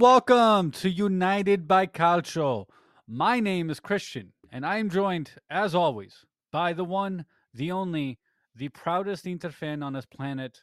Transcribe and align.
Welcome 0.00 0.70
to 0.80 0.88
United 0.88 1.68
by 1.68 1.86
Calcio. 1.86 2.64
My 3.06 3.38
name 3.38 3.68
is 3.68 3.80
Christian, 3.80 4.32
and 4.50 4.64
I 4.64 4.78
am 4.78 4.88
joined, 4.88 5.32
as 5.50 5.74
always, 5.74 6.24
by 6.50 6.72
the 6.72 6.86
one, 6.86 7.26
the 7.52 7.70
only, 7.70 8.18
the 8.56 8.70
proudest 8.70 9.26
Inter 9.26 9.50
fan 9.50 9.82
on 9.82 9.92
this 9.92 10.06
planet, 10.06 10.62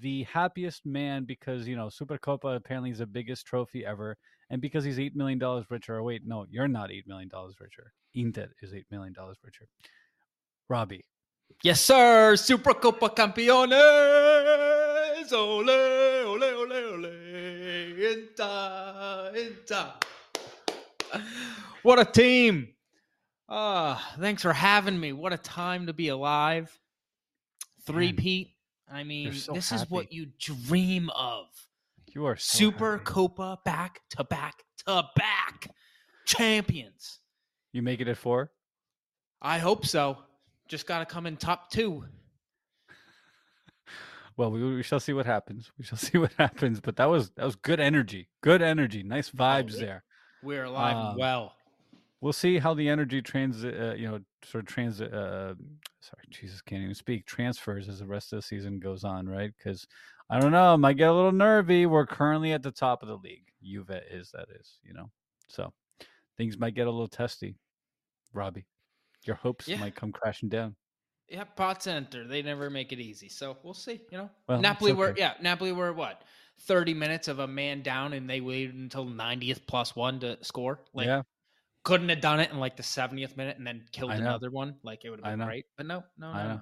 the 0.00 0.22
happiest 0.22 0.86
man 0.86 1.26
because, 1.26 1.68
you 1.68 1.76
know, 1.76 1.88
Supercopa 1.88 2.56
apparently 2.56 2.90
is 2.90 3.00
the 3.00 3.06
biggest 3.06 3.44
trophy 3.44 3.84
ever, 3.84 4.16
and 4.48 4.62
because 4.62 4.84
he's 4.84 4.96
$8 4.96 5.14
million 5.14 5.38
richer. 5.68 5.96
Or 5.96 6.02
wait, 6.02 6.22
no, 6.24 6.46
you're 6.48 6.66
not 6.66 6.88
$8 6.88 7.06
million 7.06 7.28
richer. 7.60 7.92
Inter 8.14 8.48
is 8.62 8.72
$8 8.72 8.84
million 8.90 9.14
richer. 9.44 9.68
Robbie. 10.70 11.04
Yes, 11.62 11.82
sir. 11.82 12.36
Supercopa 12.36 13.14
Campeones. 13.14 13.74
Ole, 15.30 15.68
ole, 15.68 16.42
ole, 16.42 16.72
ole. 16.72 17.27
Inter, 17.68 19.32
Inter. 19.36 19.92
What 21.82 21.98
a 21.98 22.04
team. 22.04 22.68
Ah, 23.48 24.14
thanks 24.18 24.42
for 24.42 24.52
having 24.52 24.98
me. 24.98 25.12
What 25.12 25.32
a 25.32 25.38
time 25.38 25.86
to 25.86 25.92
be 25.92 26.08
alive. 26.08 26.76
Three 27.86 28.12
Pete. 28.12 28.50
I 28.90 29.04
mean, 29.04 29.32
so 29.32 29.52
this 29.52 29.72
is 29.72 29.88
what 29.90 30.12
you 30.12 30.26
dream 30.38 31.10
of. 31.10 31.46
You 32.14 32.26
are 32.26 32.36
so 32.36 32.58
Super 32.58 32.92
happy. 32.92 33.04
Copa 33.04 33.58
back 33.64 34.00
to 34.10 34.24
back 34.24 34.64
to 34.86 35.04
back 35.14 35.70
champions. 36.26 37.20
You 37.72 37.82
make 37.82 38.00
it 38.00 38.08
at 38.08 38.16
four? 38.16 38.50
I 39.40 39.58
hope 39.58 39.86
so. 39.86 40.18
Just 40.68 40.86
got 40.86 41.00
to 41.00 41.06
come 41.06 41.26
in 41.26 41.36
top 41.36 41.70
two. 41.70 42.04
Well, 44.38 44.52
we, 44.52 44.76
we 44.76 44.82
shall 44.84 45.00
see 45.00 45.12
what 45.12 45.26
happens. 45.26 45.72
We 45.76 45.84
shall 45.84 45.98
see 46.08 46.16
what 46.16 46.32
happens. 46.38 46.80
But 46.80 46.96
that 46.96 47.06
was 47.06 47.30
that 47.30 47.44
was 47.44 47.56
good 47.56 47.80
energy. 47.80 48.28
Good 48.40 48.62
energy. 48.62 49.02
Nice 49.02 49.30
vibes 49.30 49.74
yeah. 49.74 49.84
there. 49.84 50.04
We're 50.42 50.64
alive 50.64 50.96
Um, 50.96 51.16
well. 51.18 51.54
We'll 52.20 52.32
see 52.32 52.58
how 52.58 52.74
the 52.74 52.88
energy 52.88 53.22
trans, 53.22 53.64
uh, 53.64 53.94
you 53.96 54.08
know, 54.08 54.20
sort 54.44 54.64
of 54.64 54.68
trans. 54.68 55.00
Uh, 55.00 55.54
sorry, 56.00 56.24
Jesus, 56.30 56.60
can't 56.62 56.82
even 56.82 56.94
speak. 56.94 57.26
Transfers 57.26 57.88
as 57.88 57.98
the 57.98 58.06
rest 58.06 58.32
of 58.32 58.38
the 58.38 58.42
season 58.42 58.80
goes 58.80 59.04
on, 59.04 59.28
right? 59.28 59.52
Because 59.56 59.86
I 60.30 60.40
don't 60.40 60.52
know, 60.52 60.76
might 60.76 60.96
get 60.96 61.10
a 61.10 61.12
little 61.12 61.32
nervy. 61.32 61.86
We're 61.86 62.06
currently 62.06 62.52
at 62.52 62.62
the 62.62 62.72
top 62.72 63.02
of 63.02 63.08
the 63.08 63.16
league. 63.16 63.44
Juve 63.62 63.90
is 64.10 64.30
that 64.32 64.48
is, 64.60 64.78
you 64.84 64.94
know, 64.94 65.10
so 65.48 65.72
things 66.36 66.58
might 66.58 66.74
get 66.74 66.86
a 66.86 66.90
little 66.90 67.08
testy. 67.08 67.56
Robbie, 68.32 68.66
your 69.24 69.36
hopes 69.36 69.68
Yeah. 69.68 69.78
might 69.78 69.94
come 69.94 70.12
crashing 70.12 70.48
down. 70.48 70.74
Yeah, 71.28 71.44
Pazza 71.56 71.96
Inter. 71.96 72.24
They 72.24 72.42
never 72.42 72.70
make 72.70 72.92
it 72.92 73.00
easy. 73.00 73.28
So 73.28 73.56
we'll 73.62 73.74
see. 73.74 74.00
You 74.10 74.18
know, 74.18 74.30
Well, 74.48 74.60
Napoli 74.60 74.92
were 74.92 75.14
yeah, 75.16 75.34
Napoli 75.40 75.72
were 75.72 75.92
what 75.92 76.22
thirty 76.62 76.94
minutes 76.94 77.28
of 77.28 77.38
a 77.38 77.46
man 77.46 77.82
down, 77.82 78.14
and 78.14 78.28
they 78.28 78.40
waited 78.40 78.74
until 78.74 79.04
ninetieth 79.04 79.66
plus 79.66 79.94
one 79.94 80.20
to 80.20 80.42
score. 80.42 80.80
Like 80.94 81.06
yeah, 81.06 81.22
couldn't 81.84 82.08
have 82.08 82.20
done 82.20 82.40
it 82.40 82.50
in 82.50 82.58
like 82.58 82.76
the 82.76 82.82
seventieth 82.82 83.36
minute 83.36 83.58
and 83.58 83.66
then 83.66 83.84
killed 83.92 84.12
another 84.12 84.50
one. 84.50 84.76
Like 84.82 85.04
it 85.04 85.10
would 85.10 85.20
have 85.22 85.38
been 85.38 85.46
great. 85.46 85.66
But 85.76 85.86
no, 85.86 86.02
no, 86.18 86.32
no, 86.32 86.48
no. 86.48 86.60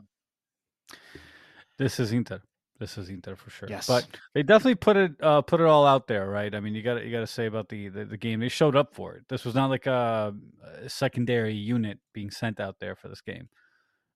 this 1.79 2.01
is 2.01 2.13
Inter. 2.13 2.43
This 2.79 2.99
is 2.99 3.09
Inter 3.09 3.37
for 3.37 3.49
sure. 3.49 3.69
Yes. 3.71 3.87
But 3.87 4.07
they 4.35 4.43
definitely 4.43 4.75
put 4.75 4.97
it 4.97 5.13
uh, 5.23 5.43
put 5.43 5.61
it 5.61 5.67
all 5.67 5.87
out 5.87 6.09
there, 6.09 6.29
right? 6.29 6.55
I 6.55 6.61
mean, 6.61 6.75
you 6.75 6.83
got 6.83 7.05
you 7.05 7.11
got 7.11 7.21
to 7.21 7.27
say 7.27 7.47
about 7.47 7.69
the, 7.69 7.89
the 7.89 8.05
the 8.05 8.17
game. 8.17 8.41
They 8.41 8.49
showed 8.49 8.77
up 8.77 8.95
for 8.95 9.15
it. 9.15 9.23
This 9.29 9.45
was 9.45 9.55
not 9.55 9.71
like 9.71 9.87
a, 9.87 10.35
a 10.83 10.89
secondary 10.89 11.55
unit 11.55 11.99
being 12.13 12.31
sent 12.31 12.61
out 12.61 12.77
there 12.81 12.95
for 12.95 13.09
this 13.09 13.21
game. 13.21 13.49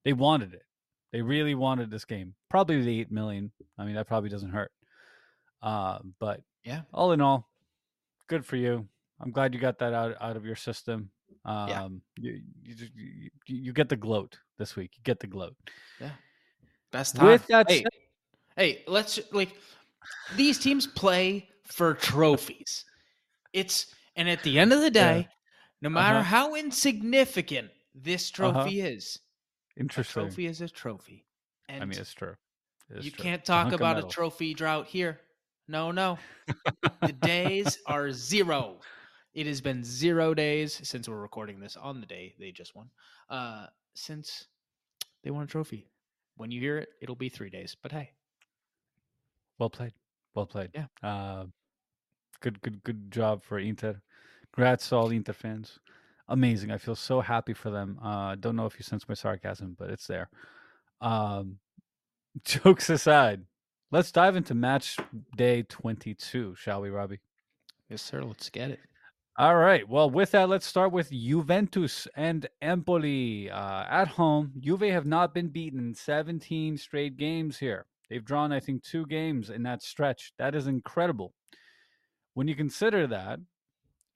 They 0.04 0.12
wanted 0.12 0.54
it. 0.54 0.62
They 1.12 1.22
really 1.22 1.54
wanted 1.54 1.90
this 1.90 2.04
game. 2.04 2.34
Probably 2.48 2.80
the 2.82 3.00
eight 3.00 3.10
million. 3.10 3.50
I 3.78 3.84
mean, 3.84 3.94
that 3.96 4.06
probably 4.06 4.30
doesn't 4.30 4.50
hurt. 4.50 4.72
Uh, 5.62 5.98
but 6.18 6.42
Yeah. 6.64 6.82
all 6.92 7.12
in 7.12 7.20
all, 7.20 7.48
good 8.28 8.46
for 8.46 8.56
you. 8.56 8.88
I'm 9.20 9.30
glad 9.30 9.52
you 9.52 9.60
got 9.60 9.78
that 9.80 9.92
out 9.92 10.16
out 10.20 10.36
of 10.36 10.44
your 10.46 10.56
system. 10.56 11.10
Um, 11.44 11.68
Yeah. 11.68 11.88
you, 12.18 12.42
you, 12.62 12.74
just- 12.74 12.94
you 12.94 13.30
you 13.46 13.72
get 13.72 13.88
the 13.88 13.96
gloat 13.96 14.38
this 14.56 14.76
week. 14.76 14.92
You 14.96 15.02
get 15.02 15.20
the 15.20 15.26
gloat. 15.26 15.56
Yeah, 16.00 16.12
best 16.92 17.16
time. 17.16 17.26
With 17.26 17.46
that 17.48 17.68
hey, 17.70 17.84
hey, 18.56 18.84
let's 18.86 19.18
like 19.32 19.56
these 20.36 20.58
teams 20.58 20.86
play 20.86 21.48
for 21.64 21.94
trophies. 21.94 22.84
It's 23.52 23.94
and 24.16 24.28
at 24.30 24.42
the 24.42 24.58
end 24.58 24.72
of 24.72 24.78
the 24.80 24.86
Yeah. 24.86 25.12
day, 25.22 25.28
no 25.82 25.88
matter 25.90 26.18
Uh-huh. 26.18 26.24
how 26.36 26.54
insignificant 26.54 27.70
this 27.94 28.30
Uh-huh. 28.38 28.52
trophy 28.52 28.80
is, 29.80 29.96
a 29.98 30.04
trophy 30.04 30.46
is 30.46 30.60
a 30.60 30.68
trophy. 30.68 31.24
And 31.68 31.82
I 31.82 31.86
mean, 31.86 31.98
it's 31.98 32.12
true. 32.12 32.34
You 33.00 33.10
true. 33.10 33.22
can't 33.24 33.40
It's 33.40 33.48
a 33.48 33.52
talk 33.52 33.72
about 33.72 33.98
a 33.98 34.02
trophy 34.02 34.54
drought 34.54 34.86
here. 34.86 35.20
No, 35.68 35.92
no. 35.92 36.18
the 37.00 37.12
days 37.12 37.78
are 37.86 38.10
zero. 38.10 38.80
It 39.32 39.46
has 39.46 39.60
been 39.60 39.84
zero 39.84 40.34
days 40.34 40.80
since 40.82 41.08
we're 41.08 41.20
recording 41.20 41.60
this 41.60 41.76
on 41.76 42.00
the 42.00 42.06
day 42.06 42.34
they 42.38 42.50
just 42.50 42.74
won. 42.74 42.90
Uh, 43.28 43.66
since 43.94 44.48
they 45.22 45.30
won 45.30 45.44
a 45.44 45.46
trophy. 45.46 45.86
When 46.36 46.50
you 46.50 46.60
hear 46.60 46.78
it, 46.78 46.88
it'll 47.00 47.14
be 47.14 47.28
three 47.28 47.50
days. 47.50 47.76
But 47.80 47.92
hey, 47.92 48.10
Well 49.58 49.70
played. 49.70 49.92
Well 50.34 50.46
played. 50.46 50.70
Yeah. 50.74 50.86
Uh, 51.02 51.44
good, 52.40 52.60
good, 52.62 52.82
good 52.82 53.10
job 53.12 53.44
for 53.44 53.58
Inter. 53.58 54.00
Congrats 54.52 54.88
to 54.88 54.96
all 54.96 55.10
Inter 55.10 55.32
fans. 55.32 55.78
Amazing. 56.30 56.70
I 56.70 56.78
feel 56.78 56.94
so 56.94 57.20
happy 57.20 57.52
for 57.52 57.70
them. 57.70 57.98
Uh, 58.02 58.36
don't 58.36 58.54
know 58.54 58.66
if 58.66 58.76
you 58.78 58.84
sense 58.84 59.08
my 59.08 59.14
sarcasm, 59.14 59.74
but 59.76 59.90
it's 59.90 60.06
there. 60.06 60.30
Um, 61.00 61.58
jokes 62.44 62.88
aside, 62.88 63.42
let's 63.90 64.12
dive 64.12 64.36
into 64.36 64.54
match 64.54 64.96
day 65.36 65.64
22, 65.64 66.54
shall 66.56 66.80
we, 66.80 66.88
Robbie? 66.88 67.18
yes, 67.88 68.00
sir. 68.00 68.22
Let's 68.22 68.48
get 68.48 68.70
it. 68.70 68.78
All 69.36 69.56
right. 69.56 69.88
Well, 69.88 70.08
with 70.08 70.30
that, 70.30 70.48
let's 70.48 70.66
start 70.66 70.92
with 70.92 71.10
Juventus 71.10 72.06
and 72.14 72.48
Empoli. 72.62 73.50
Uh, 73.50 73.84
at 73.90 74.06
home, 74.06 74.52
Juve 74.60 74.82
have 74.82 75.06
not 75.06 75.34
been 75.34 75.48
beaten 75.48 75.80
in 75.80 75.94
17 75.94 76.76
straight 76.76 77.16
games 77.16 77.58
here. 77.58 77.86
They've 78.08 78.24
drawn, 78.24 78.52
I 78.52 78.60
think, 78.60 78.84
two 78.84 79.06
games 79.06 79.50
in 79.50 79.62
that 79.64 79.82
stretch. 79.82 80.32
That 80.38 80.54
is 80.54 80.66
incredible. 80.68 81.32
When 82.34 82.46
you 82.46 82.54
consider 82.54 83.06
that, 83.08 83.40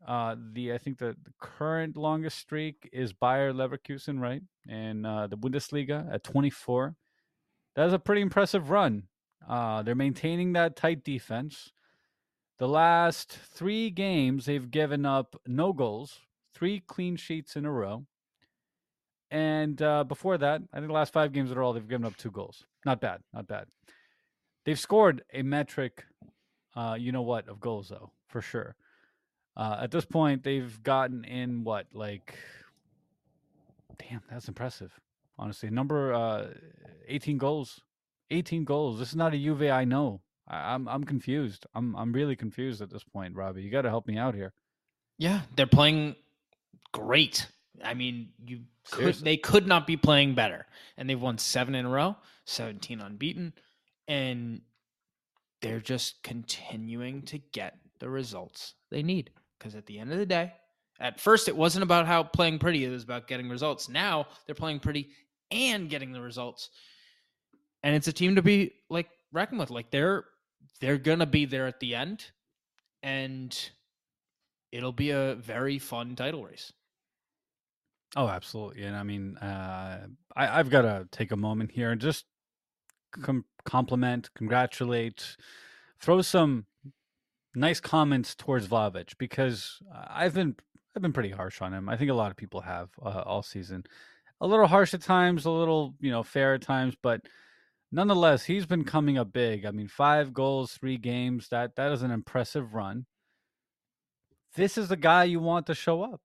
uh, 0.07 0.37
the 0.53 0.73
I 0.73 0.79
think 0.79 0.99
the, 0.99 1.17
the 1.23 1.33
current 1.41 1.97
longest 1.97 2.39
streak 2.39 2.89
is 2.93 3.13
Bayer 3.13 3.53
Leverkusen, 3.53 4.21
right? 4.21 4.43
And 4.69 5.07
uh, 5.07 5.27
the 5.27 5.37
Bundesliga 5.37 6.13
at 6.13 6.25
24. 6.25 6.95
That 7.77 7.87
is 7.87 7.93
a 7.93 7.99
pretty 7.99 8.21
impressive 8.21 8.71
run. 8.71 9.05
Uh, 9.49 9.83
they're 9.83 9.95
maintaining 9.95 10.53
that 10.53 10.77
tight 10.77 11.05
defense. 11.05 11.73
The 12.59 12.69
last 12.69 13.33
three 13.53 13.91
games, 13.91 14.47
they've 14.47 14.71
given 14.71 15.05
up 15.05 15.35
no 15.47 15.73
goals, 15.73 16.21
three 16.55 16.81
clean 16.81 17.17
sheets 17.17 17.57
in 17.57 17.65
a 17.65 17.73
row. 17.73 18.07
And 19.31 19.81
uh, 19.83 20.05
before 20.05 20.39
that, 20.39 20.63
I 20.73 20.77
think 20.77 20.87
the 20.87 20.95
last 20.95 21.13
five 21.13 21.33
games 21.33 21.51
in 21.51 21.57
a 21.57 21.61
row, 21.61 21.73
they've 21.73 21.89
given 21.89 22.07
up 22.07 22.17
two 22.17 22.31
goals. 22.31 22.65
Not 22.87 23.01
bad, 23.01 23.21
not 23.33 23.49
bad. 23.49 23.67
They've 24.65 24.79
scored 24.79 25.23
a 25.33 25.43
metric, 25.43 26.05
uh, 26.77 26.97
you 26.99 27.11
know 27.11 27.23
what, 27.23 27.49
of 27.49 27.59
goals, 27.59 27.89
though, 27.89 28.13
for 28.29 28.41
sure. 28.41 28.77
Uh, 29.57 29.79
at 29.81 29.91
this 29.91 30.05
point, 30.05 30.43
they've 30.43 30.83
gotten 30.83 31.25
in 31.25 31.65
what, 31.65 31.87
like, 31.93 32.37
damn, 33.99 34.23
that's 34.31 34.49
impressive. 34.49 34.93
Honestly, 35.39 35.71
number 35.71 36.13
uh, 36.13 36.49
18 37.07 37.39
goals. 37.39 37.81
18 38.31 38.65
goals. 38.65 38.99
This 38.99 39.11
is 39.11 39.17
not 39.17 39.35
a 39.35 39.39
Juve 39.39 39.63
I 39.63 39.85
know. 39.85 40.21
I, 40.49 40.75
I'm 40.75 40.89
I'm 40.89 41.05
confused. 41.05 41.67
I'm 41.75 41.95
I'm 41.97 42.13
really 42.13 42.37
confused 42.37 42.81
at 42.83 42.91
this 42.91 43.05
point, 43.05 43.35
Robbie. 43.35 43.63
You 43.63 43.71
got 43.71 43.83
to 43.83 43.91
help 43.91 44.07
me 44.07 44.17
out 44.19 44.35
here. 44.35 44.53
Yeah, 45.19 45.43
they're 45.57 45.67
playing 45.67 46.17
great. 46.93 47.47
I 47.83 47.95
mean, 47.95 48.31
you 48.45 48.61
could, 48.91 49.15
they 49.17 49.37
could 49.37 49.67
not 49.67 49.87
be 49.87 49.97
playing 49.97 50.35
better. 50.35 50.67
And 50.97 51.09
they've 51.09 51.21
won 51.21 51.39
7 51.39 51.75
in 51.75 51.87
a 51.87 51.89
row, 51.89 52.17
17 52.45 53.01
unbeaten, 53.01 53.53
and 54.07 54.61
they're 55.61 55.81
just 55.81 56.23
continuing 56.23 57.23
to 57.23 57.39
get 57.39 57.79
the 57.99 58.09
results 58.09 58.75
they 58.91 59.03
need 59.03 59.31
because 59.65 59.75
at 59.75 59.87
the 59.87 59.99
end 59.99 60.13
of 60.13 60.19
the 60.19 60.27
day, 60.27 60.53
at 61.01 61.19
first 61.19 61.49
it 61.49 61.57
wasn't 61.57 61.83
about 61.83 62.07
how 62.07 62.23
playing 62.23 62.59
pretty, 62.59 62.85
it 62.85 62.91
was 62.91 63.03
about 63.03 63.27
getting 63.27 63.49
results. 63.49 63.89
Now, 63.89 64.27
they're 64.45 64.55
playing 64.55 64.81
pretty 64.81 65.09
and 65.51 65.89
getting 65.89 66.13
the 66.13 66.21
results. 66.21 66.69
And 67.83 67.97
it's 67.97 68.07
a 68.07 68.13
team 68.13 68.37
to 68.37 68.43
be 68.43 68.73
like 68.91 69.09
reckoned 69.33 69.59
with. 69.59 69.71
Like 69.71 69.91
they're 69.91 70.25
they're 70.81 70.99
to 70.99 71.27
be 71.27 71.47
there 71.47 71.67
at 71.67 71.81
the 71.81 71.95
end 71.95 72.27
and 73.03 73.71
it'll 74.71 74.93
be 74.93 75.11
a 75.11 75.35
very 75.37 75.79
fun 75.79 76.15
title 76.15 76.45
race. 76.45 76.73
Oh, 78.17 78.29
absolutely. 78.29 78.83
And 78.83 78.95
I 78.95 79.03
mean, 79.03 79.39
uh, 79.39 80.07
I, 80.37 80.59
I've 80.59 80.69
got 80.69 80.83
to 80.83 81.09
take 81.11 81.33
a 81.33 81.37
moment 81.37 81.71
here 81.71 81.91
and 81.91 82.01
just 82.01 82.27
com- 83.13 83.47
compliment, 83.65 84.31
congratulate, 84.35 85.37
throw 86.01 86.21
some 86.21 86.67
nice 87.55 87.81
comments 87.81 88.35
towards 88.35 88.69
Vlahovic 88.69 89.17
because 89.19 89.81
I've 90.09 90.35
been 90.35 90.57
I've 90.95 91.03
been 91.03 91.13
pretty 91.13 91.31
harsh 91.31 91.61
on 91.61 91.73
him. 91.73 91.89
I 91.89 91.97
think 91.97 92.11
a 92.11 92.15
lot 92.15 92.31
of 92.31 92.37
people 92.37 92.61
have 92.61 92.91
uh, 93.03 93.23
all 93.27 93.43
season. 93.43 93.85
A 94.41 94.47
little 94.47 94.67
harsh 94.67 94.95
at 94.95 95.03
times, 95.03 95.45
a 95.45 95.51
little 95.51 95.95
you 96.01 96.11
know 96.11 96.23
fair 96.23 96.55
at 96.55 96.63
times, 96.63 96.95
but 97.01 97.23
nonetheless, 97.91 98.45
he's 98.45 98.67
been 98.67 98.85
coming 98.85 99.19
up 99.19 99.33
big. 99.33 99.65
I 99.65 99.71
mean, 99.71 99.89
five 99.89 100.33
goals, 100.33 100.73
three 100.73 100.99
games. 100.99 101.49
That 101.49 101.77
that 101.77 101.93
is 101.93 102.03
an 102.03 102.11
impressive 102.11 102.75
run. 102.75 103.07
This 104.55 104.79
is 104.79 104.89
the 104.89 104.97
guy 104.97 105.25
you 105.25 105.41
want 105.41 105.67
to 105.67 105.75
show 105.75 106.03
up. 106.03 106.21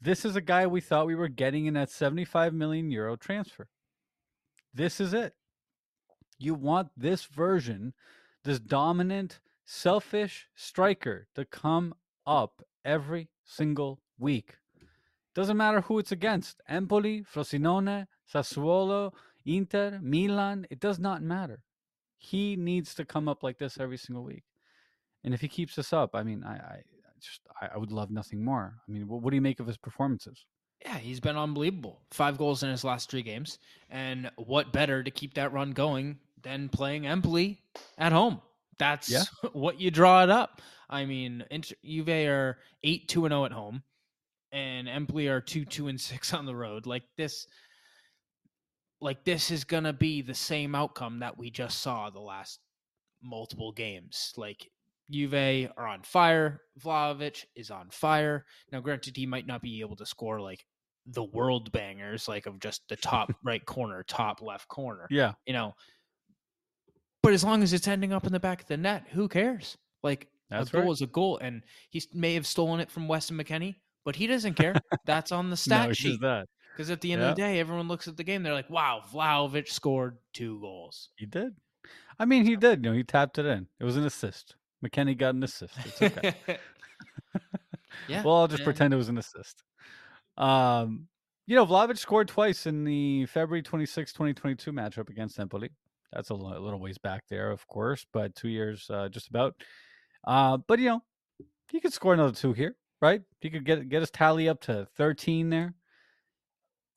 This 0.00 0.24
is 0.24 0.36
a 0.36 0.40
guy 0.40 0.66
we 0.66 0.80
thought 0.80 1.06
we 1.06 1.14
were 1.14 1.28
getting 1.28 1.66
in 1.66 1.74
that 1.74 1.90
75 1.90 2.52
million 2.52 2.90
euro 2.90 3.16
transfer. 3.16 3.68
This 4.72 5.00
is 5.00 5.14
it. 5.14 5.34
You 6.38 6.54
want 6.54 6.88
this 6.96 7.24
version, 7.24 7.94
this 8.44 8.58
dominant, 8.58 9.40
selfish 9.64 10.48
striker 10.54 11.26
to 11.34 11.44
come 11.44 11.94
up 12.26 12.62
every 12.84 13.28
single 13.44 14.00
week. 14.18 14.56
Doesn't 15.34 15.56
matter 15.56 15.80
who 15.80 15.98
it's 15.98 16.12
against 16.12 16.60
Empoli, 16.68 17.22
Frosinone, 17.22 18.06
Sassuolo, 18.32 19.12
Inter, 19.44 19.98
Milan. 20.00 20.66
It 20.70 20.80
does 20.80 20.98
not 20.98 21.22
matter. 21.22 21.62
He 22.16 22.56
needs 22.56 22.94
to 22.94 23.04
come 23.04 23.28
up 23.28 23.42
like 23.42 23.58
this 23.58 23.78
every 23.78 23.98
single 23.98 24.24
week. 24.24 24.44
And 25.24 25.34
if 25.34 25.40
he 25.40 25.48
keeps 25.48 25.74
this 25.74 25.92
up, 25.92 26.14
I 26.14 26.22
mean, 26.22 26.44
I, 26.44 26.54
I 26.54 26.82
just 27.20 27.40
I, 27.60 27.70
I 27.74 27.78
would 27.78 27.92
love 27.92 28.10
nothing 28.10 28.44
more. 28.44 28.74
I 28.86 28.92
mean, 28.92 29.08
what, 29.08 29.22
what 29.22 29.30
do 29.30 29.36
you 29.36 29.42
make 29.42 29.60
of 29.60 29.66
his 29.66 29.76
performances? 29.76 30.44
Yeah, 30.84 30.98
he's 30.98 31.20
been 31.20 31.36
unbelievable. 31.36 32.02
Five 32.10 32.36
goals 32.38 32.62
in 32.62 32.70
his 32.70 32.84
last 32.84 33.10
three 33.10 33.22
games. 33.22 33.58
And 33.90 34.30
what 34.36 34.72
better 34.72 35.02
to 35.02 35.10
keep 35.10 35.34
that 35.34 35.52
run 35.52 35.72
going 35.72 36.18
than 36.42 36.68
playing 36.68 37.06
Empoli 37.06 37.62
at 37.96 38.12
home? 38.12 38.40
That's 38.78 39.10
Yeah. 39.10 39.24
what 39.52 39.80
you 39.80 39.90
draw 39.90 40.22
it 40.22 40.30
up. 40.30 40.60
I 40.88 41.04
mean, 41.06 41.44
Inter- 41.50 41.76
Juve 41.84 42.08
are 42.28 42.58
8 42.82 43.08
2 43.08 43.24
and 43.26 43.32
0 43.32 43.44
at 43.46 43.52
home, 43.52 43.82
and 44.52 44.88
Empoli 44.88 45.28
are 45.28 45.40
2 45.40 45.64
2 45.64 45.88
and 45.88 46.00
6 46.00 46.34
on 46.34 46.46
the 46.46 46.54
road. 46.56 46.86
Like 46.86 47.04
this. 47.16 47.46
Like 49.00 49.24
this 49.24 49.50
is 49.50 49.64
gonna 49.64 49.92
be 49.92 50.22
the 50.22 50.34
same 50.34 50.74
outcome 50.74 51.18
that 51.20 51.36
we 51.36 51.50
just 51.50 51.82
saw 51.82 52.08
the 52.10 52.20
last 52.20 52.60
multiple 53.22 53.72
games. 53.72 54.32
Like 54.36 54.70
Juve 55.10 55.34
are 55.76 55.86
on 55.86 56.02
fire. 56.02 56.62
Vlahovic 56.82 57.44
is 57.54 57.70
on 57.70 57.90
fire. 57.90 58.46
Now, 58.72 58.80
granted, 58.80 59.16
he 59.16 59.26
might 59.26 59.46
not 59.46 59.60
be 59.62 59.80
able 59.80 59.96
to 59.96 60.06
score 60.06 60.40
like 60.40 60.64
the 61.06 61.24
world 61.24 61.70
bangers, 61.72 62.28
like 62.28 62.46
of 62.46 62.60
just 62.60 62.82
the 62.88 62.96
top 62.96 63.30
right 63.44 63.64
corner, 63.66 64.02
top 64.04 64.40
left 64.40 64.68
corner, 64.68 65.06
Yeah, 65.10 65.32
you 65.46 65.52
know. 65.52 65.74
But 67.24 67.32
as 67.32 67.42
long 67.42 67.62
as 67.62 67.72
it's 67.72 67.88
ending 67.88 68.12
up 68.12 68.26
in 68.26 68.32
the 68.32 68.40
back 68.40 68.60
of 68.60 68.66
the 68.66 68.76
net, 68.76 69.06
who 69.10 69.28
cares? 69.28 69.78
Like 70.02 70.28
That's 70.50 70.68
a 70.68 70.72
goal 70.72 70.82
right. 70.82 70.90
is 70.92 71.00
a 71.00 71.06
goal, 71.06 71.38
and 71.38 71.62
he 71.88 72.02
may 72.12 72.34
have 72.34 72.46
stolen 72.46 72.80
it 72.80 72.90
from 72.90 73.08
Weston 73.08 73.38
McKennie, 73.38 73.76
but 74.04 74.14
he 74.16 74.26
doesn't 74.26 74.54
care. 74.54 74.74
That's 75.06 75.32
on 75.32 75.46
the 75.46 75.52
no, 75.52 75.56
stat 75.56 75.90
it's 75.90 75.98
sheet. 75.98 76.20
that 76.20 76.46
Because 76.76 76.90
at 76.90 77.00
the 77.00 77.12
end 77.12 77.22
of 77.22 77.34
the 77.34 77.40
day, 77.40 77.58
everyone 77.60 77.88
looks 77.88 78.06
at 78.08 78.16
the 78.18 78.24
game, 78.24 78.42
they're 78.42 78.52
like, 78.52 78.68
"Wow, 78.68 79.02
Vlahovic 79.12 79.68
scored 79.68 80.18
two 80.34 80.60
goals." 80.60 81.08
he 81.16 81.26
did. 81.26 81.54
I 82.18 82.26
mean, 82.26 82.44
he 82.44 82.56
did. 82.56 82.84
You 82.84 82.90
know, 82.90 82.96
he 82.96 83.02
tapped 83.02 83.38
it 83.38 83.46
in. 83.46 83.66
It 83.80 83.84
was 83.84 83.96
an 83.96 84.04
assist. 84.04 84.56
McKennie 84.84 85.16
got 85.16 85.34
an 85.34 85.42
assist. 85.42 85.74
It's 85.84 86.02
okay. 86.02 86.34
yeah. 88.08 88.22
well, 88.22 88.36
I'll 88.36 88.48
just 88.48 88.60
and- 88.60 88.64
pretend 88.64 88.94
it 88.94 88.98
was 88.98 89.08
an 89.08 89.18
assist. 89.18 89.62
Um, 90.36 91.08
you 91.46 91.56
know, 91.56 91.66
Vlahovic 91.66 91.98
scored 91.98 92.28
twice 92.28 92.66
in 92.66 92.84
the 92.84 93.26
February 93.26 93.62
26, 93.62 94.12
2022 94.12 94.72
matchup 94.72 95.08
against 95.08 95.38
Empoli. 95.38 95.70
That's 96.14 96.30
a 96.30 96.34
li- 96.34 96.58
little 96.58 96.78
ways 96.78 96.98
back 96.98 97.24
there, 97.28 97.50
of 97.50 97.66
course, 97.66 98.06
but 98.12 98.34
two 98.34 98.48
years 98.48 98.88
uh, 98.90 99.08
just 99.08 99.28
about. 99.28 99.54
Uh, 100.26 100.58
but 100.68 100.78
you 100.78 100.86
know, 100.86 101.02
he 101.70 101.80
could 101.80 101.92
score 101.92 102.14
another 102.14 102.32
two 102.32 102.52
here, 102.52 102.76
right? 103.00 103.22
He 103.40 103.50
could 103.50 103.64
get 103.64 103.88
get 103.88 104.00
his 104.00 104.10
tally 104.10 104.48
up 104.48 104.60
to 104.62 104.86
13 104.96 105.50
there. 105.50 105.74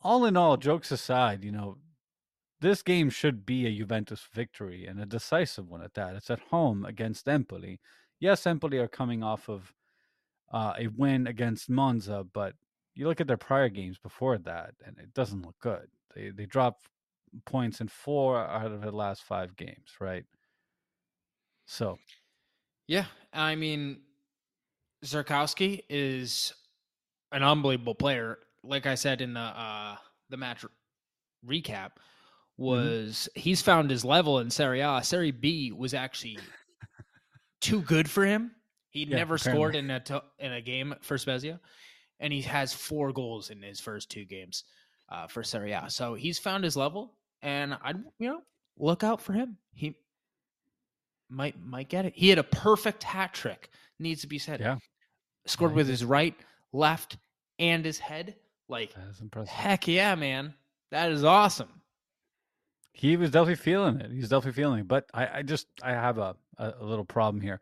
All 0.01 0.25
in 0.25 0.37
all, 0.37 0.57
jokes 0.57 0.91
aside, 0.91 1.43
you 1.43 1.51
know, 1.51 1.77
this 2.61 2.81
game 2.81 3.09
should 3.09 3.45
be 3.45 3.65
a 3.65 3.75
Juventus 3.75 4.27
victory 4.33 4.85
and 4.85 4.99
a 4.99 5.05
decisive 5.05 5.67
one 5.67 5.81
at 5.81 5.93
that. 5.95 6.15
It's 6.15 6.29
at 6.29 6.39
home 6.39 6.85
against 6.85 7.27
Empoli. 7.27 7.79
Yes, 8.19 8.45
Empoli 8.45 8.77
are 8.77 8.87
coming 8.87 9.23
off 9.23 9.49
of 9.49 9.73
uh, 10.51 10.73
a 10.77 10.87
win 10.87 11.27
against 11.27 11.69
Monza, 11.69 12.25
but 12.33 12.53
you 12.95 13.07
look 13.07 13.21
at 13.21 13.27
their 13.27 13.37
prior 13.37 13.69
games 13.69 13.97
before 13.99 14.37
that, 14.39 14.71
and 14.85 14.97
it 14.97 15.13
doesn't 15.13 15.45
look 15.45 15.57
good. 15.59 15.87
They 16.15 16.29
they 16.29 16.45
dropped 16.45 16.87
points 17.45 17.81
in 17.81 17.87
four 17.87 18.37
out 18.39 18.71
of 18.71 18.81
the 18.81 18.91
last 18.91 19.23
five 19.23 19.55
games, 19.55 19.95
right? 19.99 20.25
So 21.65 21.97
Yeah, 22.87 23.05
I 23.33 23.55
mean, 23.55 24.01
Zurkowski 25.05 25.81
is 25.89 26.53
an 27.31 27.43
unbelievable 27.43 27.95
player. 27.95 28.39
Like 28.63 28.85
I 28.85 28.95
said 28.95 29.21
in 29.21 29.33
the 29.33 29.39
uh, 29.39 29.95
the 30.29 30.37
match 30.37 30.65
recap, 31.45 31.91
was 32.57 33.29
he's 33.35 33.61
found 33.61 33.89
his 33.91 34.03
level 34.03 34.39
in 34.39 34.49
Serie 34.49 34.81
A. 34.81 35.01
Serie 35.03 35.31
B 35.31 35.71
was 35.71 35.93
actually 35.93 36.39
too 37.61 37.81
good 37.81 38.09
for 38.09 38.25
him. 38.25 38.51
He'd 38.89 39.09
Yeah, 39.09 39.17
never 39.17 39.37
scored 39.37 39.75
in 39.75 39.91
a 39.91 39.99
to- 40.01 40.23
in 40.39 40.53
a 40.53 40.61
game 40.61 40.95
for 41.01 41.17
Spezia, 41.17 41.59
and 42.19 42.33
he 42.33 42.41
has 42.41 42.73
four 42.73 43.11
goals 43.11 43.49
in 43.51 43.61
his 43.61 43.79
first 43.79 44.09
two 44.09 44.25
games 44.25 44.63
uh, 45.09 45.27
for 45.27 45.43
Serie 45.43 45.73
A. 45.73 45.89
So 45.89 46.15
he's 46.15 46.39
found 46.39 46.63
his 46.63 46.75
level, 46.75 47.16
and 47.41 47.77
I'd 47.83 47.97
you 48.19 48.29
know 48.29 48.41
look 48.77 49.03
out 49.03 49.21
for 49.21 49.33
him. 49.33 49.57
He 49.73 49.95
might 51.29 51.55
might 51.63 51.89
get 51.89 52.05
it. 52.05 52.13
He 52.15 52.29
had 52.29 52.39
a 52.39 52.43
perfect 52.43 53.03
hat 53.03 53.33
trick. 53.33 53.69
Needs 53.99 54.21
to 54.21 54.27
be 54.27 54.37
said. 54.37 54.59
Yeah. 54.59 54.77
scored 55.45 55.71
he 55.71 55.75
with 55.75 55.87
his 55.87 56.05
right, 56.05 56.35
left, 56.71 57.17
and 57.59 57.83
his 57.83 57.99
head. 57.99 58.35
Like 58.69 58.93
that 58.93 59.07
is 59.09 59.21
impressive. 59.21 59.49
heck 59.49 59.87
yeah, 59.87 60.15
man, 60.15 60.53
that 60.91 61.11
is 61.11 61.23
awesome. 61.23 61.69
He 62.91 63.15
was 63.15 63.31
definitely 63.31 63.55
feeling 63.55 63.99
it. 64.01 64.11
He's 64.11 64.29
definitely 64.29 64.53
feeling 64.53 64.79
it. 64.79 64.87
But 64.87 65.05
I, 65.13 65.39
I 65.39 65.41
just 65.43 65.67
I 65.83 65.91
have 65.91 66.17
a, 66.17 66.35
a, 66.57 66.73
a 66.79 66.85
little 66.85 67.05
problem 67.05 67.41
here. 67.41 67.61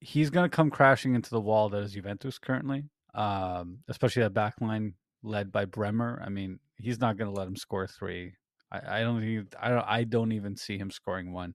He's 0.00 0.30
gonna 0.30 0.48
come 0.48 0.70
crashing 0.70 1.14
into 1.14 1.30
the 1.30 1.40
wall 1.40 1.68
that 1.70 1.82
is 1.82 1.92
Juventus 1.92 2.38
currently. 2.38 2.84
Um, 3.14 3.78
especially 3.88 4.22
that 4.22 4.34
back 4.34 4.60
line 4.60 4.92
led 5.22 5.50
by 5.50 5.64
Bremer. 5.64 6.22
I 6.24 6.28
mean, 6.28 6.60
he's 6.76 7.00
not 7.00 7.16
gonna 7.16 7.32
let 7.32 7.48
him 7.48 7.56
score 7.56 7.86
three. 7.86 8.34
I, 8.70 8.98
I 8.98 9.00
don't 9.00 9.22
even 9.22 9.48
I 9.60 9.68
don't 9.70 9.86
I 9.86 10.04
don't 10.04 10.32
even 10.32 10.56
see 10.56 10.78
him 10.78 10.90
scoring 10.90 11.32
one. 11.32 11.54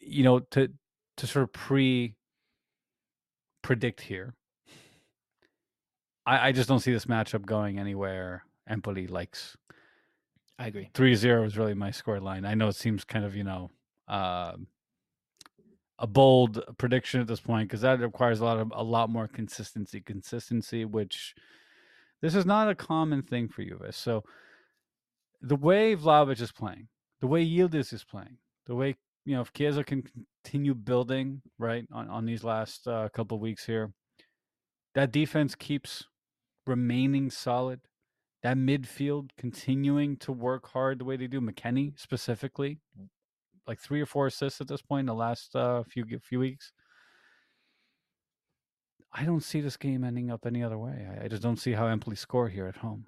You 0.00 0.24
know, 0.24 0.40
to 0.40 0.70
to 1.18 1.26
sort 1.26 1.44
of 1.44 1.52
pre 1.52 2.14
predict 3.62 4.00
here. 4.00 4.34
I, 6.26 6.48
I 6.48 6.52
just 6.52 6.68
don't 6.68 6.80
see 6.80 6.92
this 6.92 7.06
matchup 7.06 7.44
going 7.44 7.78
anywhere 7.78 8.44
Empoli 8.68 9.06
likes. 9.06 9.56
I 10.58 10.66
agree. 10.66 10.90
3-0 10.94 11.46
is 11.46 11.56
really 11.56 11.74
my 11.74 11.90
score 11.90 12.20
line. 12.20 12.44
I 12.44 12.54
know 12.54 12.68
it 12.68 12.76
seems 12.76 13.04
kind 13.04 13.24
of, 13.24 13.34
you 13.34 13.44
know, 13.44 13.70
um 14.08 14.66
a 16.00 16.06
bold 16.06 16.64
prediction 16.78 17.20
at 17.20 17.26
this 17.26 17.40
point 17.40 17.68
because 17.68 17.82
that 17.82 18.00
requires 18.00 18.40
a 18.40 18.44
lot 18.44 18.58
of 18.58 18.72
a 18.74 18.82
lot 18.82 19.10
more 19.10 19.28
consistency, 19.28 20.00
consistency, 20.00 20.84
which 20.86 21.34
this 22.22 22.34
is 22.34 22.46
not 22.46 22.70
a 22.70 22.74
common 22.74 23.22
thing 23.22 23.48
for 23.48 23.62
Juve. 23.62 23.94
So 23.94 24.24
the 25.40 25.56
way 25.56 25.96
Vlahovic 25.96 26.40
is 26.40 26.52
playing, 26.52 26.88
the 27.20 27.26
way 27.26 27.46
Yildiz 27.46 27.92
is 27.92 28.04
playing, 28.04 28.38
the 28.66 28.74
way 28.74 28.96
you 29.24 29.34
know 29.34 29.40
if 29.40 29.52
Chiesa 29.52 29.84
can 29.84 30.02
continue 30.44 30.74
building 30.74 31.42
right 31.58 31.86
on 31.92 32.08
on 32.08 32.26
these 32.26 32.44
last 32.44 32.86
uh, 32.86 33.08
couple 33.10 33.38
weeks 33.38 33.66
here, 33.66 33.92
that 34.94 35.12
defense 35.12 35.54
keeps 35.54 36.04
remaining 36.66 37.30
solid. 37.30 37.80
That 38.42 38.56
midfield 38.56 39.30
continuing 39.36 40.16
to 40.18 40.32
work 40.32 40.70
hard 40.70 40.98
the 40.98 41.04
way 41.04 41.18
they 41.18 41.26
do. 41.26 41.42
McKennie 41.42 41.98
specifically, 41.98 42.78
like 43.66 43.78
three 43.78 44.00
or 44.00 44.06
four 44.06 44.28
assists 44.28 44.62
at 44.62 44.68
this 44.68 44.80
point 44.80 45.00
in 45.00 45.06
the 45.06 45.14
last 45.14 45.54
uh, 45.54 45.82
few 45.82 46.06
few 46.22 46.38
weeks. 46.38 46.72
I 49.12 49.24
don't 49.24 49.42
see 49.42 49.60
this 49.60 49.76
game 49.76 50.04
ending 50.04 50.30
up 50.30 50.46
any 50.46 50.62
other 50.62 50.78
way. 50.78 51.06
I, 51.20 51.24
I 51.24 51.28
just 51.28 51.42
don't 51.42 51.58
see 51.58 51.72
how 51.72 51.86
Empoli 51.86 52.16
score 52.16 52.48
here 52.48 52.66
at 52.66 52.76
home. 52.76 53.06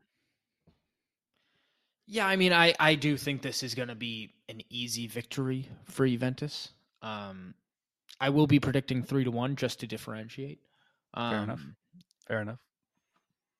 Yeah, 2.07 2.27
I 2.27 2.37
mean, 2.37 2.53
I 2.53 2.75
I 2.79 2.95
do 2.95 3.17
think 3.17 3.43
this 3.43 3.63
is 3.63 3.75
going 3.75 3.89
to 3.89 3.95
be 3.95 4.35
an 4.49 4.61
easy 4.69 5.07
victory 5.07 5.69
for 5.85 6.07
Juventus. 6.07 6.71
Um, 7.01 7.55
I 8.21 8.29
will 8.31 8.47
be 8.47 8.61
predicting 8.61 9.03
three 9.03 9.25
to 9.25 9.31
one 9.31 9.57
just 9.57 9.81
to 9.81 9.87
differentiate. 9.87 10.61
Um, 11.15 11.35
enough. 11.45 11.61
Fair 12.27 12.41
enough. 12.43 12.59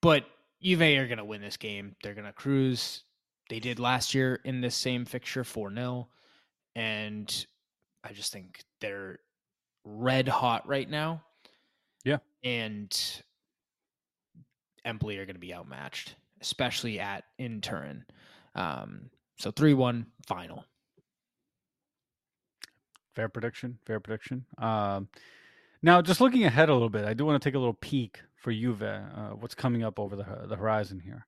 But 0.01 0.25
Juve 0.61 0.81
are 0.81 1.07
going 1.07 1.17
to 1.17 1.25
win 1.25 1.41
this 1.41 1.57
game. 1.57 1.95
They're 2.01 2.13
going 2.13 2.27
to 2.27 2.33
cruise. 2.33 3.03
They 3.49 3.59
did 3.59 3.79
last 3.79 4.13
year 4.13 4.39
in 4.43 4.61
this 4.61 4.75
same 4.75 5.05
fixture 5.05 5.43
4 5.43 5.73
0. 5.73 6.07
And 6.75 7.45
I 8.03 8.13
just 8.13 8.31
think 8.31 8.63
they're 8.79 9.19
red 9.83 10.27
hot 10.27 10.67
right 10.67 10.89
now. 10.89 11.23
Yeah. 12.03 12.17
And 12.43 12.93
Empoli 14.85 15.17
are 15.17 15.25
going 15.25 15.35
to 15.35 15.39
be 15.39 15.53
outmatched, 15.53 16.15
especially 16.43 16.99
at 16.99 17.23
in 17.39 17.61
Turin. 17.61 18.03
Um, 18.53 19.09
so 19.37 19.49
3 19.49 19.73
1 19.73 20.05
final. 20.27 20.65
Fair 23.15 23.29
prediction. 23.29 23.79
Fair 23.85 23.99
prediction. 23.99 24.45
Um, 24.57 25.07
now, 25.81 26.01
just 26.01 26.21
looking 26.21 26.43
ahead 26.43 26.69
a 26.69 26.73
little 26.73 26.89
bit, 26.89 27.05
I 27.05 27.13
do 27.13 27.25
want 27.25 27.41
to 27.41 27.47
take 27.47 27.55
a 27.55 27.59
little 27.59 27.73
peek 27.73 28.19
for 28.35 28.51
Juve. 28.51 28.83
Uh, 28.83 29.31
what's 29.39 29.55
coming 29.55 29.83
up 29.83 29.99
over 29.99 30.15
the 30.15 30.25
the 30.47 30.55
horizon 30.55 30.99
here? 30.99 31.25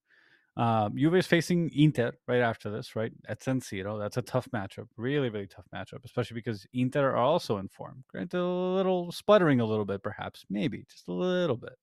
Um, 0.58 0.98
Juve 0.98 1.16
is 1.16 1.28
facing 1.28 1.70
Inter 1.76 2.14
right 2.28 2.40
after 2.40 2.70
this, 2.70 2.96
right 2.96 3.12
at 3.28 3.44
San 3.44 3.60
Siro. 3.60 4.00
That's 4.00 4.18
a 4.18 4.22
tough 4.22 4.48
matchup, 4.54 4.88
really, 4.96 5.30
really 5.30 5.48
tough 5.48 5.66
matchup, 5.74 6.06
especially 6.06 6.36
because 6.36 6.66
Inter 6.74 7.12
are 7.12 7.18
also 7.18 7.58
in 7.58 7.68
form. 7.68 8.06
Granted, 8.10 8.40
a 8.40 8.46
little 8.46 9.12
sputtering 9.12 9.60
a 9.60 9.66
little 9.66 9.84
bit, 9.86 10.02
perhaps, 10.02 10.46
maybe 10.50 10.86
just 10.90 11.10
a 11.10 11.14
little 11.14 11.58
bit. 11.58 11.78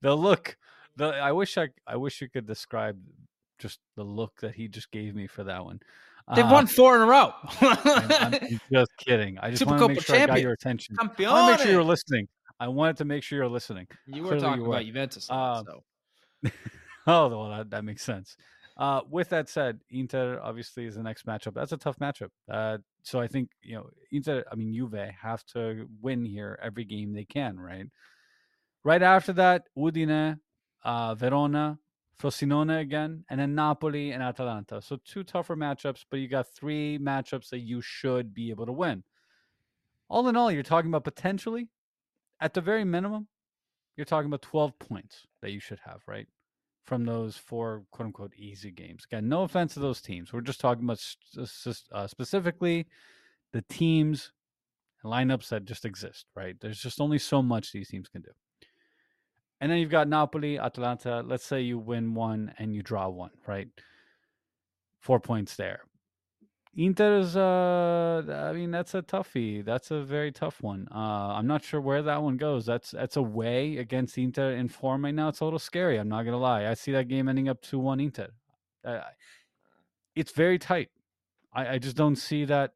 The 0.00 0.16
look, 0.16 0.56
the 0.96 1.06
I 1.06 1.32
wish 1.32 1.58
I 1.58 1.68
I 1.86 1.96
wish 1.96 2.20
you 2.20 2.28
could 2.28 2.46
describe 2.46 2.98
just 3.58 3.80
the 3.96 4.04
look 4.04 4.40
that 4.40 4.54
he 4.54 4.68
just 4.68 4.90
gave 4.90 5.14
me 5.14 5.26
for 5.26 5.44
that 5.44 5.64
one. 5.64 5.80
They've 6.34 6.44
uh, 6.44 6.52
won 6.52 6.66
four 6.66 6.96
in 6.96 7.02
a 7.02 7.06
row. 7.06 7.32
I'm, 7.60 7.78
I'm, 7.84 8.60
just 8.72 8.90
kidding. 8.98 9.38
I 9.38 9.50
just 9.50 9.66
want 9.66 9.78
to 9.78 9.88
make 9.88 10.00
sure 10.00 10.16
I 10.16 10.26
got 10.26 10.40
your 10.40 10.52
attention. 10.52 10.96
I 10.98 11.04
want 11.04 11.16
to 11.16 11.46
make 11.50 11.60
sure 11.60 11.70
you're 11.70 11.84
listening. 11.84 12.28
I 12.58 12.68
wanted 12.68 12.96
to 12.98 13.04
make 13.04 13.22
sure 13.22 13.38
you're 13.38 13.48
listening. 13.48 13.86
You 14.06 14.22
were 14.22 14.28
Clearly 14.28 14.42
talking 14.42 14.62
you 14.62 14.68
were. 14.68 14.74
about 14.76 14.86
Juventus. 14.86 15.28
Uh, 15.28 15.62
so. 15.64 15.82
oh, 17.06 17.28
well, 17.28 17.50
that, 17.50 17.70
that 17.70 17.84
makes 17.84 18.02
sense. 18.02 18.36
Uh, 18.76 19.02
with 19.08 19.28
that 19.28 19.48
said, 19.48 19.80
Inter 19.90 20.40
obviously 20.42 20.86
is 20.86 20.96
the 20.96 21.02
next 21.02 21.26
matchup. 21.26 21.54
That's 21.54 21.72
a 21.72 21.76
tough 21.76 21.98
matchup. 21.98 22.30
Uh, 22.50 22.78
so 23.02 23.20
I 23.20 23.28
think 23.28 23.50
you 23.62 23.76
know 23.76 23.90
Inter. 24.10 24.44
I 24.50 24.54
mean, 24.56 24.72
Juve 24.74 25.10
have 25.22 25.44
to 25.46 25.86
win 26.00 26.24
here 26.24 26.58
every 26.62 26.84
game 26.84 27.12
they 27.12 27.24
can. 27.24 27.58
Right. 27.58 27.86
Right 28.84 29.02
after 29.02 29.32
that, 29.32 29.64
Udine, 29.76 30.38
uh, 30.84 31.14
Verona, 31.14 31.78
Frosinone 32.20 32.80
again, 32.80 33.24
and 33.28 33.40
then 33.40 33.54
Napoli 33.54 34.12
and 34.12 34.22
Atalanta. 34.22 34.82
So 34.82 34.98
two 35.04 35.24
tougher 35.24 35.56
matchups, 35.56 36.04
but 36.10 36.20
you 36.20 36.28
got 36.28 36.46
three 36.48 36.98
matchups 36.98 37.48
that 37.48 37.60
you 37.60 37.80
should 37.80 38.34
be 38.34 38.50
able 38.50 38.66
to 38.66 38.72
win. 38.72 39.02
All 40.08 40.28
in 40.28 40.36
all, 40.36 40.50
you're 40.52 40.62
talking 40.62 40.90
about 40.90 41.04
potentially, 41.04 41.68
at 42.40 42.52
the 42.54 42.60
very 42.60 42.84
minimum, 42.84 43.26
you're 43.96 44.04
talking 44.04 44.26
about 44.26 44.42
12 44.42 44.78
points 44.78 45.26
that 45.40 45.50
you 45.50 45.60
should 45.60 45.80
have, 45.84 46.02
right? 46.06 46.26
From 46.84 47.04
those 47.04 47.38
four 47.38 47.84
quote 47.90 48.06
unquote 48.06 48.34
easy 48.36 48.70
games. 48.70 49.04
Again, 49.06 49.28
no 49.28 49.42
offense 49.42 49.74
to 49.74 49.80
those 49.80 50.02
teams. 50.02 50.32
We're 50.32 50.42
just 50.42 50.60
talking 50.60 50.84
about 50.84 51.00
uh, 51.92 52.06
specifically 52.06 52.86
the 53.52 53.62
teams 53.62 54.32
and 55.02 55.10
lineups 55.10 55.48
that 55.48 55.64
just 55.64 55.86
exist, 55.86 56.26
right? 56.36 56.56
There's 56.60 56.80
just 56.80 57.00
only 57.00 57.18
so 57.18 57.40
much 57.40 57.72
these 57.72 57.88
teams 57.88 58.08
can 58.08 58.20
do. 58.20 58.30
And 59.64 59.72
then 59.72 59.78
you've 59.78 59.88
got 59.88 60.08
Napoli, 60.08 60.58
Atalanta. 60.58 61.22
Let's 61.22 61.42
say 61.46 61.62
you 61.62 61.78
win 61.78 62.12
one 62.12 62.52
and 62.58 62.74
you 62.74 62.82
draw 62.82 63.08
one, 63.08 63.30
right? 63.46 63.66
Four 65.00 65.20
points 65.20 65.56
there. 65.56 65.84
Inter 66.76 67.20
is, 67.20 67.34
uh, 67.34 68.50
I 68.50 68.52
mean, 68.52 68.70
that's 68.70 68.94
a 68.94 69.00
toughie. 69.00 69.64
That's 69.64 69.90
a 69.90 70.02
very 70.02 70.32
tough 70.32 70.62
one. 70.62 70.86
Uh, 70.94 71.32
I'm 71.38 71.46
not 71.46 71.64
sure 71.64 71.80
where 71.80 72.02
that 72.02 72.22
one 72.22 72.36
goes. 72.36 72.66
That's 72.66 72.90
that's 72.90 73.16
away 73.16 73.78
against 73.78 74.18
Inter 74.18 74.50
in 74.50 74.68
form 74.68 75.02
right 75.02 75.14
now. 75.14 75.28
It's 75.28 75.40
a 75.40 75.44
little 75.44 75.58
scary. 75.58 75.96
I'm 75.96 76.10
not 76.10 76.24
gonna 76.26 76.36
lie. 76.36 76.66
I 76.66 76.74
see 76.74 76.92
that 76.92 77.08
game 77.08 77.26
ending 77.26 77.48
up 77.48 77.62
two 77.62 77.78
one 77.78 78.00
Inter. 78.00 78.28
Uh, 78.84 79.00
it's 80.14 80.32
very 80.32 80.58
tight. 80.58 80.90
I, 81.54 81.68
I 81.68 81.78
just 81.78 81.96
don't 81.96 82.16
see 82.16 82.44
that. 82.44 82.74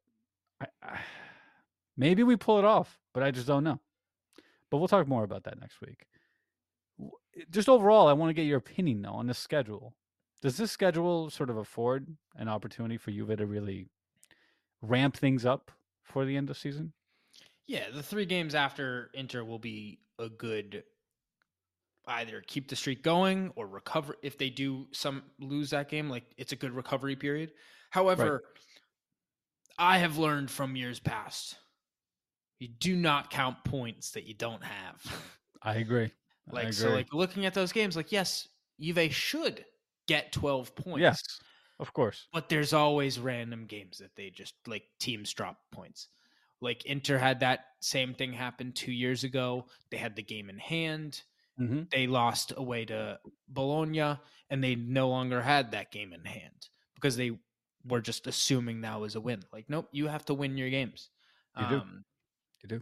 I, 0.58 0.66
I, 0.82 1.00
maybe 1.98 2.22
we 2.22 2.36
pull 2.36 2.58
it 2.58 2.64
off, 2.64 2.98
but 3.12 3.22
I 3.22 3.30
just 3.30 3.46
don't 3.46 3.64
know. 3.64 3.78
But 4.70 4.78
we'll 4.78 4.88
talk 4.88 5.06
more 5.06 5.24
about 5.24 5.44
that 5.44 5.60
next 5.60 5.82
week 5.82 6.07
just 7.50 7.68
overall, 7.68 8.08
I 8.08 8.12
want 8.12 8.30
to 8.30 8.34
get 8.34 8.46
your 8.46 8.58
opinion 8.58 9.02
though 9.02 9.12
on 9.12 9.26
the 9.26 9.34
schedule. 9.34 9.94
Does 10.40 10.56
this 10.56 10.70
schedule 10.70 11.30
sort 11.30 11.50
of 11.50 11.56
afford 11.56 12.06
an 12.36 12.48
opportunity 12.48 12.96
for 12.96 13.10
Juve 13.10 13.36
to 13.36 13.46
really 13.46 13.86
ramp 14.82 15.16
things 15.16 15.44
up 15.44 15.70
for 16.04 16.24
the 16.24 16.36
end 16.36 16.48
of 16.50 16.56
season? 16.56 16.92
Yeah, 17.66 17.90
the 17.92 18.02
three 18.02 18.24
games 18.24 18.54
after 18.54 19.10
Inter 19.14 19.44
will 19.44 19.58
be 19.58 19.98
a 20.18 20.28
good 20.28 20.84
either 22.06 22.42
keep 22.46 22.68
the 22.68 22.76
streak 22.76 23.02
going 23.02 23.52
or 23.54 23.66
recover 23.66 24.16
if 24.22 24.38
they 24.38 24.48
do 24.48 24.86
some 24.92 25.22
lose 25.38 25.70
that 25.70 25.90
game 25.90 26.08
like 26.08 26.24
it's 26.38 26.52
a 26.52 26.56
good 26.56 26.72
recovery 26.72 27.16
period. 27.16 27.52
However, 27.90 28.32
right. 28.32 28.42
I 29.78 29.98
have 29.98 30.16
learned 30.16 30.50
from 30.50 30.74
years 30.74 30.98
past 30.98 31.56
you 32.58 32.68
do 32.68 32.96
not 32.96 33.30
count 33.30 33.62
points 33.64 34.12
that 34.12 34.24
you 34.24 34.34
don't 34.34 34.62
have. 34.64 35.20
I 35.62 35.74
agree. 35.76 36.10
Like 36.50 36.72
so, 36.72 36.90
like 36.90 37.12
looking 37.12 37.46
at 37.46 37.54
those 37.54 37.72
games, 37.72 37.96
like 37.96 38.12
yes, 38.12 38.48
Juve 38.80 39.12
should 39.12 39.64
get 40.06 40.32
twelve 40.32 40.74
points. 40.74 41.00
Yes, 41.00 41.22
of 41.78 41.92
course. 41.92 42.26
But 42.32 42.48
there's 42.48 42.72
always 42.72 43.18
random 43.18 43.66
games 43.66 43.98
that 43.98 44.16
they 44.16 44.30
just 44.30 44.54
like 44.66 44.84
teams 44.98 45.32
drop 45.32 45.58
points. 45.72 46.08
Like 46.60 46.84
Inter 46.86 47.18
had 47.18 47.40
that 47.40 47.66
same 47.80 48.14
thing 48.14 48.32
happen 48.32 48.72
two 48.72 48.92
years 48.92 49.24
ago. 49.24 49.66
They 49.90 49.96
had 49.96 50.16
the 50.16 50.22
game 50.22 50.50
in 50.50 50.58
hand. 50.58 51.22
Mm-hmm. 51.60 51.82
They 51.90 52.06
lost 52.06 52.52
away 52.56 52.84
to 52.86 53.18
Bologna, 53.48 54.18
and 54.50 54.62
they 54.62 54.74
no 54.74 55.08
longer 55.08 55.42
had 55.42 55.72
that 55.72 55.92
game 55.92 56.12
in 56.12 56.24
hand 56.24 56.68
because 56.94 57.16
they 57.16 57.32
were 57.86 58.00
just 58.00 58.26
assuming 58.26 58.80
that 58.80 59.00
was 59.00 59.14
a 59.14 59.20
win. 59.20 59.42
Like, 59.52 59.66
nope, 59.68 59.88
you 59.92 60.06
have 60.06 60.24
to 60.26 60.34
win 60.34 60.56
your 60.56 60.70
games. 60.70 61.10
You 61.58 61.68
do. 61.68 61.76
Um, 61.76 62.04
you 62.62 62.68
do. 62.68 62.80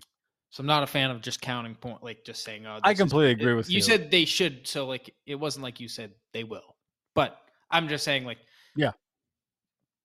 So 0.56 0.62
I'm 0.62 0.66
not 0.66 0.82
a 0.82 0.86
fan 0.86 1.10
of 1.10 1.20
just 1.20 1.42
counting 1.42 1.75
point, 1.75 2.02
like 2.02 2.25
just 2.25 2.42
saying. 2.42 2.66
Oh, 2.66 2.78
I 2.82 2.94
completely 2.94 3.32
is, 3.32 3.40
agree 3.42 3.52
with 3.52 3.68
you. 3.68 3.75
You 3.75 3.82
said 3.82 4.10
they 4.10 4.25
should, 4.25 4.66
so 4.66 4.86
like 4.86 5.14
it 5.26 5.34
wasn't 5.34 5.64
like 5.64 5.80
you 5.80 5.86
said 5.86 6.12
they 6.32 6.44
will, 6.44 6.76
but 7.14 7.36
I'm 7.70 7.88
just 7.88 8.04
saying 8.04 8.25
like 8.25 8.38
yeah, 8.75 8.92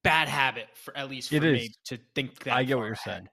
bad 0.03 0.27
habit 0.27 0.67
for 0.73 0.97
at 0.97 1.09
least 1.09 1.29
for 1.29 1.35
it 1.35 1.43
me 1.43 1.67
is. 1.67 1.77
to 1.85 1.99
think 2.15 2.43
that. 2.43 2.53
I 2.53 2.65
get 2.65 2.77
what 2.77 2.83
you're 2.83 2.91
ahead. 2.91 3.05
saying. 3.05 3.29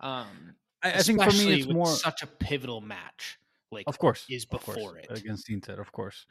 Um, 0.00 0.54
I, 0.82 0.92
I 0.92 1.02
think 1.02 1.22
for 1.22 1.30
me 1.32 1.60
it's 1.60 1.70
more 1.70 1.84
such 1.88 2.22
a 2.22 2.26
pivotal 2.26 2.80
match. 2.80 3.38
Like 3.70 3.84
of 3.86 3.98
course 3.98 4.24
is 4.30 4.46
before 4.46 4.74
course, 4.74 5.04
it 5.10 5.18
against 5.18 5.50
Inter, 5.50 5.78
of 5.78 5.92
course. 5.92 6.24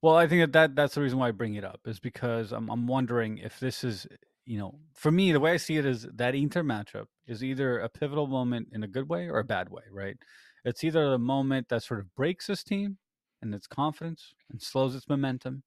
Well, 0.00 0.14
I 0.14 0.28
think 0.28 0.42
that, 0.42 0.52
that 0.52 0.76
that's 0.76 0.94
the 0.94 1.00
reason 1.00 1.18
why 1.18 1.26
I 1.26 1.32
bring 1.32 1.56
it 1.56 1.64
up 1.64 1.80
is 1.86 1.98
because 1.98 2.52
I'm 2.52 2.70
I'm 2.70 2.86
wondering 2.86 3.38
if 3.38 3.58
this 3.58 3.82
is 3.82 4.06
you 4.44 4.58
know, 4.58 4.74
for 4.94 5.10
me, 5.10 5.32
the 5.32 5.40
way 5.40 5.52
I 5.52 5.56
see 5.56 5.76
it 5.76 5.86
is 5.86 6.06
that 6.14 6.34
Inter 6.34 6.62
matchup 6.62 7.06
is 7.32 7.42
either 7.42 7.80
a 7.80 7.88
pivotal 7.88 8.28
moment 8.28 8.68
in 8.72 8.84
a 8.84 8.88
good 8.88 9.08
way 9.08 9.28
or 9.28 9.40
a 9.40 9.44
bad 9.44 9.68
way, 9.70 9.82
right? 9.90 10.16
It's 10.64 10.84
either 10.84 11.10
the 11.10 11.18
moment 11.18 11.68
that 11.70 11.82
sort 11.82 11.98
of 11.98 12.14
breaks 12.14 12.46
this 12.46 12.62
team 12.62 12.98
and 13.40 13.52
its 13.54 13.66
confidence 13.66 14.34
and 14.50 14.62
slows 14.62 14.94
its 14.94 15.08
momentum, 15.08 15.64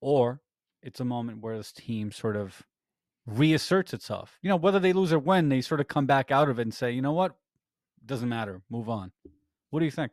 or 0.00 0.40
it's 0.82 0.98
a 0.98 1.04
moment 1.04 1.40
where 1.40 1.56
this 1.56 1.72
team 1.72 2.10
sort 2.10 2.36
of 2.36 2.62
reasserts 3.26 3.94
itself. 3.94 4.38
You 4.42 4.48
know, 4.48 4.56
whether 4.56 4.80
they 4.80 4.92
lose 4.92 5.12
or 5.12 5.18
win, 5.18 5.48
they 5.48 5.60
sort 5.60 5.80
of 5.80 5.86
come 5.86 6.06
back 6.06 6.32
out 6.32 6.48
of 6.48 6.58
it 6.58 6.62
and 6.62 6.74
say, 6.74 6.90
you 6.90 7.02
know 7.02 7.12
what? 7.12 7.36
Doesn't 8.04 8.28
matter. 8.28 8.62
Move 8.70 8.88
on. 8.88 9.12
What 9.70 9.78
do 9.80 9.84
you 9.84 9.90
think? 9.90 10.12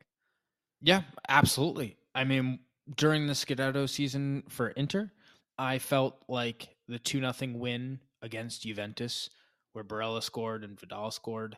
Yeah, 0.81 1.01
absolutely. 1.29 1.97
I 2.13 2.25
mean, 2.25 2.59
during 2.95 3.25
the 3.25 3.33
Scudetto 3.33 3.89
season 3.89 4.43
for 4.49 4.69
Inter, 4.69 5.11
I 5.57 5.79
felt 5.79 6.21
like 6.27 6.69
the 6.87 6.99
two 6.99 7.19
nothing 7.19 7.57
win 7.57 7.99
against 8.21 8.63
Juventus, 8.63 9.29
where 9.77 9.83
Barella 9.83 10.23
scored 10.23 10.63
and 10.63 10.79
Vidal 10.79 11.11
scored, 11.11 11.55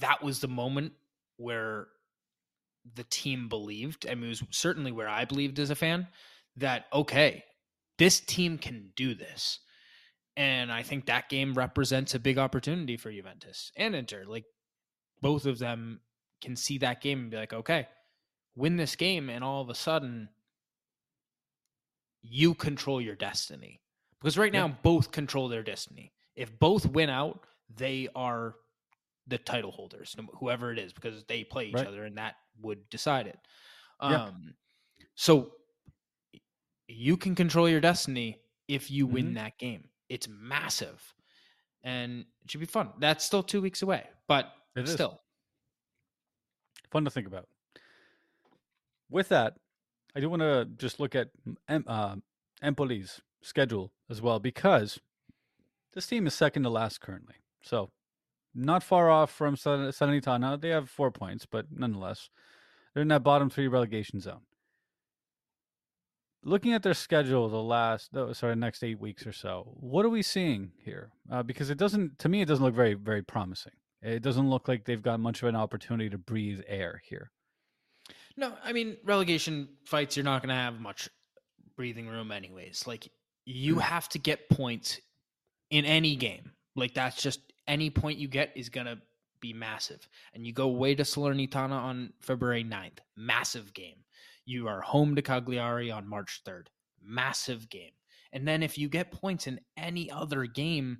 that 0.00 0.24
was 0.24 0.40
the 0.40 0.48
moment 0.48 0.92
where 1.36 1.86
the 2.96 3.04
team 3.04 3.48
believed. 3.48 4.06
Mean, 4.06 4.24
it 4.24 4.28
was 4.28 4.42
certainly 4.50 4.90
where 4.90 5.08
I 5.08 5.24
believed 5.24 5.60
as 5.60 5.70
a 5.70 5.76
fan 5.76 6.08
that 6.56 6.86
okay, 6.92 7.44
this 7.96 8.18
team 8.18 8.58
can 8.58 8.90
do 8.96 9.14
this. 9.14 9.60
And 10.36 10.72
I 10.72 10.82
think 10.82 11.06
that 11.06 11.28
game 11.28 11.54
represents 11.54 12.16
a 12.16 12.18
big 12.18 12.38
opportunity 12.38 12.96
for 12.96 13.12
Juventus 13.12 13.70
and 13.76 13.94
Inter. 13.94 14.24
Like 14.26 14.46
both 15.22 15.46
of 15.46 15.60
them 15.60 16.00
can 16.42 16.56
see 16.56 16.78
that 16.78 17.00
game 17.00 17.20
and 17.20 17.30
be 17.30 17.36
like, 17.36 17.52
okay, 17.52 17.86
win 18.56 18.76
this 18.76 18.96
game, 18.96 19.30
and 19.30 19.44
all 19.44 19.62
of 19.62 19.70
a 19.70 19.76
sudden 19.76 20.28
you 22.20 22.54
control 22.54 23.00
your 23.00 23.14
destiny. 23.14 23.80
Because 24.20 24.36
right 24.38 24.52
now, 24.52 24.74
both 24.82 25.12
control 25.12 25.48
their 25.48 25.62
destiny. 25.62 26.13
If 26.36 26.58
both 26.58 26.86
win 26.86 27.10
out, 27.10 27.44
they 27.76 28.08
are 28.14 28.54
the 29.26 29.38
title 29.38 29.70
holders, 29.70 30.14
whoever 30.38 30.72
it 30.72 30.78
is, 30.78 30.92
because 30.92 31.24
they 31.24 31.44
play 31.44 31.66
each 31.66 31.74
right. 31.74 31.86
other, 31.86 32.04
and 32.04 32.16
that 32.18 32.36
would 32.60 32.88
decide 32.90 33.26
it. 33.26 33.38
Um, 34.00 34.54
so 35.14 35.52
you 36.88 37.16
can 37.16 37.34
control 37.34 37.68
your 37.68 37.80
destiny 37.80 38.38
if 38.68 38.90
you 38.90 39.06
mm-hmm. 39.06 39.14
win 39.14 39.34
that 39.34 39.58
game. 39.58 39.84
It's 40.08 40.28
massive, 40.28 41.14
and 41.82 42.24
it 42.44 42.50
should 42.50 42.60
be 42.60 42.66
fun. 42.66 42.90
That's 42.98 43.24
still 43.24 43.42
two 43.42 43.62
weeks 43.62 43.82
away, 43.82 44.04
but 44.28 44.52
it 44.76 44.86
still 44.88 45.12
is. 45.12 46.90
fun 46.90 47.04
to 47.04 47.10
think 47.10 47.26
about. 47.26 47.48
With 49.10 49.28
that, 49.30 49.54
I 50.14 50.20
do 50.20 50.28
want 50.28 50.42
to 50.42 50.68
just 50.76 51.00
look 51.00 51.14
at 51.14 51.30
uh, 51.68 52.16
Empoli's 52.62 53.20
schedule 53.42 53.92
as 54.10 54.20
well 54.20 54.38
because 54.38 55.00
this 55.94 56.06
team 56.06 56.26
is 56.26 56.34
second 56.34 56.64
to 56.64 56.70
last 56.70 57.00
currently. 57.00 57.36
So 57.62 57.90
not 58.54 58.82
far 58.82 59.10
off 59.10 59.30
from 59.30 59.56
Salernitana. 59.56 60.60
They 60.60 60.68
have 60.68 60.90
four 60.90 61.10
points, 61.10 61.46
but 61.46 61.66
nonetheless, 61.70 62.28
they're 62.92 63.02
in 63.02 63.08
that 63.08 63.24
bottom 63.24 63.50
three 63.50 63.68
relegation 63.68 64.20
zone. 64.20 64.42
Looking 66.46 66.74
at 66.74 66.82
their 66.82 66.94
schedule, 66.94 67.48
the 67.48 67.56
last, 67.56 68.10
oh, 68.14 68.32
sorry, 68.34 68.54
next 68.54 68.84
eight 68.84 69.00
weeks 69.00 69.26
or 69.26 69.32
so, 69.32 69.76
what 69.80 70.04
are 70.04 70.10
we 70.10 70.20
seeing 70.22 70.72
here? 70.84 71.10
Uh, 71.32 71.42
because 71.42 71.70
it 71.70 71.78
doesn't, 71.78 72.18
to 72.18 72.28
me, 72.28 72.42
it 72.42 72.48
doesn't 72.48 72.64
look 72.64 72.74
very, 72.74 72.94
very 72.94 73.22
promising. 73.22 73.72
It 74.02 74.22
doesn't 74.22 74.50
look 74.50 74.68
like 74.68 74.84
they've 74.84 75.00
got 75.00 75.20
much 75.20 75.42
of 75.42 75.48
an 75.48 75.56
opportunity 75.56 76.10
to 76.10 76.18
breathe 76.18 76.60
air 76.68 77.00
here. 77.08 77.30
No, 78.36 78.52
I 78.62 78.74
mean 78.74 78.98
relegation 79.04 79.68
fights. 79.86 80.16
You're 80.16 80.24
not 80.24 80.42
going 80.42 80.50
to 80.50 80.54
have 80.54 80.78
much 80.80 81.08
breathing 81.76 82.08
room, 82.08 82.30
anyways. 82.30 82.86
Like 82.86 83.08
you 83.46 83.76
Mm. 83.76 83.80
have 83.80 84.08
to 84.10 84.18
get 84.18 84.50
points 84.50 85.00
in 85.74 85.84
any 85.84 86.14
game. 86.14 86.52
Like 86.76 86.94
that's 86.94 87.20
just 87.20 87.52
any 87.66 87.90
point 87.90 88.20
you 88.20 88.28
get 88.28 88.52
is 88.54 88.68
to 88.86 88.98
be 89.40 89.52
massive. 89.52 90.08
And 90.32 90.46
you 90.46 90.52
go 90.52 90.68
away 90.68 90.94
to 90.94 91.02
Salernitana 91.02 91.72
on 91.72 92.12
February 92.20 92.62
9th, 92.62 92.98
massive 93.16 93.74
game. 93.74 93.96
You 94.44 94.68
are 94.68 94.80
home 94.80 95.16
to 95.16 95.22
Cagliari 95.22 95.90
on 95.90 96.08
March 96.08 96.42
3rd, 96.46 96.66
massive 97.02 97.68
game. 97.68 97.90
And 98.32 98.46
then 98.46 98.62
if 98.62 98.78
you 98.78 98.88
get 98.88 99.10
points 99.10 99.48
in 99.48 99.58
any 99.76 100.08
other 100.12 100.46
game 100.46 100.98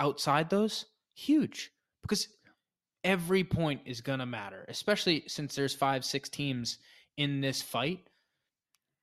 outside 0.00 0.50
those, 0.50 0.86
huge. 1.14 1.70
Because 2.02 2.26
every 3.04 3.44
point 3.44 3.82
is 3.86 4.00
going 4.00 4.18
to 4.18 4.26
matter, 4.26 4.64
especially 4.68 5.22
since 5.28 5.54
there's 5.54 5.74
five, 5.74 6.04
six 6.04 6.28
teams 6.28 6.78
in 7.16 7.40
this 7.40 7.62
fight. 7.62 8.00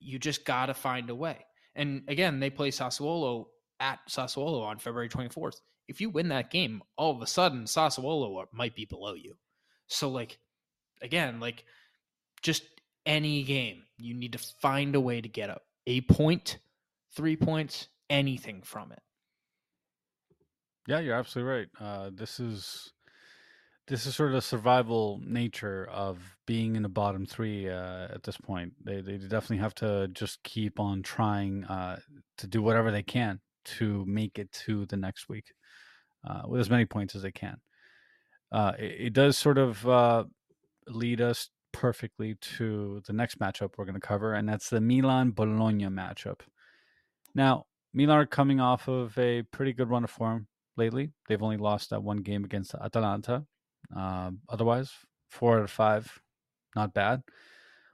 You 0.02 0.20
just 0.20 0.44
got 0.44 0.66
to 0.66 0.74
find 0.74 1.10
a 1.10 1.16
way. 1.16 1.46
And 1.76 2.04
again, 2.10 2.42
they 2.42 2.50
play 2.50 2.72
Sassuolo 2.72 3.46
at 3.80 4.00
Sassuolo 4.10 4.64
on 4.64 4.80
February 4.80 5.10
24th. 5.10 5.62
If 5.88 6.02
you 6.02 6.10
win 6.10 6.30
that 6.30 6.52
game, 6.52 6.82
all 6.98 7.16
of 7.16 7.22
a 7.22 7.28
sudden 7.28 7.64
Sassuolo 7.64 8.46
might 8.52 8.76
be 8.76 8.86
below 8.86 9.14
you. 9.14 9.36
So 9.88 10.10
like 10.10 10.38
again, 11.02 11.40
like 11.40 11.64
just 12.42 12.64
any 13.06 13.44
game, 13.44 13.84
you 13.98 14.14
need 14.14 14.34
to 14.34 14.40
find 14.40 14.96
a 14.96 15.02
way 15.02 15.22
to 15.22 15.30
get 15.30 15.50
a, 15.50 15.60
a 15.86 16.02
point, 16.02 16.60
3 17.16 17.36
points, 17.38 17.88
anything 18.10 18.62
from 18.64 18.92
it. 18.92 19.02
Yeah, 20.88 21.00
you're 21.00 21.16
absolutely 21.16 21.52
right. 21.52 21.68
Uh, 21.80 22.10
this 22.14 22.40
is 22.40 22.94
this 23.88 24.06
is 24.06 24.16
sort 24.16 24.30
of 24.30 24.36
the 24.36 24.42
survival 24.42 25.22
nature 25.24 25.88
of 25.92 26.20
being 26.46 26.76
in 26.76 26.84
the 26.84 26.90
bottom 26.90 27.26
three 27.26 27.70
uh, 27.70 28.08
at 28.10 28.24
this 28.24 28.38
point. 28.38 28.74
They 28.84 29.02
they 29.02 29.18
definitely 29.18 29.58
have 29.58 29.76
to 29.76 30.08
just 30.10 30.44
keep 30.44 30.80
on 30.80 31.04
trying 31.04 31.66
uh, 31.66 32.00
to 32.38 32.48
do 32.48 32.62
whatever 32.62 32.92
they 32.92 33.04
can 33.04 33.42
to 33.78 34.06
make 34.06 34.40
it 34.40 34.52
to 34.52 34.86
the 34.86 34.98
next 34.98 35.30
week 35.30 35.54
uh, 36.28 36.42
with 36.48 36.62
as 36.62 36.70
many 36.70 36.86
points 36.86 37.16
as 37.16 37.22
they 37.22 37.32
can. 37.32 37.58
Uh, 38.52 38.74
it, 38.80 38.96
it 39.00 39.14
does 39.14 39.38
sort 39.38 39.58
of 39.58 39.88
uh, 39.88 40.24
lead 40.88 41.22
us 41.22 41.50
perfectly 41.72 42.36
to 42.42 43.02
the 43.06 43.14
next 43.14 43.40
matchup 43.40 43.72
we're 43.78 43.86
going 43.86 44.00
to 44.00 44.08
cover, 44.08 44.34
and 44.34 44.48
that's 44.48 44.70
the 44.70 44.82
Milan 44.82 45.32
Bologna 45.32 45.86
matchup. 45.86 46.40
Now, 47.36 47.66
Milan 47.94 48.18
are 48.18 48.26
coming 48.26 48.60
off 48.60 48.88
of 48.88 49.18
a 49.18 49.44
pretty 49.44 49.74
good 49.74 49.90
run 49.90 50.04
of 50.04 50.10
form 50.10 50.48
lately. 50.76 51.12
They've 51.28 51.42
only 51.42 51.58
lost 51.58 51.90
that 51.90 52.04
one 52.04 52.18
game 52.18 52.44
against 52.44 52.74
Atalanta. 52.76 53.46
Uh, 53.96 54.32
otherwise, 54.50 54.92
four 55.30 55.58
out 55.58 55.64
of 55.64 55.72
five, 55.72 56.20
not 56.76 56.94
bad. 56.94 57.24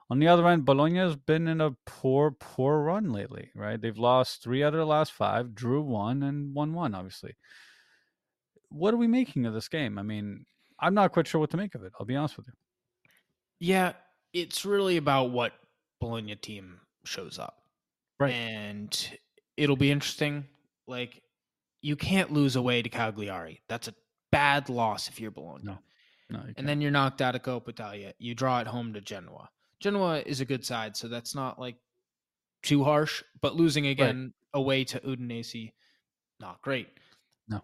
On 0.09 0.19
the 0.19 0.27
other 0.27 0.47
end, 0.47 0.65
Bologna 0.65 0.99
has 0.99 1.15
been 1.15 1.47
in 1.47 1.61
a 1.61 1.75
poor, 1.85 2.31
poor 2.31 2.83
run 2.83 3.11
lately, 3.11 3.49
right? 3.55 3.81
They've 3.81 3.97
lost 3.97 4.43
three 4.43 4.63
out 4.63 4.73
of 4.73 4.79
the 4.79 4.85
last 4.85 5.13
five, 5.13 5.55
drew 5.55 5.81
one, 5.81 6.23
and 6.23 6.53
won 6.53 6.73
one, 6.73 6.93
obviously. 6.93 7.35
What 8.69 8.93
are 8.93 8.97
we 8.97 9.07
making 9.07 9.45
of 9.45 9.53
this 9.53 9.67
game? 9.67 9.97
I 9.97 10.03
mean, 10.03 10.45
I'm 10.79 10.93
not 10.93 11.13
quite 11.13 11.27
sure 11.27 11.39
what 11.39 11.51
to 11.51 11.57
make 11.57 11.75
of 11.75 11.83
it. 11.83 11.93
I'll 11.99 12.05
be 12.05 12.15
honest 12.15 12.37
with 12.37 12.47
you. 12.47 12.53
Yeah, 13.59 13.93
it's 14.33 14.65
really 14.65 14.97
about 14.97 15.31
what 15.31 15.53
Bologna 16.01 16.35
team 16.35 16.81
shows 17.05 17.39
up. 17.39 17.55
Right. 18.19 18.33
And 18.33 19.17
it'll 19.57 19.77
be 19.77 19.91
interesting. 19.91 20.45
Like, 20.87 21.21
you 21.81 21.95
can't 21.95 22.31
lose 22.31 22.55
away 22.55 22.81
to 22.81 22.89
Cagliari. 22.89 23.61
That's 23.69 23.87
a 23.87 23.93
bad 24.31 24.69
loss 24.69 25.07
if 25.07 25.19
you're 25.19 25.31
Bologna. 25.31 25.63
No, 25.63 25.77
No, 26.29 26.43
And 26.57 26.67
then 26.67 26.81
you're 26.81 26.91
knocked 26.91 27.21
out 27.21 27.35
of 27.35 27.43
Coppa 27.43 27.69
Italia. 27.69 28.13
You 28.17 28.35
draw 28.35 28.59
at 28.59 28.67
home 28.67 28.93
to 28.93 29.01
Genoa. 29.01 29.49
Genoa 29.83 30.19
is 30.25 30.39
a 30.39 30.45
good 30.45 30.65
side, 30.65 30.95
so 30.95 31.09
that's 31.09 31.35
not 31.35 31.59
like 31.59 31.75
too 32.61 32.85
harsh. 32.85 33.21
But 33.41 33.55
losing 33.55 33.87
again 33.87 34.33
away 34.53 34.85
to 34.85 34.99
Udinese, 35.01 35.73
not 36.39 36.61
great. 36.61 36.87
No. 37.49 37.61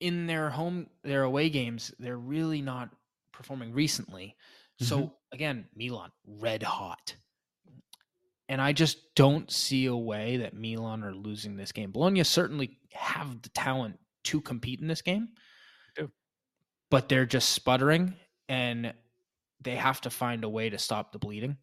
In 0.00 0.26
their 0.26 0.48
home, 0.48 0.88
their 1.02 1.24
away 1.24 1.50
games, 1.50 1.92
they're 1.98 2.16
really 2.16 2.62
not 2.62 2.88
performing 3.32 3.72
recently. 3.74 4.34
So 4.78 4.98
Mhm. 4.98 5.14
again, 5.32 5.68
Milan 5.74 6.10
red 6.24 6.62
hot. 6.62 7.16
And 8.48 8.62
I 8.62 8.72
just 8.72 9.14
don't 9.14 9.50
see 9.50 9.84
a 9.86 9.96
way 9.96 10.38
that 10.38 10.54
Milan 10.54 11.04
are 11.04 11.14
losing 11.14 11.56
this 11.56 11.70
game. 11.70 11.92
Bologna 11.92 12.24
certainly 12.24 12.78
have 12.92 13.42
the 13.42 13.50
talent 13.50 14.00
to 14.24 14.40
compete 14.40 14.80
in 14.80 14.88
this 14.88 15.02
game. 15.02 15.34
But 16.88 17.08
they're 17.08 17.26
just 17.26 17.50
sputtering 17.50 18.18
and 18.48 18.94
they 19.60 19.76
have 19.76 20.00
to 20.02 20.10
find 20.10 20.44
a 20.44 20.48
way 20.48 20.70
to 20.70 20.78
stop 20.78 21.12
the 21.12 21.18
bleeding. 21.18 21.58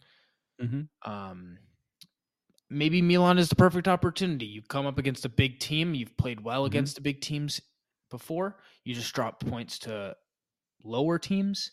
Mhm. 0.60 0.88
Um 1.04 1.60
maybe 2.70 3.02
Milan 3.02 3.38
is 3.38 3.50
the 3.50 3.56
perfect 3.56 3.88
opportunity. 3.88 4.46
You 4.46 4.62
come 4.62 4.86
up 4.86 4.98
against 4.98 5.26
a 5.26 5.30
big 5.30 5.60
team, 5.60 5.94
you've 5.94 6.18
played 6.18 6.42
well 6.42 6.66
Mhm. 6.66 6.66
against 6.66 6.96
the 6.96 7.02
big 7.02 7.22
teams 7.22 7.62
before. 8.10 8.62
You 8.84 8.94
just 8.94 9.14
drop 9.14 9.40
points 9.40 9.80
to 9.80 10.18
lower 10.84 11.20
teams 11.20 11.72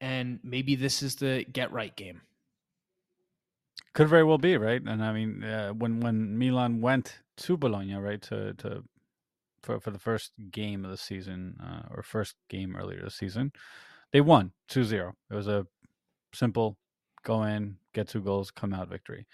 and 0.00 0.40
maybe 0.44 0.76
this 0.76 1.02
is 1.02 1.16
the 1.16 1.46
get 1.52 1.72
right 1.72 1.96
game. 1.96 2.22
Could 3.92 4.08
very 4.08 4.22
well 4.24 4.38
be 4.38 4.56
right, 4.56 4.80
and 4.80 5.02
I 5.02 5.12
mean, 5.12 5.42
uh, 5.42 5.72
when 5.72 6.00
when 6.00 6.38
Milan 6.38 6.80
went 6.80 7.20
to 7.38 7.56
Bologna, 7.56 7.94
right, 7.94 8.22
to 8.22 8.54
to 8.54 8.84
for 9.62 9.80
for 9.80 9.90
the 9.90 9.98
first 9.98 10.32
game 10.50 10.84
of 10.84 10.90
the 10.92 10.96
season 10.98 11.58
uh, 11.60 11.88
or 11.90 12.02
first 12.02 12.36
game 12.48 12.76
earlier 12.76 13.02
this 13.02 13.16
season, 13.16 13.52
they 14.12 14.20
won 14.20 14.52
2-0. 14.70 15.12
It 15.30 15.34
was 15.34 15.48
a 15.48 15.66
simple 16.32 16.76
go 17.22 17.42
in, 17.44 17.76
get 17.92 18.08
two 18.08 18.20
goals, 18.20 18.50
come 18.50 18.72
out 18.72 18.88
victory. 18.88 19.26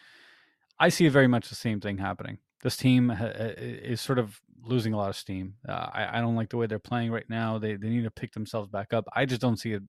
I 0.79 0.89
see 0.89 1.09
very 1.09 1.27
much 1.27 1.49
the 1.49 1.55
same 1.55 1.81
thing 1.81 1.99
happening. 1.99 2.39
This 2.63 2.77
team 2.77 3.11
is 3.21 4.01
sort 4.01 4.19
of 4.19 4.41
losing 4.63 4.93
a 4.93 4.97
lot 4.97 5.11
of 5.11 5.17
steam. 5.17 5.55
Uh, 5.69 5.89
I, 5.93 6.19
I 6.19 6.21
don't 6.21 6.37
like 6.37 6.51
the 6.51 6.57
way 6.57 6.67
they're 6.67 6.79
playing 6.79 7.13
right 7.13 7.29
now. 7.29 7.59
They 7.59 7.77
they 7.77 7.89
need 7.89 8.05
to 8.05 8.11
pick 8.11 8.33
themselves 8.33 8.69
back 8.69 8.93
up. 8.93 9.07
I 9.15 9.25
just 9.25 9.41
don't 9.41 9.59
see 9.59 9.73
it. 9.73 9.83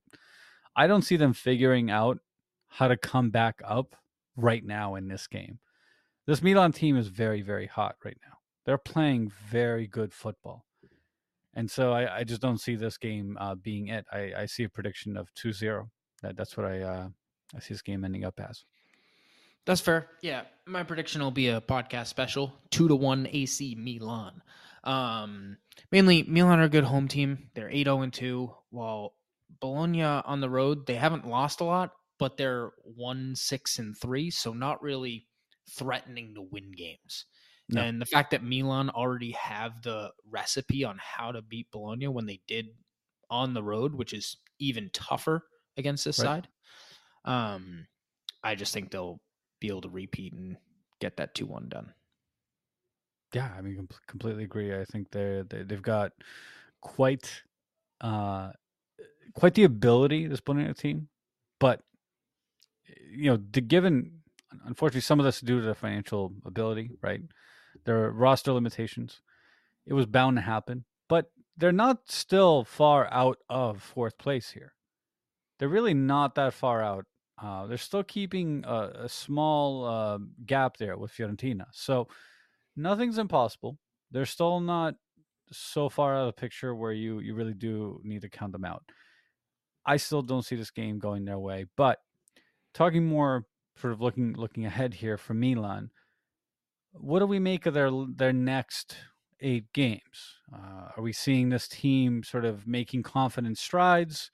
I 0.76 0.86
don't 0.86 1.02
see 1.02 1.16
them 1.16 1.32
figuring 1.32 1.90
out 1.90 2.18
how 2.68 2.88
to 2.88 2.96
come 2.96 3.30
back 3.30 3.60
up 3.64 3.96
right 4.36 4.64
now 4.64 4.94
in 4.94 5.08
this 5.08 5.26
game. 5.26 5.58
This 6.26 6.42
Milan 6.42 6.72
team 6.72 6.96
is 6.96 7.08
very, 7.08 7.42
very 7.42 7.66
hot 7.66 7.96
right 8.04 8.18
now. 8.22 8.38
They're 8.64 8.78
playing 8.78 9.32
very 9.50 9.86
good 9.86 10.12
football. 10.12 10.64
And 11.54 11.70
so 11.70 11.92
I, 11.92 12.18
I 12.18 12.24
just 12.24 12.40
don't 12.40 12.60
see 12.60 12.76
this 12.76 12.98
game 12.98 13.36
uh, 13.40 13.54
being 13.54 13.88
it. 13.88 14.04
I, 14.12 14.32
I 14.36 14.46
see 14.46 14.64
a 14.64 14.68
prediction 14.68 15.16
of 15.16 15.32
2 15.34 15.52
0. 15.52 15.90
That, 16.22 16.36
that's 16.36 16.56
what 16.56 16.66
I 16.66 16.80
uh, 16.80 17.08
I 17.54 17.60
see 17.60 17.74
this 17.74 17.82
game 17.82 18.04
ending 18.04 18.24
up 18.24 18.38
as. 18.40 18.64
That's 19.66 19.80
fair. 19.80 20.08
Yeah, 20.22 20.42
my 20.66 20.82
prediction 20.82 21.22
will 21.22 21.30
be 21.30 21.48
a 21.48 21.60
podcast 21.60 22.06
special, 22.06 22.54
two 22.70 22.88
to 22.88 22.96
one 22.96 23.28
AC 23.30 23.74
Milan. 23.78 24.42
Um, 24.84 25.58
mainly 25.92 26.22
Milan 26.22 26.60
are 26.60 26.64
a 26.64 26.68
good 26.70 26.84
home 26.84 27.08
team. 27.08 27.50
They're 27.54 27.70
eight 27.70 27.86
zero 27.86 28.00
and 28.00 28.12
two, 28.12 28.54
while 28.70 29.14
Bologna 29.60 30.02
on 30.02 30.40
the 30.40 30.48
road 30.48 30.86
they 30.86 30.94
haven't 30.94 31.26
lost 31.26 31.60
a 31.60 31.64
lot, 31.64 31.92
but 32.18 32.36
they're 32.36 32.70
one 32.82 33.34
six 33.36 33.78
and 33.78 33.96
three, 33.96 34.30
so 34.30 34.52
not 34.52 34.82
really 34.82 35.26
threatening 35.70 36.34
to 36.34 36.42
win 36.42 36.72
games. 36.72 37.26
No. 37.70 37.82
And 37.82 38.00
the 38.00 38.06
fact 38.06 38.30
that 38.30 38.42
Milan 38.42 38.90
already 38.90 39.32
have 39.32 39.82
the 39.82 40.12
recipe 40.24 40.84
on 40.84 40.98
how 40.98 41.32
to 41.32 41.42
beat 41.42 41.70
Bologna 41.70 42.08
when 42.08 42.26
they 42.26 42.40
did 42.46 42.68
on 43.30 43.52
the 43.54 43.62
road, 43.62 43.94
which 43.94 44.12
is 44.14 44.38
even 44.58 44.90
tougher 44.90 45.48
against 45.76 46.04
this 46.04 46.18
Right. 46.18 46.26
side. 46.26 46.48
Um, 47.24 47.86
I 48.42 48.54
just 48.54 48.72
think 48.72 48.90
they'll 48.90 49.20
be 49.60 49.68
able 49.68 49.82
to 49.82 49.90
repeat 49.90 50.32
and 50.32 50.56
get 51.00 51.16
that 51.18 51.34
2 51.34 51.46
1 51.46 51.68
done. 51.68 51.94
Yeah, 53.34 53.52
I 53.56 53.60
mean, 53.60 53.76
com- 53.76 53.88
completely 54.06 54.44
agree. 54.44 54.74
I 54.74 54.84
think 54.84 55.10
they're, 55.10 55.44
they 55.44 55.62
they've 55.62 55.82
got 55.82 56.12
quite 56.80 57.42
uh 58.00 58.52
quite 59.34 59.54
the 59.54 59.64
ability 59.64 60.26
this 60.28 60.40
Bologna 60.40 60.74
team, 60.74 61.08
but 61.60 61.82
you 63.10 63.30
know, 63.30 63.36
the 63.36 63.60
given 63.60 64.22
unfortunately 64.64 65.02
some 65.02 65.18
of 65.20 65.24
this 65.24 65.36
is 65.36 65.42
due 65.42 65.60
to 65.60 65.64
their 65.64 65.74
financial 65.74 66.32
ability, 66.44 66.90
right? 67.02 67.20
Their 67.88 68.10
roster 68.10 68.52
limitations. 68.52 69.22
It 69.86 69.94
was 69.94 70.04
bound 70.04 70.36
to 70.36 70.42
happen, 70.42 70.84
but 71.08 71.30
they're 71.56 71.72
not 71.72 72.10
still 72.10 72.62
far 72.62 73.08
out 73.10 73.38
of 73.48 73.82
fourth 73.82 74.18
place 74.18 74.50
here. 74.50 74.74
They're 75.58 75.70
really 75.70 75.94
not 75.94 76.34
that 76.34 76.52
far 76.52 76.82
out. 76.82 77.06
Uh, 77.42 77.66
they're 77.66 77.78
still 77.78 78.02
keeping 78.02 78.62
a, 78.66 79.04
a 79.04 79.08
small 79.08 79.86
uh, 79.86 80.18
gap 80.44 80.76
there 80.76 80.98
with 80.98 81.12
Fiorentina. 81.12 81.64
So 81.72 82.08
nothing's 82.76 83.16
impossible. 83.16 83.78
They're 84.10 84.26
still 84.26 84.60
not 84.60 84.96
so 85.50 85.88
far 85.88 86.14
out 86.14 86.28
of 86.28 86.34
the 86.34 86.40
picture 86.40 86.74
where 86.74 86.92
you 86.92 87.20
you 87.20 87.34
really 87.34 87.54
do 87.54 88.02
need 88.04 88.20
to 88.20 88.28
count 88.28 88.52
them 88.52 88.66
out. 88.66 88.82
I 89.86 89.96
still 89.96 90.20
don't 90.20 90.44
see 90.44 90.56
this 90.56 90.70
game 90.70 90.98
going 90.98 91.24
their 91.24 91.38
way. 91.38 91.64
But 91.74 92.00
talking 92.74 93.06
more 93.06 93.46
sort 93.80 93.94
of 93.94 94.02
looking 94.02 94.34
looking 94.34 94.66
ahead 94.66 94.92
here 94.92 95.16
for 95.16 95.32
Milan, 95.32 95.90
what 97.00 97.20
do 97.20 97.26
we 97.26 97.38
make 97.38 97.66
of 97.66 97.74
their 97.74 97.90
their 98.14 98.32
next 98.32 98.96
eight 99.40 99.72
games? 99.72 100.36
Uh, 100.52 100.88
are 100.96 101.02
we 101.02 101.12
seeing 101.12 101.48
this 101.48 101.68
team 101.68 102.22
sort 102.22 102.44
of 102.44 102.66
making 102.66 103.02
confident 103.02 103.58
strides? 103.58 104.30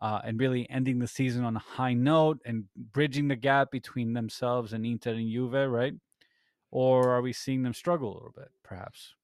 uh, 0.00 0.20
and 0.24 0.38
really 0.38 0.68
ending 0.70 0.98
the 0.98 1.06
season 1.06 1.44
on 1.44 1.56
a 1.56 1.60
high 1.60 1.94
note 1.94 2.40
and 2.44 2.64
bridging 2.76 3.28
the 3.28 3.36
gap 3.36 3.70
between 3.70 4.12
themselves 4.12 4.72
and 4.72 4.84
Inter 4.84 5.12
and 5.12 5.30
Juve, 5.30 5.70
right? 5.70 5.94
Or 6.70 7.10
are 7.10 7.22
we 7.22 7.32
seeing 7.32 7.62
them 7.62 7.72
struggle 7.72 8.12
a 8.12 8.14
little 8.14 8.34
bit, 8.36 8.50
perhaps? 8.62 9.14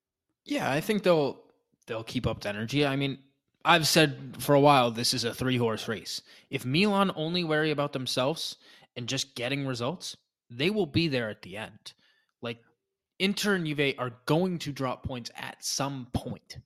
Yeah, 0.45 0.71
I 0.71 0.81
think 0.81 1.03
they'll 1.03 1.39
they'll 1.87 2.05
keep 2.05 2.27
up 2.27 2.41
the 2.41 2.49
energy. 2.49 2.87
I 2.87 2.97
mean, 2.97 3.19
I've 3.65 3.87
said 3.87 4.37
for 4.39 4.55
a 4.55 4.61
while 4.61 4.91
this 4.91 5.13
is 5.13 5.25
a 5.25 5.35
three 5.35 5.59
horse 5.59 5.89
race. 5.89 6.23
If 6.51 6.65
Milan 6.65 7.11
only 7.17 7.45
worry 7.45 7.71
about 7.71 7.93
themselves 7.93 8.57
and 8.97 9.09
just 9.09 9.35
getting 9.35 9.67
results, 9.67 10.17
they 10.51 10.71
will 10.71 10.87
be 10.87 11.09
there 11.09 11.29
at 11.29 11.43
the 11.43 11.57
end. 11.57 11.93
Like 12.43 12.63
Inter 13.19 13.55
and 13.55 13.67
Juve 13.67 13.95
are 13.99 14.13
going 14.27 14.59
to 14.61 14.73
drop 14.73 15.05
points 15.05 15.31
at 15.37 15.65
some 15.65 16.09
point. 16.13 16.59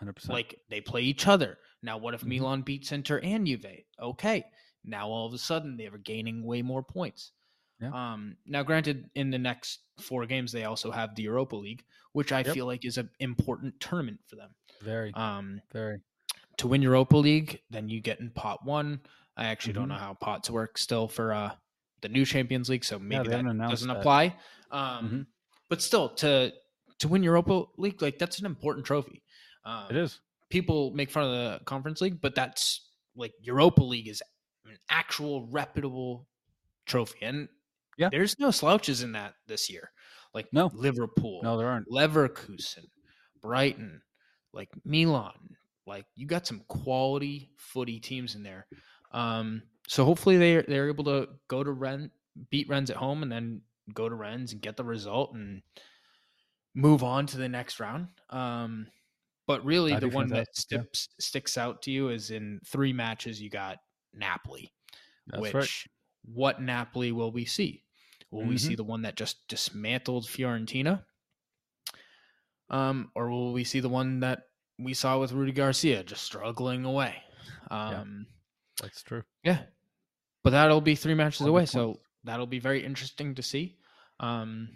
100%. 0.00 0.28
Like 0.28 0.60
they 0.68 0.80
play 0.80 1.02
each 1.02 1.26
other. 1.26 1.58
Now, 1.82 1.98
what 1.98 2.14
if 2.14 2.22
Mhm. 2.22 2.28
Milan 2.28 2.62
beats 2.62 2.92
Inter 2.92 3.18
and 3.20 3.46
Juve? 3.46 3.66
Okay. 4.00 4.44
Now 4.84 5.08
all 5.08 5.26
of 5.26 5.34
a 5.34 5.38
sudden 5.38 5.76
they 5.76 5.86
are 5.86 5.98
gaining 5.98 6.44
way 6.44 6.62
more 6.62 6.82
points. 6.82 7.32
Yeah. 7.80 8.12
Um, 8.12 8.36
now, 8.46 8.62
granted, 8.62 9.10
in 9.14 9.30
the 9.30 9.38
next 9.38 9.80
four 10.00 10.24
games 10.26 10.52
they 10.52 10.64
also 10.64 10.90
have 10.90 11.14
the 11.14 11.22
Europa 11.24 11.56
League, 11.56 11.84
which 12.12 12.30
I 12.32 12.40
Yep. 12.40 12.54
feel 12.54 12.66
like 12.66 12.84
is 12.84 12.98
an 12.98 13.10
important 13.20 13.80
tournament 13.80 14.20
for 14.26 14.36
them. 14.36 14.54
very, 14.80 15.12
Um, 15.14 15.60
very. 15.72 16.00
to 16.58 16.66
win 16.68 16.82
Europa 16.82 17.16
League, 17.16 17.62
then 17.70 17.88
you 17.88 18.00
get 18.00 18.20
in 18.20 18.30
pot 18.30 18.64
one. 18.64 19.00
I 19.36 19.46
actually 19.46 19.72
don't 19.74 19.86
Mhm. 19.86 19.88
know 19.90 19.94
how 19.98 20.14
pots 20.14 20.50
work 20.50 20.76
still 20.78 21.08
for 21.08 21.32
uh, 21.32 21.56
the 22.02 22.08
new 22.08 22.24
Champions 22.24 22.68
League, 22.68 22.84
so 22.84 22.98
maybe 22.98 23.28
they 23.28 23.42
that 23.42 23.58
doesn't 23.70 23.88
that. 23.88 23.96
apply. 23.98 24.36
Um, 24.70 25.08
Mhm. 25.10 25.26
But 25.68 25.80
still, 25.82 26.10
to 26.16 26.52
to 26.98 27.08
win 27.08 27.22
Europa 27.22 27.64
League, 27.78 28.00
like 28.02 28.18
that's 28.18 28.38
an 28.38 28.46
important 28.46 28.84
trophy. 28.86 29.22
Um, 29.64 29.86
It 29.90 29.96
is. 29.96 30.20
people 30.50 30.92
make 30.92 31.10
fun 31.10 31.24
of 31.24 31.30
the 31.32 31.64
Conference 31.64 32.00
League, 32.00 32.20
but 32.20 32.34
that's 32.34 32.88
like 33.16 33.32
Europa 33.40 33.82
League 33.82 34.08
is 34.08 34.22
an 34.66 34.78
actual 34.88 35.46
reputable 35.46 36.28
trophy, 36.86 37.18
and 37.22 37.48
Yeah. 37.98 38.08
there's 38.10 38.38
no 38.38 38.50
slouches 38.50 39.02
in 39.02 39.12
that 39.12 39.34
this 39.46 39.68
year. 39.70 39.92
Like 40.34 40.52
No. 40.52 40.70
Liverpool, 40.74 41.40
No, 41.42 41.56
there 41.58 41.68
aren't. 41.68 41.88
Leverkusen, 41.88 42.86
Brighton, 43.40 44.02
like 44.52 44.70
Milan. 44.84 45.56
Like 45.86 46.06
you 46.14 46.26
got 46.26 46.46
some 46.46 46.60
quality 46.68 47.50
footy 47.56 47.98
teams 48.00 48.34
in 48.34 48.42
there. 48.42 48.66
Um, 49.10 49.62
so 49.88 50.04
hopefully 50.04 50.36
they 50.36 50.62
they're 50.62 50.88
able 50.88 51.04
to 51.04 51.28
go 51.48 51.62
to 51.64 51.70
Ren, 51.70 52.10
beat 52.50 52.68
Rennes 52.68 52.90
at 52.90 52.96
home, 52.96 53.22
and 53.22 53.30
then 53.32 53.62
go 53.92 54.08
to 54.08 54.14
Rennes 54.14 54.52
and 54.52 54.62
get 54.62 54.76
the 54.76 54.84
result 54.84 55.34
and 55.34 55.62
move 56.74 57.02
on 57.02 57.26
to 57.26 57.36
the 57.36 57.48
next 57.48 57.80
round. 57.80 58.08
Um, 58.30 58.86
but 59.46 59.64
really, 59.64 59.92
That'd 59.92 60.10
the 60.10 60.14
one 60.14 60.28
that 60.28 60.46
fantastic, 60.46 60.70
yeah. 60.70 60.78
sticks 60.82 61.08
sticks 61.18 61.58
out 61.58 61.82
to 61.82 61.90
you 61.90 62.08
is 62.10 62.30
in 62.30 62.60
three 62.66 62.92
matches 62.92 63.40
you 63.40 63.50
got 63.50 63.78
Napoli. 64.14 64.72
That's 65.26 65.40
which 65.42 65.54
right. 65.54 65.66
what 66.34 66.62
Napoli 66.62 67.12
will 67.12 67.32
we 67.32 67.44
see? 67.44 67.82
Will 68.30 68.40
we 68.44 68.54
Mm-hmm. 68.54 68.56
see 68.68 68.74
the 68.76 68.84
one 68.84 69.02
that 69.02 69.16
just 69.16 69.46
dismantled 69.48 70.24
Fiorentina? 70.26 71.02
Um, 72.70 73.10
or 73.14 73.28
will 73.30 73.52
we 73.52 73.64
see 73.64 73.80
the 73.80 73.88
one 73.90 74.20
that 74.20 74.44
we 74.78 74.94
saw 74.94 75.18
with 75.20 75.32
Rudi 75.32 75.52
Garcia 75.52 76.02
just 76.02 76.22
struggling 76.24 76.84
away? 76.86 77.16
Um, 77.70 78.26
That's 78.80 79.02
true. 79.02 79.22
yeah. 79.42 79.62
But 80.44 80.50
that'll 80.50 80.80
be 80.80 80.96
three 80.96 81.14
matches 81.14 81.46
away, 81.46 81.66
so 81.66 82.00
that'll 82.24 82.46
be 82.46 82.58
very 82.58 82.84
interesting 82.84 83.34
to 83.36 83.42
see. 83.42 83.76
Um, 84.18 84.70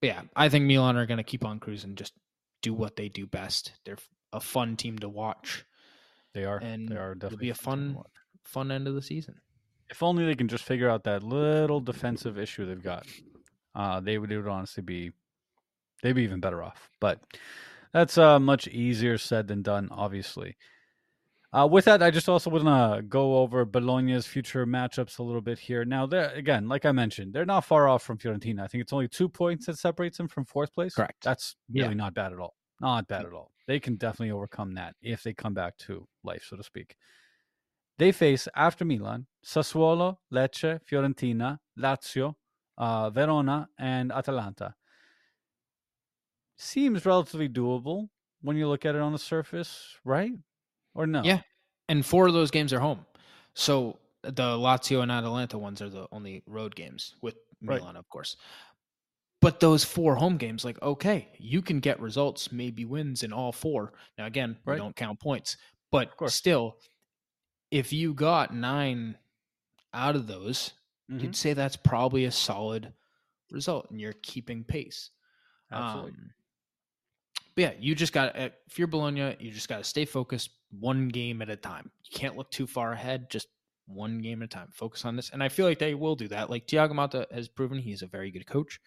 yeah, 0.00 0.22
I 0.34 0.48
think 0.48 0.64
Milan 0.64 0.96
are 0.96 1.06
going 1.06 1.18
to 1.18 1.24
keep 1.24 1.44
on 1.44 1.60
cruising, 1.60 1.96
just 1.96 2.14
do 2.62 2.72
what 2.72 2.96
they 2.96 3.08
do 3.08 3.26
best. 3.26 3.72
They're 3.84 3.98
a 4.32 4.40
fun 4.40 4.76
team 4.76 4.98
to 5.00 5.08
watch, 5.08 5.64
They 6.34 6.44
are. 6.44 6.58
and 6.58 6.88
they 6.88 6.96
are 6.96 7.12
it'll 7.12 7.36
be 7.36 7.50
a 7.50 7.54
fun 7.54 7.94
fun, 7.94 8.04
fun 8.44 8.70
end 8.72 8.88
of 8.88 8.94
the 8.94 9.02
season. 9.02 9.34
If 9.90 10.02
only 10.02 10.24
they 10.24 10.34
can 10.34 10.48
just 10.48 10.64
figure 10.64 10.88
out 10.88 11.04
that 11.04 11.22
little 11.22 11.80
defensive 11.80 12.38
issue 12.38 12.64
they've 12.66 12.82
got, 12.82 13.06
uh, 13.74 14.00
they 14.00 14.18
would, 14.18 14.30
they 14.30 14.36
would 14.36 14.48
honestly 14.48 14.82
be, 14.82 15.12
they'd 16.02 16.12
be 16.14 16.22
even 16.24 16.40
better 16.40 16.62
off. 16.62 16.90
But 17.00 17.20
that's 17.92 18.16
uh, 18.18 18.38
much 18.38 18.68
easier 18.68 19.18
said 19.18 19.48
than 19.48 19.62
done, 19.62 19.88
obviously. 19.90 20.56
Uh, 21.50 21.66
with 21.70 21.86
that, 21.86 22.02
I 22.02 22.10
just 22.10 22.28
also 22.28 22.50
want 22.50 22.64
to 22.66 23.02
go 23.02 23.38
over 23.38 23.64
Bologna's 23.64 24.26
future 24.26 24.66
matchups 24.66 25.18
a 25.18 25.22
little 25.22 25.40
bit 25.40 25.58
here. 25.58 25.84
Now, 25.84 26.04
they're 26.04 26.30
again, 26.30 26.68
like 26.68 26.84
I 26.84 26.92
mentioned, 26.92 27.32
they're 27.32 27.46
not 27.46 27.64
far 27.64 27.88
off 27.88 28.02
from 28.02 28.18
Fiorentina. 28.18 28.62
I 28.62 28.66
think 28.66 28.82
it's 28.82 28.92
only 28.92 29.08
two 29.08 29.28
points 29.30 29.64
that 29.66 29.78
separates 29.78 30.18
them 30.18 30.28
from 30.28 30.44
fourth 30.44 30.74
place. 30.74 30.94
Correct. 30.94 31.22
That's 31.24 31.56
Yeah. 31.68 31.84
really 31.84 31.94
not 31.94 32.12
bad 32.12 32.32
at 32.34 32.38
all. 32.38 32.54
Not 32.80 33.08
bad 33.08 33.24
at 33.24 33.32
all. 33.32 33.50
They 33.66 33.80
can 33.80 33.96
definitely 33.96 34.30
overcome 34.30 34.74
that 34.74 34.94
if 35.00 35.22
they 35.22 35.32
come 35.32 35.54
back 35.54 35.76
to 35.78 36.06
life, 36.22 36.44
so 36.46 36.56
to 36.56 36.62
speak. 36.62 36.96
They 37.96 38.12
face 38.12 38.46
after 38.54 38.84
Milan, 38.84 39.26
Sassuolo, 39.44 40.18
Lecce, 40.32 40.80
Fiorentina, 40.84 41.58
Lazio, 41.78 42.34
uh, 42.76 43.10
Verona, 43.10 43.68
and 43.78 44.12
Atalanta. 44.12 44.74
Seems 46.56 47.06
relatively 47.06 47.48
doable 47.48 48.08
when 48.42 48.56
you 48.56 48.68
look 48.68 48.84
at 48.84 48.94
it 48.94 49.00
on 49.00 49.12
the 49.12 49.18
surface, 49.18 49.96
right? 50.04 50.32
Or 50.94 51.06
no? 51.06 51.22
Yeah. 51.22 51.42
And 51.88 52.04
four 52.04 52.26
of 52.26 52.34
those 52.34 52.50
games 52.50 52.72
are 52.72 52.80
home. 52.80 53.06
So 53.54 53.98
the 54.22 54.30
Lazio 54.56 55.02
and 55.02 55.10
Atalanta 55.10 55.58
ones 55.58 55.80
are 55.80 55.88
the 55.88 56.06
only 56.12 56.42
road 56.46 56.74
games 56.74 57.14
with 57.22 57.36
Right. 57.66 57.80
Milan, 57.80 57.96
of 57.96 58.08
course. 58.08 58.36
But 59.40 59.60
those 59.60 59.84
four 59.84 60.16
home 60.16 60.36
games, 60.36 60.64
like, 60.64 60.80
okay, 60.82 61.28
you 61.38 61.62
can 61.62 61.78
get 61.80 62.00
results, 62.00 62.50
maybe 62.50 62.84
wins 62.84 63.22
in 63.22 63.32
all 63.32 63.52
four. 63.52 63.92
Now, 64.16 64.26
again, 64.26 64.58
we 64.66 64.74
don't 64.74 64.96
count 64.96 65.20
points. 65.20 65.56
But 65.92 66.10
still, 66.26 66.78
if 67.70 67.92
you 67.92 68.14
got 68.14 68.54
nine 68.54 69.16
out 69.94 70.16
of 70.16 70.26
those, 70.26 70.72
Mhm. 71.10 71.20
you'd 71.22 71.36
say 71.36 71.52
that's 71.54 71.76
probably 71.76 72.24
a 72.24 72.32
solid 72.32 72.94
result 73.50 73.90
and 73.90 74.00
you're 74.00 74.12
keeping 74.14 74.64
pace. 74.64 75.10
Absolutely. 75.70 76.12
Um, 76.12 76.34
but 77.58 77.62
yeah, 77.62 77.72
you 77.80 77.96
just 77.96 78.12
got 78.12 78.36
if 78.36 78.78
you're 78.78 78.86
Bologna, 78.86 79.36
you 79.40 79.50
just 79.50 79.68
got 79.68 79.78
to 79.78 79.84
stay 79.84 80.04
focused 80.04 80.50
one 80.70 81.08
game 81.08 81.42
at 81.42 81.50
a 81.50 81.56
time. 81.56 81.90
You 82.04 82.16
can't 82.16 82.36
look 82.36 82.52
too 82.52 82.68
far 82.68 82.92
ahead, 82.92 83.28
just 83.30 83.48
one 83.88 84.20
game 84.20 84.42
at 84.42 84.46
a 84.46 84.48
time. 84.48 84.68
Focus 84.72 85.04
on 85.04 85.16
this. 85.16 85.30
And 85.30 85.42
I 85.42 85.48
feel 85.48 85.66
like 85.66 85.80
they 85.80 85.94
will 85.94 86.14
do 86.14 86.28
that. 86.28 86.50
Like 86.50 86.68
Thiago 86.68 86.92
Motta 86.92 87.26
has 87.32 87.48
proven 87.48 87.78
he's 87.78 88.02
a 88.02 88.06
very 88.06 88.30
good 88.30 88.46
coach. 88.46 88.78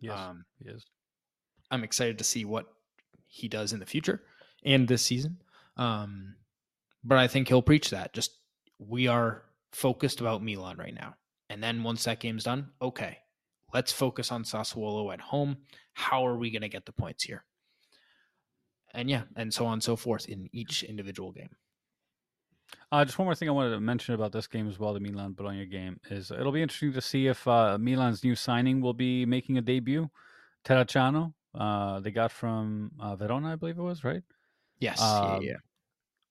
yes, 0.00 0.18
Um, 0.18 0.46
he 0.58 0.70
is. 0.70 0.86
I'm 1.70 1.84
excited 1.84 2.16
to 2.16 2.24
see 2.24 2.46
what 2.46 2.64
he 3.26 3.48
does 3.48 3.74
in 3.74 3.80
the 3.80 3.84
future 3.84 4.22
and 4.64 4.88
this 4.88 5.02
season. 5.02 5.42
Um, 5.76 6.36
but 7.04 7.18
I 7.18 7.28
think 7.28 7.48
he'll 7.48 7.60
preach 7.60 7.90
that. 7.90 8.14
Just 8.14 8.30
we 8.78 9.08
are 9.08 9.42
focused 9.72 10.22
about 10.22 10.42
Milan 10.42 10.78
right 10.78 10.94
now. 10.94 11.16
And 11.50 11.62
then 11.62 11.82
once 11.82 12.04
that 12.04 12.20
game's 12.20 12.44
done, 12.44 12.70
okay, 12.80 13.18
let's 13.74 13.92
focus 13.92 14.32
on 14.32 14.44
Sassuolo 14.44 15.12
at 15.12 15.20
home. 15.20 15.58
How 15.92 16.26
are 16.26 16.38
we 16.38 16.50
going 16.50 16.62
to 16.62 16.70
get 16.70 16.86
the 16.86 16.92
points 16.92 17.22
here? 17.22 17.44
And 18.96 19.08
yeah, 19.08 19.24
and 19.36 19.52
so 19.52 19.66
on 19.66 19.74
and 19.74 19.82
so 19.82 19.94
forth 19.94 20.26
in 20.26 20.48
each 20.52 20.82
individual 20.82 21.30
game. 21.30 21.50
Uh, 22.90 23.04
just 23.04 23.18
one 23.18 23.26
more 23.26 23.34
thing 23.34 23.48
I 23.48 23.52
wanted 23.52 23.70
to 23.70 23.80
mention 23.80 24.14
about 24.14 24.32
this 24.32 24.46
game 24.46 24.68
as 24.68 24.78
well, 24.78 24.94
the 24.94 25.00
Milan 25.00 25.34
Bologna 25.34 25.66
game, 25.66 26.00
is 26.10 26.30
it'll 26.30 26.50
be 26.50 26.62
interesting 26.62 26.92
to 26.94 27.00
see 27.00 27.26
if 27.26 27.46
uh, 27.46 27.76
Milan's 27.78 28.24
new 28.24 28.34
signing 28.34 28.80
will 28.80 28.94
be 28.94 29.26
making 29.26 29.58
a 29.58 29.60
debut. 29.60 30.08
Terracciano, 30.64 31.34
uh, 31.54 32.00
they 32.00 32.10
got 32.10 32.32
from 32.32 32.90
uh, 32.98 33.14
Verona, 33.14 33.52
I 33.52 33.56
believe 33.56 33.78
it 33.78 33.82
was, 33.82 34.02
right? 34.02 34.22
Yes. 34.80 35.00
Um, 35.00 35.42
yeah, 35.42 35.50
yeah. 35.50 35.56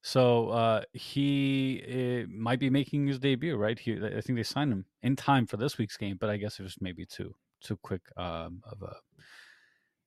So 0.02 0.50
uh, 0.50 0.82
he 0.94 1.82
uh, 1.88 2.28
might 2.30 2.60
be 2.60 2.70
making 2.70 3.08
his 3.08 3.20
debut, 3.20 3.56
right? 3.56 3.78
He, 3.78 3.94
I 3.94 4.22
think 4.22 4.38
they 4.38 4.44
signed 4.44 4.72
him 4.72 4.86
in 5.02 5.16
time 5.16 5.48
for 5.48 5.58
this 5.58 5.78
week's 5.78 5.98
game, 5.98 6.18
but 6.20 6.30
I 6.30 6.38
guess 6.38 6.60
it 6.60 6.64
was 6.64 6.76
maybe 6.80 7.06
too 7.06 7.34
too 7.62 7.78
quick 7.78 8.02
um, 8.18 8.62
of 8.70 8.82
a 8.84 8.96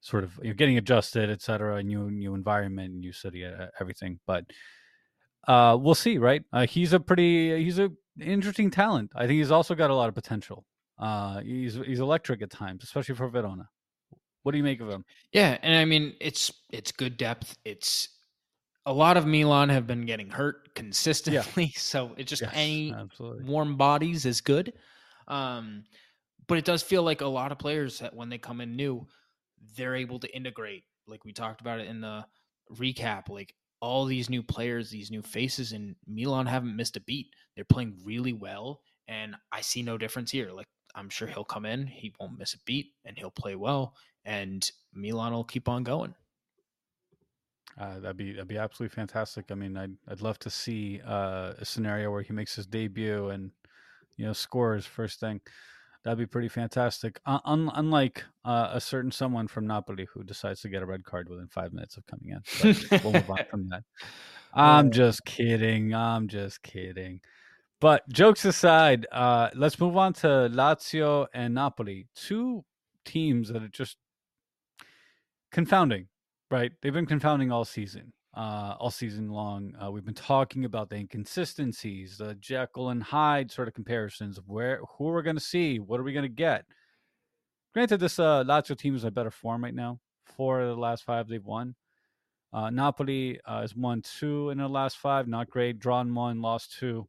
sort 0.01 0.25
of 0.25 0.39
you're 0.43 0.55
getting 0.55 0.79
adjusted, 0.79 1.31
et 1.31 1.43
cetera, 1.43 1.83
new 1.83 2.11
new 2.11 2.35
environment, 2.35 2.95
new 2.95 3.13
city, 3.13 3.45
uh, 3.45 3.69
everything. 3.81 4.21
But 4.27 4.45
uh, 5.47 5.77
we'll 5.81 5.95
see, 5.95 6.19
right? 6.19 6.43
Uh, 6.53 6.67
he's 6.67 6.93
a 6.93 7.01
pretty 7.01 7.63
he's 7.63 7.79
a 7.79 7.91
interesting 8.21 8.71
talent. 8.71 9.13
I 9.15 9.27
think 9.27 9.39
he's 9.39 9.51
also 9.51 9.75
got 9.75 9.91
a 9.91 9.95
lot 9.95 10.09
of 10.09 10.15
potential. 10.15 10.65
Uh, 10.99 11.41
he's 11.41 11.75
he's 11.75 12.01
electric 12.01 12.43
at 12.43 12.51
times, 12.51 12.85
especially 12.85 13.15
for 13.15 13.29
Verona. 13.29 13.69
What 14.43 14.53
do 14.53 14.59
you 14.59 14.65
make 14.65 14.81
of 14.81 14.89
him? 14.89 15.05
Yeah, 15.33 15.59
and 15.63 15.75
I 15.77 15.85
mean 15.85 16.15
it's 16.21 16.53
it's 16.71 16.93
good 16.93 17.17
depth. 17.17 17.57
It's 17.65 18.09
a 18.87 18.93
lot 18.93 19.17
of 19.17 19.27
Milan 19.27 19.69
have 19.69 19.87
been 19.87 20.07
getting 20.07 20.31
hurt 20.31 20.75
consistently, 20.75 21.69
so 21.77 22.15
it 22.17 22.25
just 22.27 22.43
Yes, 22.43 22.53
any 22.55 22.93
absolutely. 22.93 23.45
warm 23.45 23.77
bodies 23.77 24.25
is 24.27 24.41
good. 24.41 24.73
Um, 25.27 25.85
but 26.47 26.57
it 26.57 26.65
does 26.65 26.83
feel 26.83 27.03
like 27.03 27.21
a 27.21 27.27
lot 27.27 27.53
of 27.53 27.59
players 27.59 27.99
that 27.99 28.15
when 28.15 28.31
they 28.31 28.39
come 28.39 28.61
in 28.63 28.75
new, 28.77 29.07
they're 29.77 29.97
able 29.97 30.19
to 30.21 30.37
integrate. 30.37 30.85
Like 31.07 31.25
we 31.25 31.33
talked 31.33 31.61
about 31.61 31.81
it 31.81 31.89
in 31.89 32.01
the 32.01 32.25
recap, 32.75 33.29
like 33.29 33.55
all 33.81 34.05
these 34.05 34.29
new 34.29 34.43
players, 34.43 34.91
these 34.91 35.11
new 35.11 35.23
faces, 35.23 35.73
and 35.73 35.97
Milan 36.07 36.47
haven't 36.47 36.77
missed 36.77 36.97
a 36.97 37.01
beat. 37.01 37.29
They're 37.55 37.65
playing 37.65 37.99
really 38.05 38.33
well, 38.33 38.81
and 39.07 39.37
I 39.53 39.61
see 39.61 39.83
no 39.83 39.99
difference 39.99 40.31
here. 40.31 40.51
Like 40.53 40.67
I'm 40.95 41.09
sure 41.09 41.29
he'll 41.29 41.45
come 41.45 41.65
in, 41.65 41.87
he 41.87 42.13
won't 42.19 42.39
miss 42.39 42.55
a 42.55 42.59
beat, 42.67 42.93
and 43.05 43.17
he'll 43.17 43.31
play 43.31 43.55
well, 43.55 43.95
and 44.25 44.69
Milan 44.93 45.33
will 45.33 45.45
keep 45.45 45.69
on 45.69 45.83
going. 45.85 46.15
Uh, 47.79 48.01
that'd 48.01 48.17
be 48.17 48.33
that'd 48.33 48.49
be 48.49 48.59
absolutely 48.59 48.95
fantastic. 48.95 49.47
I 49.51 49.55
mean, 49.55 49.77
I'd 49.77 49.95
I'd 50.09 50.21
love 50.21 50.39
to 50.41 50.51
see 50.51 51.01
uh, 51.07 51.53
a 51.59 51.65
scenario 51.65 52.11
where 52.11 52.23
he 52.23 52.33
makes 52.33 52.57
his 52.57 52.67
debut 52.67 53.29
and 53.29 53.53
you 54.17 54.27
know 54.27 54.33
scores 54.33 54.85
first 54.85 55.21
thing. 55.21 55.41
That'd 56.05 56.19
be 56.19 56.27
pretty 56.27 56.49
fantastic. 56.49 57.21
Uh, 57.27 57.41
un- 57.45 57.71
unlike 57.75 58.25
uh, 58.45 58.71
a 58.73 58.81
certain 58.81 59.11
someone 59.11 59.49
from 59.49 59.67
Napoli 59.67 60.07
who 60.13 60.23
decides 60.23 60.61
to 60.63 60.69
get 60.69 60.83
a 60.83 60.87
red 60.87 61.05
card 61.05 61.29
within 61.29 61.49
five 61.49 61.73
minutes 61.73 61.97
of 61.97 62.07
coming 62.07 62.31
in. 62.31 62.77
We'll 63.03 63.13
move 63.13 63.31
on 63.31 63.45
from 63.51 63.69
that. 63.69 63.83
I'm 64.55 64.91
just 64.91 65.25
kidding. 65.25 65.95
I'm 65.95 66.29
just 66.29 66.63
kidding. 66.63 67.21
But 67.81 68.09
jokes 68.09 68.45
aside, 68.45 69.07
uh, 69.13 69.51
let's 69.55 69.79
move 69.79 69.97
on 69.97 70.13
to 70.15 70.27
Lazio 70.27 71.27
and 71.33 71.55
Napoli, 71.55 72.07
two 72.15 72.65
teams 73.05 73.49
that 73.49 73.63
are 73.63 73.69
just 73.69 73.97
confounding, 75.53 76.09
right? 76.51 76.73
They've 76.83 76.93
been 76.93 77.07
confounding 77.07 77.53
all 77.53 77.65
season, 77.65 78.13
uh, 78.39 78.77
all 78.79 78.91
season 78.91 79.29
long. 79.29 79.75
Uh, 79.83 79.91
we've 79.91 80.05
been 80.05 80.15
talking 80.15 80.65
about 80.65 80.89
the 80.89 80.97
inconsistencies, 80.97 82.17
the 82.19 82.35
Jekyll 82.37 82.91
and 82.91 83.03
Hyde 83.03 83.51
sort 83.51 83.69
of 83.69 83.75
comparisons 83.75 84.39
of 84.39 84.49
where 84.49 84.81
who 84.97 85.09
are 85.09 85.15
we're 85.15 85.23
going 85.23 85.37
to 85.37 85.43
see, 85.43 85.79
what 85.79 86.01
are 86.01 86.05
we 86.05 86.13
going 86.13 86.23
to 86.23 86.29
get. 86.29 86.65
Granted, 87.75 88.01
this 88.01 88.19
uh, 88.19 88.45
Lazio 88.45 88.79
team 88.79 88.97
is 88.97 89.05
in 89.05 89.13
better 89.13 89.31
form 89.31 89.63
right 89.63 89.75
now. 89.75 90.01
Four 90.25 90.61
of 90.61 90.69
the 90.69 90.81
last 90.81 91.05
five 91.05 91.29
they've 91.29 91.45
won. 91.45 91.75
Uh, 92.53 92.71
Napoli 92.71 93.39
uh, 93.45 93.61
has 93.61 93.77
won 93.77 94.01
two 94.03 94.51
in 94.51 94.59
the 94.59 94.69
last 94.69 94.97
five, 94.97 95.29
not 95.29 95.51
great. 95.51 95.79
Drawn 95.79 96.15
one, 96.15 96.41
lost 96.41 96.79
two 96.79 97.09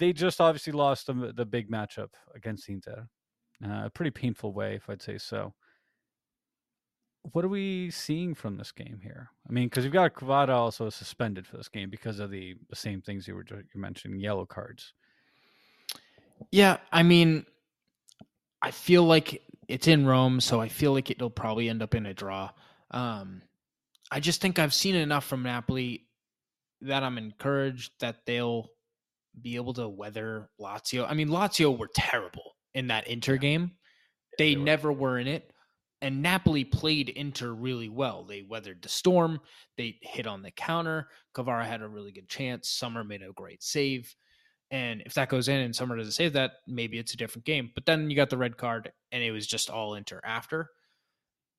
they 0.00 0.12
just 0.12 0.40
obviously 0.40 0.72
lost 0.72 1.06
the, 1.06 1.32
the 1.36 1.46
big 1.46 1.70
matchup 1.70 2.08
against 2.34 2.68
Inter. 2.68 3.06
Uh, 3.64 3.84
a 3.84 3.90
pretty 3.90 4.10
painful 4.10 4.52
way, 4.52 4.74
if 4.74 4.88
I'd 4.88 5.02
say 5.02 5.18
so. 5.18 5.52
What 7.32 7.44
are 7.44 7.48
we 7.48 7.90
seeing 7.90 8.34
from 8.34 8.56
this 8.56 8.72
game 8.72 9.00
here? 9.02 9.30
I 9.48 9.52
mean, 9.52 9.66
because 9.66 9.84
you've 9.84 9.92
got 9.92 10.14
Kvara 10.14 10.48
also 10.50 10.88
suspended 10.88 11.46
for 11.46 11.58
this 11.58 11.68
game 11.68 11.90
because 11.90 12.18
of 12.18 12.30
the, 12.30 12.54
the 12.70 12.76
same 12.76 13.02
things 13.02 13.28
you 13.28 13.34
were 13.34 13.44
you 13.50 13.80
mentioning, 13.80 14.20
yellow 14.20 14.46
cards. 14.46 14.94
Yeah, 16.50 16.78
I 16.90 17.02
mean, 17.02 17.44
I 18.62 18.70
feel 18.70 19.04
like 19.04 19.42
it's 19.68 19.86
in 19.86 20.06
Rome, 20.06 20.40
so 20.40 20.60
I 20.60 20.68
feel 20.68 20.92
like 20.92 21.10
it'll 21.10 21.30
probably 21.30 21.68
end 21.68 21.82
up 21.82 21.94
in 21.94 22.06
a 22.06 22.14
draw. 22.14 22.50
Um, 22.90 23.42
I 24.10 24.20
just 24.20 24.40
think 24.40 24.58
I've 24.58 24.74
seen 24.74 24.94
enough 24.94 25.24
from 25.24 25.42
Napoli 25.42 26.06
that 26.80 27.02
I'm 27.02 27.18
encouraged 27.18 27.92
that 28.00 28.24
they'll 28.26 28.68
be 29.40 29.56
able 29.56 29.74
to 29.74 29.88
weather 29.88 30.48
Lazio. 30.60 31.06
I 31.08 31.14
mean, 31.14 31.28
Lazio 31.28 31.76
were 31.76 31.90
terrible 31.94 32.56
in 32.74 32.88
that 32.88 33.06
Inter 33.06 33.36
game. 33.36 33.72
They, 34.38 34.54
they 34.54 34.60
never 34.60 34.92
were 34.92 35.18
in 35.18 35.26
it. 35.26 35.52
And 36.02 36.22
Napoli 36.22 36.64
played 36.64 37.10
Inter 37.10 37.52
really 37.52 37.90
well. 37.90 38.24
They 38.24 38.42
weathered 38.42 38.82
the 38.82 38.88
storm. 38.88 39.40
They 39.76 39.98
hit 40.00 40.26
on 40.26 40.42
the 40.42 40.50
counter. 40.50 41.08
Kvara 41.34 41.64
had 41.64 41.82
a 41.82 41.88
really 41.88 42.10
good 42.10 42.28
chance. 42.28 42.68
Sommer 42.70 43.04
made 43.04 43.22
a 43.22 43.32
great 43.32 43.62
save. 43.62 44.14
And 44.70 45.02
if 45.04 45.14
that 45.14 45.28
goes 45.28 45.48
in 45.48 45.60
and 45.60 45.76
Sommer 45.76 45.96
doesn't 45.96 46.12
save 46.12 46.32
that, 46.34 46.52
maybe 46.66 46.98
it's 46.98 47.12
a 47.12 47.18
different 47.18 47.44
game. 47.44 47.70
But 47.74 47.84
then 47.84 48.08
you 48.08 48.16
got 48.16 48.30
the 48.30 48.38
red 48.38 48.56
card, 48.56 48.92
and 49.12 49.22
it 49.22 49.32
was 49.32 49.46
just 49.46 49.68
all 49.68 49.94
Inter 49.94 50.20
after. 50.24 50.70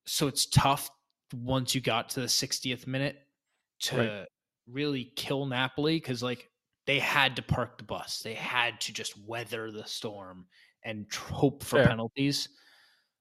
So 0.07 0.27
it's 0.27 0.47
tough 0.47 0.89
once 1.33 1.75
you 1.75 1.81
got 1.81 2.09
to 2.09 2.21
the 2.21 2.27
60th 2.27 2.87
minute 2.87 3.17
to 3.81 3.97
right. 3.97 4.27
really 4.67 5.11
kill 5.15 5.45
Napoli 5.45 5.97
because, 5.97 6.23
like, 6.23 6.49
they 6.87 6.99
had 6.99 7.35
to 7.35 7.43
park 7.43 7.77
the 7.77 7.83
bus. 7.83 8.21
They 8.23 8.33
had 8.33 8.81
to 8.81 8.93
just 8.93 9.19
weather 9.27 9.71
the 9.71 9.85
storm 9.85 10.47
and 10.83 11.05
hope 11.13 11.63
for 11.63 11.77
Fair. 11.77 11.87
penalties 11.87 12.49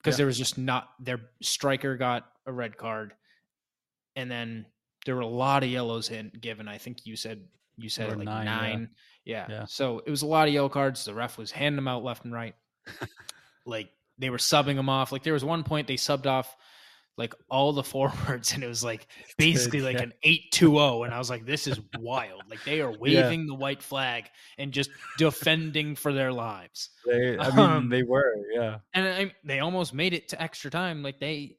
because 0.02 0.14
yeah. 0.14 0.18
there 0.18 0.26
was 0.26 0.38
just 0.38 0.58
not 0.58 0.90
their 0.98 1.20
striker 1.42 1.96
got 1.96 2.26
a 2.46 2.52
red 2.52 2.76
card, 2.76 3.12
and 4.16 4.30
then 4.30 4.66
there 5.06 5.14
were 5.14 5.22
a 5.22 5.26
lot 5.26 5.62
of 5.62 5.70
yellows 5.70 6.10
in 6.10 6.32
given. 6.40 6.68
I 6.68 6.78
think 6.78 7.06
you 7.06 7.16
said 7.16 7.42
you 7.76 7.88
said 7.88 8.16
like 8.16 8.24
nine. 8.24 8.44
nine. 8.44 8.90
Yeah. 9.24 9.46
Yeah. 9.48 9.54
yeah. 9.60 9.64
So 9.66 10.02
it 10.04 10.10
was 10.10 10.22
a 10.22 10.26
lot 10.26 10.48
of 10.48 10.54
yellow 10.54 10.68
cards. 10.68 11.04
The 11.04 11.14
ref 11.14 11.38
was 11.38 11.50
handing 11.50 11.76
them 11.76 11.88
out 11.88 12.04
left 12.04 12.24
and 12.24 12.32
right. 12.32 12.54
like 13.66 13.90
they 14.18 14.30
were 14.30 14.38
subbing 14.38 14.76
them 14.76 14.88
off. 14.88 15.12
Like 15.12 15.22
there 15.22 15.32
was 15.32 15.44
one 15.44 15.64
point 15.64 15.86
they 15.86 15.96
subbed 15.96 16.26
off 16.26 16.56
like 17.16 17.34
all 17.50 17.72
the 17.72 17.82
forwards 17.94 18.52
and 18.52 18.64
it 18.64 18.68
was 18.68 18.82
like 18.84 19.06
basically 19.36 19.80
like 19.80 20.00
an 20.00 20.12
8-2-0 20.24 21.04
and 21.04 21.14
I 21.14 21.18
was 21.18 21.30
like 21.30 21.44
this 21.44 21.66
is 21.66 21.80
wild. 21.98 22.42
Like 22.48 22.64
they 22.64 22.80
are 22.80 22.92
waving 22.92 23.40
yeah. 23.40 23.46
the 23.46 23.54
white 23.54 23.82
flag 23.82 24.28
and 24.58 24.72
just 24.72 24.90
defending 25.18 25.96
for 25.96 26.12
their 26.12 26.32
lives. 26.32 26.90
They 27.06 27.38
I 27.38 27.50
mean 27.50 27.58
um, 27.58 27.88
they 27.88 28.02
were, 28.02 28.34
yeah. 28.52 28.78
And 28.94 29.08
I, 29.08 29.34
they 29.44 29.60
almost 29.60 29.94
made 29.94 30.14
it 30.14 30.28
to 30.28 30.42
extra 30.42 30.70
time 30.70 31.02
like 31.02 31.20
they 31.20 31.56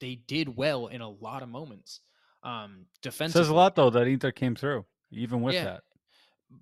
they 0.00 0.16
did 0.16 0.56
well 0.56 0.88
in 0.88 1.00
a 1.00 1.08
lot 1.08 1.42
of 1.42 1.48
moments. 1.48 2.00
Um 2.42 2.86
defensively. 3.02 3.44
Says 3.44 3.50
a 3.50 3.54
lot 3.54 3.76
though 3.76 3.90
that 3.90 4.06
Inter 4.06 4.32
came 4.32 4.56
through 4.56 4.84
even 5.10 5.40
with 5.40 5.54
yeah. 5.54 5.64
that. 5.64 5.82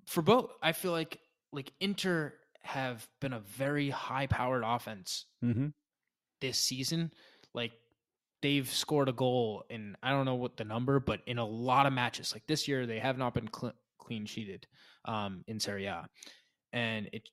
For 0.05 0.21
both, 0.21 0.51
I 0.61 0.71
feel 0.71 0.91
like 0.91 1.19
like 1.51 1.71
Inter 1.79 2.33
have 2.63 3.07
been 3.19 3.33
a 3.33 3.39
very 3.39 3.89
high 3.89 4.27
powered 4.27 4.63
offense 4.65 5.25
mm-hmm. 5.43 5.67
this 6.41 6.57
season. 6.57 7.11
Like 7.53 7.73
they've 8.43 8.69
scored 8.69 9.07
a 9.09 9.13
goal 9.13 9.63
in 9.69 9.95
I 10.03 10.11
don't 10.11 10.25
know 10.25 10.35
what 10.35 10.57
the 10.57 10.65
number, 10.65 10.99
but 10.99 11.21
in 11.25 11.39
a 11.39 11.45
lot 11.45 11.87
of 11.87 11.93
matches. 11.93 12.33
Like 12.33 12.45
this 12.45 12.67
year, 12.67 12.85
they 12.85 12.99
have 12.99 13.17
not 13.17 13.33
been 13.33 13.49
cl- 13.51 13.73
clean 13.97 14.25
sheeted 14.25 14.67
um, 15.05 15.43
in 15.47 15.59
Serie 15.59 15.85
A, 15.85 16.07
and 16.73 17.09
it 17.13 17.27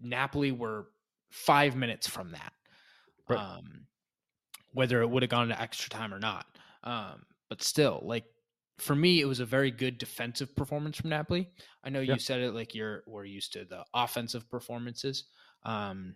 Napoli 0.00 0.52
were 0.52 0.86
five 1.30 1.76
minutes 1.76 2.06
from 2.06 2.30
that. 2.30 2.52
Right. 3.28 3.38
Um, 3.38 3.86
whether 4.72 5.02
it 5.02 5.10
would 5.10 5.22
have 5.22 5.30
gone 5.30 5.48
to 5.48 5.60
extra 5.60 5.90
time 5.90 6.14
or 6.14 6.18
not, 6.18 6.46
um, 6.84 7.24
but 7.50 7.62
still, 7.62 8.00
like 8.04 8.24
for 8.78 8.94
me, 8.94 9.20
it 9.20 9.26
was 9.26 9.40
a 9.40 9.44
very 9.44 9.70
good 9.70 9.98
defensive 9.98 10.54
performance 10.56 10.96
from 10.96 11.10
Napoli. 11.10 11.50
I 11.84 11.90
know 11.90 12.00
yeah. 12.00 12.14
you 12.14 12.18
said 12.20 12.40
it 12.40 12.54
like 12.54 12.74
you're 12.74 13.02
we're 13.06 13.24
used 13.24 13.52
to 13.54 13.64
the 13.64 13.84
offensive 13.92 14.48
performances. 14.48 15.24
Um, 15.64 16.14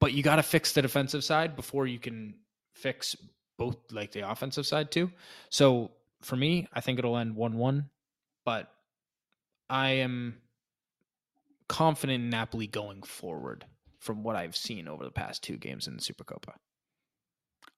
but 0.00 0.12
you 0.12 0.22
got 0.22 0.36
to 0.36 0.42
fix 0.42 0.72
the 0.72 0.82
defensive 0.82 1.24
side 1.24 1.56
before 1.56 1.86
you 1.86 1.98
can 1.98 2.34
fix 2.76 3.16
both 3.58 3.76
like 3.90 4.12
the 4.12 4.28
offensive 4.30 4.66
side 4.66 4.90
too. 4.90 5.10
So 5.50 5.92
for 6.22 6.36
me, 6.36 6.68
I 6.72 6.80
think 6.80 6.98
it'll 6.98 7.16
end 7.16 7.34
1 7.34 7.56
1, 7.56 7.88
but 8.44 8.70
I 9.68 9.90
am 9.90 10.36
confident 11.68 12.24
in 12.24 12.30
Napoli 12.30 12.66
going 12.66 13.02
forward 13.02 13.64
from 13.98 14.22
what 14.22 14.36
I've 14.36 14.56
seen 14.56 14.86
over 14.88 15.04
the 15.04 15.10
past 15.10 15.42
two 15.42 15.56
games 15.56 15.88
in 15.88 15.96
the 15.96 16.02
Supercoppa. 16.02 16.54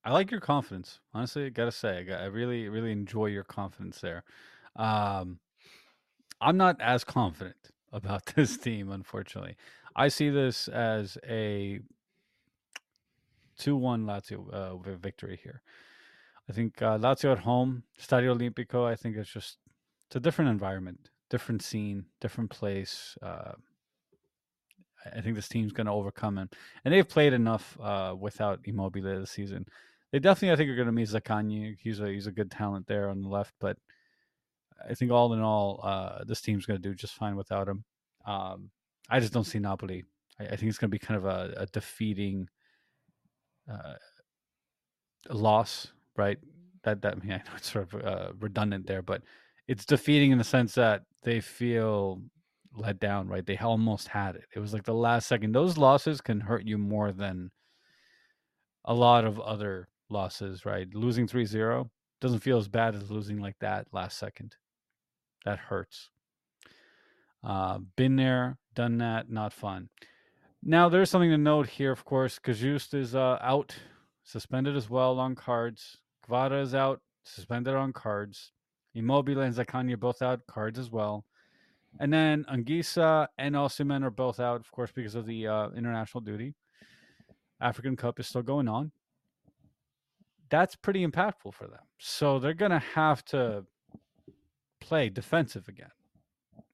I 0.05 0.13
like 0.13 0.31
your 0.31 0.41
confidence. 0.41 1.01
Honestly, 1.15 1.47
I 1.47 1.49
gotta 1.49 1.73
say, 1.73 1.99
I, 1.99 2.03
got, 2.03 2.21
I 2.21 2.27
really, 2.27 2.69
really 2.69 2.93
enjoy 2.93 3.27
your 3.27 3.45
confidence 3.45 4.01
there. 4.01 4.25
Um, 4.77 5.39
I'm 6.41 6.57
not 6.57 6.81
as 6.81 7.05
confident 7.05 7.57
about 7.93 8.27
this 8.35 8.57
team, 8.57 8.91
unfortunately. 8.91 9.57
I 9.97 10.09
see 10.09 10.31
this 10.31 10.69
as 10.69 11.19
a 11.29 11.81
2 13.59 13.77
1 13.77 14.05
Lazio 14.05 14.51
uh, 14.53 14.97
victory 14.97 15.39
here. 15.43 15.63
I 16.49 16.53
think 16.53 16.81
uh, 16.81 16.99
Lazio 16.99 17.33
at 17.33 17.41
home, 17.41 17.83
Stadio 18.01 18.37
Olimpico, 18.37 18.87
I 18.87 18.97
think 18.97 19.17
it's 19.17 19.33
just 19.33 19.59
it's 20.07 20.17
a 20.17 20.21
different 20.21 20.51
environment, 20.51 21.11
different 21.29 21.63
scene, 21.63 22.07
different 22.21 22.51
place. 22.51 23.17
Uh, 23.21 23.53
I 25.15 25.21
think 25.21 25.37
this 25.37 25.49
team's 25.49 25.73
going 25.73 25.87
to 25.87 25.93
overcome 25.93 26.39
him. 26.39 26.49
And 26.85 26.93
they've 26.93 27.09
played 27.09 27.33
enough 27.33 27.79
uh, 27.81 28.15
without 28.19 28.61
Immobile 28.65 29.21
this 29.21 29.31
season. 29.31 29.67
They 30.11 30.19
definitely, 30.19 30.53
I 30.53 30.57
think, 30.57 30.71
are 30.71 30.77
going 30.77 30.87
to 30.87 30.93
meet 30.93 31.09
Zaccagni. 31.09 31.77
He's 31.79 32.01
a 32.01 32.09
he's 32.09 32.27
a 32.27 32.33
good 32.33 32.51
talent 32.51 32.87
there 32.87 33.11
on 33.11 33.21
the 33.21 33.29
left, 33.29 33.53
but 33.61 33.77
I 34.89 34.95
think 34.95 35.11
all 35.11 35.33
in 35.35 35.41
all, 35.41 35.81
uh, 35.83 36.25
this 36.25 36.41
team's 36.41 36.67
going 36.67 36.81
to 36.81 36.89
do 36.89 36.95
just 36.95 37.15
fine 37.15 37.37
without 37.37 37.69
him. 37.69 37.85
Um, 38.25 38.71
I 39.11 39.21
just 39.21 39.33
don't 39.33 39.45
see 39.45 39.59
Napoli. 39.59 40.05
I, 40.41 40.45
I 40.45 40.57
think 40.57 40.71
it's 40.71 40.79
going 40.79 40.91
to 40.91 40.95
be 40.95 40.99
kind 40.99 41.19
of 41.19 41.27
a, 41.27 41.55
a 41.59 41.67
defeating 41.67 42.49
uh, 43.71 43.95
loss, 45.31 45.93
right? 46.17 46.39
That 46.85 47.03
that 47.03 47.15
I, 47.17 47.21
mean, 47.21 47.33
I 47.33 47.37
know 47.37 47.57
it's 47.57 47.73
sort 47.73 47.93
of 47.93 48.05
uh, 48.05 48.33
redundant 48.39 48.87
there, 48.87 49.03
but 49.03 49.23
it's 49.67 49.85
defeating 49.85 50.31
in 50.33 50.39
the 50.39 50.45
sense 50.45 50.75
that 50.75 51.03
they 51.23 51.41
feel 51.41 52.23
let 52.75 53.01
down, 53.01 53.29
right? 53.29 53.45
They 53.45 53.57
almost 53.57 54.09
had 54.09 54.37
it. 54.37 54.45
It 54.55 54.61
was 54.61 54.73
like 54.73 54.85
the 54.85 54.95
last 54.95 55.27
second. 55.27 55.53
Those 55.53 55.77
losses 55.77 56.21
can 56.21 56.41
hurt 56.41 56.65
you 56.65 56.79
more 56.79 57.13
than 57.13 57.51
a 58.85 58.95
lot 58.95 59.25
of 59.25 59.41
other 59.41 59.89
losses, 60.09 60.65
right? 60.65 60.87
Losing 60.95 61.27
3-0 61.27 61.89
doesn't 62.21 62.41
feel 62.41 62.59
as 62.59 62.69
bad 62.69 62.95
as 62.95 63.11
losing 63.11 63.39
like 63.39 63.57
that 63.61 63.87
last 63.93 64.19
second. 64.19 64.57
That 65.45 65.59
hurts. 65.59 66.11
Uh, 67.45 67.79
been 67.97 68.17
there, 68.17 68.59
done 68.75 68.99
that, 68.99 69.31
not 69.31 69.53
fun. 69.53 69.89
Now, 70.63 70.89
there's 70.89 71.11
something 71.11 71.31
to 71.31 71.39
note 71.39 71.69
here, 71.69 71.93
of 71.93 72.05
course. 72.05 72.39
Cajuste 72.39 72.95
is 72.95 73.15
uh, 73.15 73.39
out, 73.41 73.75
suspended 74.25 74.77
as 74.77 74.91
well 74.91 75.19
on 75.19 75.35
cards. 75.35 75.99
Kvara 76.29 76.63
is 76.63 76.75
out, 76.75 77.01
suspended 77.25 77.75
on 77.75 77.93
cards. 77.93 78.53
Immobile 78.95 79.41
and 79.41 79.57
are 79.59 79.97
both 79.97 80.23
out, 80.23 80.47
cards 80.47 80.79
as 80.79 80.91
well. 80.91 81.25
And 82.01 82.13
then 82.13 82.45
Anguissa 82.53 83.29
and 83.39 83.55
Osimhen 83.55 84.05
are 84.05 84.11
both 84.11 84.41
out, 84.41 84.61
of 84.61 84.71
course, 84.71 84.91
because 84.93 85.15
of 85.15 85.27
the 85.27 85.47
uh, 85.47 85.71
international 85.71 86.21
duty. 86.21 86.55
African 87.61 87.97
Cup 87.97 88.21
is 88.21 88.27
still 88.27 88.43
going 88.43 88.69
on. 88.69 88.93
that's 90.51 90.77
pretty 90.77 91.07
impactful 91.07 91.55
for 91.55 91.67
them. 91.67 91.81
So 91.99 92.39
they're 92.39 92.55
going 92.55 92.71
to 92.71 92.79
have 92.79 93.25
to 93.27 93.65
play 94.81 95.09
defensive 95.09 95.69
again, 95.69 95.91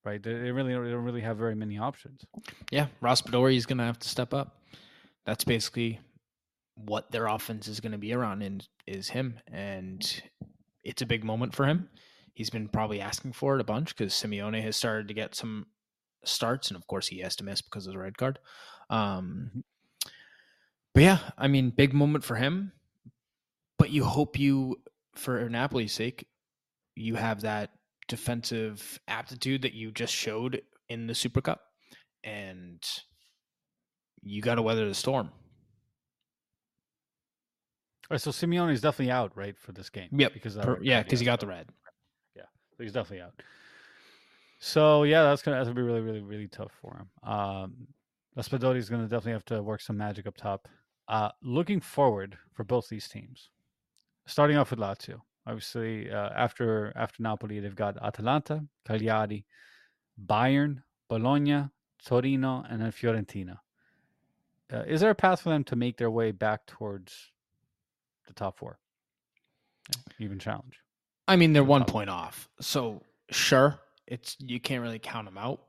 right? 0.04 0.22
They, 0.22 0.32
they 0.34 0.50
really 0.52 0.72
they 0.74 0.90
don't 0.90 1.04
really 1.04 1.20
have 1.22 1.36
very 1.36 1.54
many 1.54 1.78
options. 1.78 2.24
Yeah, 2.70 2.86
Raspadori 3.02 3.56
is 3.56 3.66
going 3.66 3.78
to 3.78 3.84
have 3.84 3.98
to 4.00 4.08
step 4.08 4.32
up. 4.34 4.60
That's 5.26 5.44
basically 5.44 6.00
what 6.76 7.10
their 7.10 7.26
offense 7.26 7.68
is 7.68 7.80
going 7.80 7.92
to 7.92 7.98
be 7.98 8.12
around 8.12 8.42
and 8.42 8.66
is 8.86 9.08
him 9.08 9.38
and 9.52 10.22
it's 10.82 11.02
a 11.02 11.06
big 11.06 11.24
moment 11.24 11.54
for 11.54 11.66
him. 11.66 11.88
He's 12.34 12.50
been 12.50 12.68
probably 12.68 13.00
asking 13.00 13.32
for 13.32 13.54
it 13.54 13.60
a 13.60 13.64
bunch 13.64 13.96
because 13.96 14.12
Simeone 14.12 14.60
has 14.60 14.76
started 14.76 15.06
to 15.08 15.14
get 15.14 15.34
some 15.34 15.66
starts, 16.24 16.68
and 16.68 16.76
of 16.76 16.86
course 16.86 17.06
he 17.06 17.20
has 17.20 17.36
to 17.36 17.44
miss 17.44 17.62
because 17.62 17.86
of 17.86 17.92
the 17.92 17.98
red 17.98 18.18
card. 18.18 18.38
Um, 18.90 19.50
Mhm. 19.54 19.62
but 20.92 21.02
yeah, 21.04 21.18
I 21.38 21.48
mean, 21.48 21.70
big 21.70 21.94
moment 21.94 22.24
for 22.24 22.34
him. 22.34 22.72
But 23.78 23.90
you 23.90 24.04
hope 24.04 24.38
you, 24.38 24.82
for 25.14 25.48
Napoli's 25.48 25.92
sake, 25.92 26.26
you 26.96 27.14
have 27.16 27.40
that 27.42 27.70
defensive 28.08 29.00
aptitude 29.08 29.62
that 29.62 29.74
you 29.74 29.90
just 29.90 30.14
showed 30.14 30.62
in 30.88 31.06
the 31.06 31.14
Super 31.14 31.40
Cup, 31.40 31.60
and 32.22 32.82
you 34.22 34.42
got 34.42 34.56
to 34.56 34.62
weather 34.62 34.86
the 34.88 34.94
storm. 34.94 35.30
All 38.04 38.14
right, 38.14 38.20
so 38.20 38.30
Simeone 38.30 38.70
is 38.72 38.82
definitely 38.82 39.12
out, 39.12 39.32
right, 39.34 39.58
for 39.58 39.72
this 39.72 39.88
game. 39.88 40.08
Yep, 40.12 40.34
because 40.34 40.56
Per- 40.56 40.82
yeah, 40.82 41.02
because 41.02 41.20
he 41.20 41.26
got 41.26 41.40
the 41.40 41.46
red. 41.46 41.68
Yeah, 42.36 42.42
so 42.76 42.82
he's 42.82 42.92
definitely 42.92 43.22
out. 43.22 43.32
So 44.58 45.02
yeah, 45.02 45.22
that's 45.24 45.42
gonna 45.42 45.56
that's 45.56 45.68
gonna 45.68 45.76
be 45.76 45.82
really, 45.82 46.00
really, 46.00 46.20
really 46.20 46.48
tough 46.48 46.72
for 46.80 46.96
him. 46.96 47.30
Um 47.30 47.86
Raspadori 48.36 48.76
is 48.76 48.88
gonna 48.88 49.04
definitely 49.04 49.32
have 49.32 49.44
to 49.46 49.62
work 49.62 49.80
some 49.80 49.96
magic 49.96 50.26
up 50.26 50.36
top. 50.36 50.68
Uh 51.08 51.30
looking 51.42 51.80
forward 51.80 52.36
for 52.54 52.64
both 52.64 52.88
these 52.88 53.08
teams. 53.08 53.50
Starting 54.26 54.56
off 54.56 54.70
with 54.70 54.80
Lazio. 54.80 55.20
Obviously, 55.46 56.10
uh, 56.10 56.30
after 56.34 56.92
after 56.96 57.22
Napoli, 57.22 57.60
they've 57.60 57.74
got 57.74 58.02
Atalanta, 58.02 58.64
Cagliari, 58.86 59.44
Bayern, 60.26 60.82
Bologna, 61.08 61.68
Torino, 62.04 62.64
and 62.68 62.80
then 62.80 62.90
Fiorentina. 62.90 63.58
Uh, 64.72 64.84
is 64.86 65.00
there 65.00 65.10
a 65.10 65.14
path 65.14 65.42
for 65.42 65.50
them 65.50 65.62
to 65.64 65.76
make 65.76 65.98
their 65.98 66.10
way 66.10 66.32
back 66.32 66.66
towards 66.66 67.32
the 68.26 68.32
top 68.32 68.58
four? 68.58 68.78
Even 70.18 70.38
challenge. 70.38 70.80
I 71.28 71.36
mean, 71.36 71.52
they're 71.52 71.62
the 71.62 71.68
one 71.68 71.84
point 71.84 72.08
off, 72.08 72.48
so 72.60 73.02
sure, 73.30 73.80
it's 74.06 74.36
you 74.40 74.60
can't 74.60 74.82
really 74.82 74.98
count 74.98 75.26
them 75.26 75.38
out. 75.38 75.60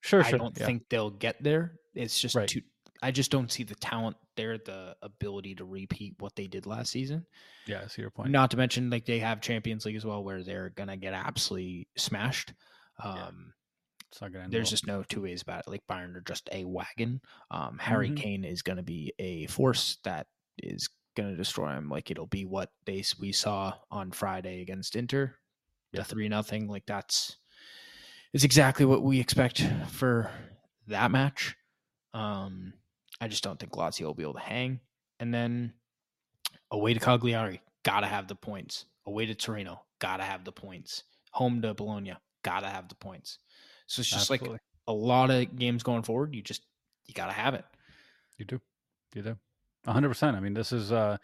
Sure, 0.00 0.22
sure. 0.22 0.26
I 0.26 0.30
sure. 0.30 0.38
don't 0.38 0.58
yeah. 0.58 0.66
think 0.66 0.84
they'll 0.88 1.10
get 1.10 1.42
there. 1.42 1.80
It's 1.94 2.20
just 2.20 2.34
Right. 2.34 2.48
too. 2.48 2.62
I 3.04 3.10
just 3.10 3.30
don't 3.30 3.50
see 3.52 3.62
the 3.64 3.74
talent 3.76 4.16
there, 4.36 4.56
the 4.58 4.96
ability 5.02 5.54
to 5.56 5.64
repeat 5.64 6.14
what 6.18 6.34
they 6.36 6.46
did 6.46 6.66
last 6.66 6.90
season. 6.90 7.26
Yeah, 7.66 7.82
I 7.84 7.86
see 7.88 8.02
your 8.02 8.10
point. 8.10 8.30
Not 8.30 8.50
to 8.52 8.56
mention, 8.56 8.90
like 8.90 9.04
they 9.04 9.18
have 9.18 9.40
Champions 9.40 9.84
League 9.84 9.96
as 9.96 10.04
well, 10.04 10.24
where 10.24 10.42
they're 10.42 10.70
gonna 10.70 10.96
get 10.96 11.14
absolutely 11.14 11.88
smashed. 11.96 12.52
Yeah. 13.04 13.10
Um, 13.26 13.52
It's 14.10 14.20
not 14.20 14.32
gonna 14.32 14.48
There's 14.48 14.66
well. 14.66 14.70
just 14.70 14.86
no 14.86 15.02
two 15.02 15.22
ways 15.22 15.42
about 15.42 15.60
it. 15.66 15.70
Like 15.70 15.86
Bayern 15.88 16.14
are 16.14 16.20
just 16.20 16.48
a 16.52 16.64
wagon. 16.64 17.20
Um, 17.50 17.78
Harry 17.78 18.10
Mhm. 18.10 18.16
Kane 18.16 18.44
is 18.44 18.62
going 18.62 18.76
to 18.76 18.82
be 18.84 19.12
a 19.18 19.46
force 19.48 19.98
that 20.04 20.28
is 20.58 20.88
going 21.16 21.30
to 21.30 21.36
destroy 21.36 21.72
him. 21.72 21.88
Like 21.88 22.12
it'll 22.12 22.28
be 22.28 22.44
what 22.44 22.70
they 22.86 23.02
we 23.18 23.32
saw 23.32 23.74
on 23.90 24.12
Friday 24.12 24.60
against 24.62 24.94
Inter, 24.94 25.34
Yeah. 25.92 26.00
the 26.00 26.04
three 26.04 26.28
nothing. 26.28 26.68
Like 26.68 26.86
that's 26.86 27.38
it's 28.32 28.44
exactly 28.44 28.84
what 28.86 29.02
we 29.02 29.18
expect 29.18 29.62
for 29.88 30.30
that 30.86 31.10
match. 31.10 31.56
Um, 32.12 32.72
I 33.20 33.28
just 33.28 33.44
don't 33.44 33.58
think 33.58 33.72
Lazio 33.72 34.06
will 34.06 34.14
be 34.14 34.22
able 34.22 34.34
to 34.34 34.40
hang. 34.40 34.80
And 35.20 35.32
then 35.32 35.72
away 36.70 36.94
to 36.94 37.00
Cagliari, 37.00 37.62
gotta 37.84 38.06
have 38.06 38.28
the 38.28 38.34
points. 38.34 38.86
Away 39.06 39.26
to 39.26 39.34
Torino, 39.34 39.82
gotta 39.98 40.24
have 40.24 40.44
the 40.44 40.52
points. 40.52 41.04
Home 41.32 41.62
to 41.62 41.74
Bologna, 41.74 42.14
gotta 42.42 42.68
have 42.68 42.88
the 42.88 42.94
points. 42.94 43.38
So 43.86 44.00
it's 44.00 44.10
just 44.10 44.30
like 44.30 44.42
a 44.86 44.92
lot 44.92 45.30
of 45.30 45.56
games 45.56 45.82
going 45.82 46.02
forward. 46.02 46.34
You 46.34 46.42
just 46.42 46.62
you 47.06 47.14
gotta 47.14 47.32
have 47.32 47.54
it. 47.54 47.64
you 48.38 48.44
do, 48.44 48.60
you 49.14 49.22
do, 49.22 49.36
hundred 49.86 50.08
percent. 50.08 50.36
I 50.36 50.40
mean, 50.40 50.54
this 50.54 50.72
is 50.72 50.90
uh, 50.92 51.18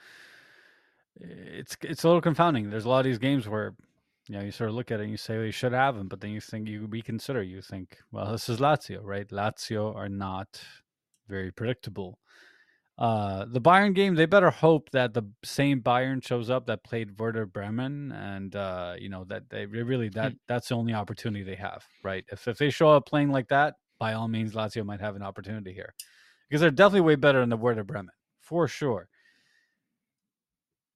it's 1.16 1.76
it's 1.82 2.04
a 2.04 2.06
little 2.06 2.20
confounding. 2.20 2.70
There's 2.70 2.84
a 2.84 2.88
lot 2.88 3.00
of 3.00 3.04
these 3.04 3.18
games 3.18 3.48
where 3.48 3.74
you 4.28 4.36
know 4.36 4.44
you 4.44 4.50
sort 4.50 4.70
of 4.70 4.76
look 4.76 4.90
at 4.90 5.00
it 5.00 5.04
and 5.04 5.10
you 5.10 5.16
say 5.16 5.36
well, 5.36 5.46
you 5.46 5.52
should 5.52 5.72
have 5.72 5.96
them, 5.96 6.08
but 6.08 6.20
then 6.20 6.30
you 6.30 6.40
think 6.40 6.68
you 6.68 6.86
reconsider. 6.86 7.42
You 7.42 7.62
think, 7.62 7.98
well, 8.12 8.32
this 8.32 8.48
is 8.48 8.58
Lazio, 8.58 9.00
right? 9.02 9.28
Lazio 9.28 9.94
are 9.94 10.08
not 10.08 10.60
very 11.30 11.52
predictable. 11.52 12.18
Uh, 12.98 13.46
the 13.50 13.60
Bayern 13.60 13.94
game, 13.94 14.14
they 14.14 14.26
better 14.26 14.50
hope 14.50 14.90
that 14.90 15.14
the 15.14 15.22
same 15.42 15.80
Bayern 15.80 16.22
shows 16.22 16.50
up 16.50 16.66
that 16.66 16.84
played 16.84 17.18
Werder 17.18 17.46
Bremen, 17.46 18.12
and 18.12 18.54
uh, 18.54 18.94
you 18.98 19.08
know 19.08 19.24
that 19.24 19.48
they 19.48 19.64
really 19.64 20.10
that 20.10 20.34
that's 20.48 20.68
the 20.68 20.74
only 20.74 20.92
opportunity 20.92 21.42
they 21.42 21.54
have, 21.54 21.82
right? 22.04 22.24
If 22.30 22.46
if 22.46 22.58
they 22.58 22.68
show 22.68 22.90
up 22.90 23.06
playing 23.06 23.30
like 23.30 23.48
that, 23.48 23.76
by 23.98 24.12
all 24.12 24.28
means, 24.28 24.52
Lazio 24.52 24.84
might 24.84 25.00
have 25.00 25.16
an 25.16 25.22
opportunity 25.22 25.72
here 25.72 25.94
because 26.48 26.60
they're 26.60 26.70
definitely 26.70 27.00
way 27.02 27.14
better 27.14 27.40
than 27.40 27.48
the 27.48 27.56
Werder 27.56 27.84
Bremen 27.84 28.12
for 28.40 28.68
sure. 28.68 29.08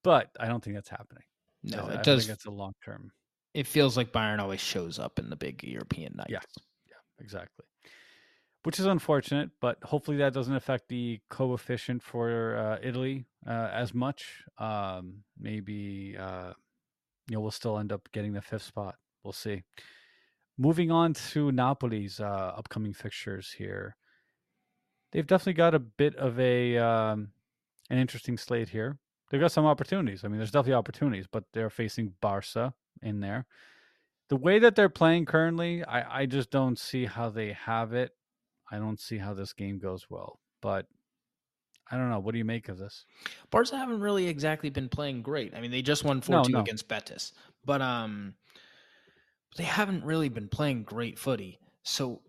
But 0.03 0.29
I 0.38 0.47
don't 0.47 0.62
think 0.62 0.77
that's 0.77 0.90
happening. 0.90 1.23
No, 1.62 1.85
I 1.85 1.87
it 1.87 1.90
think 1.92 2.03
does. 2.05 2.29
it's 2.29 2.44
a 2.44 2.51
long 2.51 2.75
term. 2.85 3.11
It 3.55 3.66
feels 3.66 3.97
like 3.97 4.12
Bayern 4.12 4.40
always 4.40 4.61
shows 4.61 4.99
up 4.99 5.18
in 5.18 5.31
the 5.31 5.37
big 5.37 5.64
European 5.64 6.14
nights. 6.16 6.31
Yeah. 6.31 6.40
exactly. 7.18 7.64
Which 8.64 8.81
is 8.81 8.87
unfortunate, 8.87 9.50
but 9.61 9.79
hopefully 9.83 10.16
that 10.16 10.33
doesn't 10.33 10.55
affect 10.55 10.88
the 10.88 11.20
coefficient 11.29 12.03
for 12.03 12.57
uh, 12.57 12.79
Italy 12.83 13.27
uh, 13.46 13.68
as 13.72 13.92
much. 13.92 14.42
Um, 14.59 15.22
maybe 15.38 16.16
uh, 16.18 16.55
you 17.29 17.37
know 17.37 17.40
we'll 17.40 17.50
still 17.50 17.79
end 17.79 17.92
up 17.92 18.09
getting 18.12 18.33
the 18.33 18.40
fifth 18.40 18.62
spot. 18.62 18.96
We'll 19.22 19.35
see. 19.35 19.62
Moving 20.57 20.90
on 20.90 21.12
to 21.33 21.53
Napoli's 21.53 22.20
uh, 22.20 22.55
upcoming 22.57 22.94
fixtures 22.94 23.53
here, 23.53 23.96
they've 25.12 25.27
definitely 25.27 25.55
got 25.55 25.74
a 25.74 25.79
bit 25.79 26.16
of 26.16 26.40
a 26.40 26.79
um, 26.79 27.29
an 27.90 27.98
interesting 27.98 28.38
slate 28.38 28.70
here. 28.70 28.98
They've 29.31 29.40
got 29.40 29.53
some 29.53 29.66
opportunities. 29.66 30.24
I 30.24 30.29
mean, 30.29 30.38
there's 30.38 30.50
definitely 30.50 30.74
opportunities, 30.74 31.27
but 31.31 31.44
they're 31.53 31.70
facing 31.70 32.14
Barca 32.20 32.72
in 33.03 33.20
there. 33.20 33.46
The 34.29 34.37
way 34.37 34.59
that 34.59 34.74
they're 34.74 34.88
playing 34.88 35.27
currently, 35.27 35.85
I, 35.85 36.22
I 36.22 36.27
just 36.27 36.50
don't 36.50 36.79
see 36.79 37.05
how 37.05 37.29
they 37.31 37.53
have 37.53 37.92
it. 37.92 38.12
I 38.75 38.79
don't 38.79 39.01
see 39.01 39.19
how 39.19 39.35
this 39.35 39.53
game 39.53 39.79
goes 39.79 40.07
well. 40.11 40.41
But 40.61 40.87
I 41.91 41.97
don't 41.97 42.11
know. 42.11 42.19
What 42.19 42.33
do 42.33 42.39
you 42.39 42.45
make 42.45 42.69
of 42.69 42.79
this? 42.79 43.05
Barca 43.51 43.77
haven't 43.77 44.01
really 44.01 44.27
exactly 44.27 44.71
been 44.71 44.89
playing 44.89 45.23
great. 45.23 45.55
I 45.55 45.61
mean, 45.61 45.71
they 45.71 45.83
just 45.83 46.03
won 46.05 46.21
4 46.21 46.45
2 46.45 46.53
no. 46.53 46.61
against 46.61 46.89
Betis, 46.89 47.33
but 47.65 47.81
um, 47.81 48.35
they 49.57 49.65
haven't 49.65 50.05
really 50.05 50.29
been 50.29 50.49
playing 50.49 50.83
great 50.83 51.19
footy. 51.19 51.59
So 51.83 52.23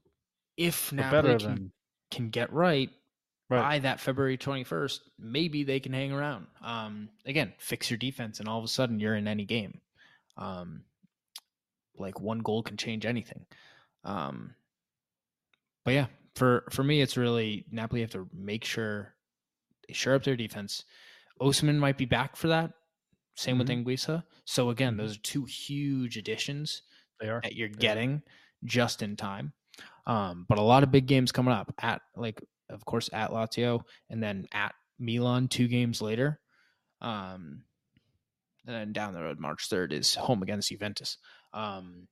if 0.58 0.92
Napoli 0.92 1.38
can, 1.38 1.48
than 1.48 1.72
can 2.12 2.30
get 2.30 2.54
right, 2.54 2.90
right. 3.50 3.62
by 3.62 3.80
that 3.80 4.00
February 4.00 4.38
21st, 4.38 5.00
maybe 5.18 5.64
they 5.64 5.80
can 5.80 5.94
hang 5.94 6.12
around. 6.12 6.48
Um, 6.64 7.10
again, 7.26 7.54
fix 7.58 7.90
your 7.90 7.98
defense, 7.98 8.40
and 8.40 8.48
all 8.48 8.60
of 8.60 8.66
a 8.66 8.70
sudden 8.70 9.00
you're 9.00 9.16
in 9.16 9.28
any 9.28 9.46
game. 9.46 9.80
Um, 10.38 10.84
like 11.98 12.20
one 12.20 12.40
goal 12.40 12.62
can 12.62 12.78
change 12.78 13.06
anything. 13.06 13.46
Um, 14.04 14.54
but 15.86 15.94
yeah, 15.94 16.08
for 16.36 16.66
for 16.72 16.84
me, 16.84 17.02
it's 17.02 17.18
really 17.18 17.66
Napoli 17.72 18.02
have 18.02 18.12
to 18.12 18.28
make 18.34 18.66
sure 18.66 19.16
they 19.88 19.94
shore 19.94 20.16
up 20.16 20.24
their 20.24 20.36
defense. 20.36 20.84
Osimhen 21.42 21.78
might 21.78 21.98
be 21.98 22.06
back 22.06 22.36
for 22.36 22.48
that. 22.50 22.72
Same 23.36 23.58
with 23.58 23.68
Anguissa. 23.70 24.24
So 24.46 24.70
again, 24.70 24.94
Mhm. 24.94 24.98
those 24.98 25.18
are 25.18 25.22
two 25.22 25.46
huge 25.46 26.16
additions 26.18 26.84
They 27.20 27.28
are. 27.30 27.42
that 27.42 27.54
you're 27.56 27.68
They 27.70 27.74
are. 27.76 27.80
getting 27.80 28.22
just 28.64 29.02
in 29.02 29.16
time. 29.18 29.54
Um, 30.08 30.46
but 30.48 30.58
a 30.58 30.62
lot 30.62 30.84
of 30.84 30.92
big 30.92 31.06
games 31.08 31.32
coming 31.32 31.54
up 31.54 31.74
at 31.80 32.02
like 32.16 32.42
of 32.70 32.84
course 32.86 33.10
at 33.14 33.30
Lazio 33.32 33.82
and 34.10 34.24
then 34.24 34.48
at 34.52 34.74
Milan 35.00 35.48
two 35.50 35.68
games 35.68 36.02
later. 36.02 36.40
Um, 37.02 37.66
and 38.66 38.76
then 38.76 38.94
down 38.94 39.14
the 39.14 39.22
road, 39.22 39.40
March 39.40 39.68
third 39.68 39.92
is 39.94 40.16
home 40.16 40.42
against 40.42 40.70
Juventus. 40.70 41.18
Um, 41.54 42.08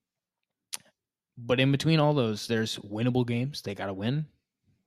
but 1.37 1.59
in 1.59 1.71
between 1.71 1.99
all 1.99 2.13
those, 2.13 2.47
there's 2.47 2.77
winnable 2.79 3.25
games 3.25 3.61
they 3.61 3.75
got 3.75 3.87
to 3.87 3.93
win. 3.93 4.25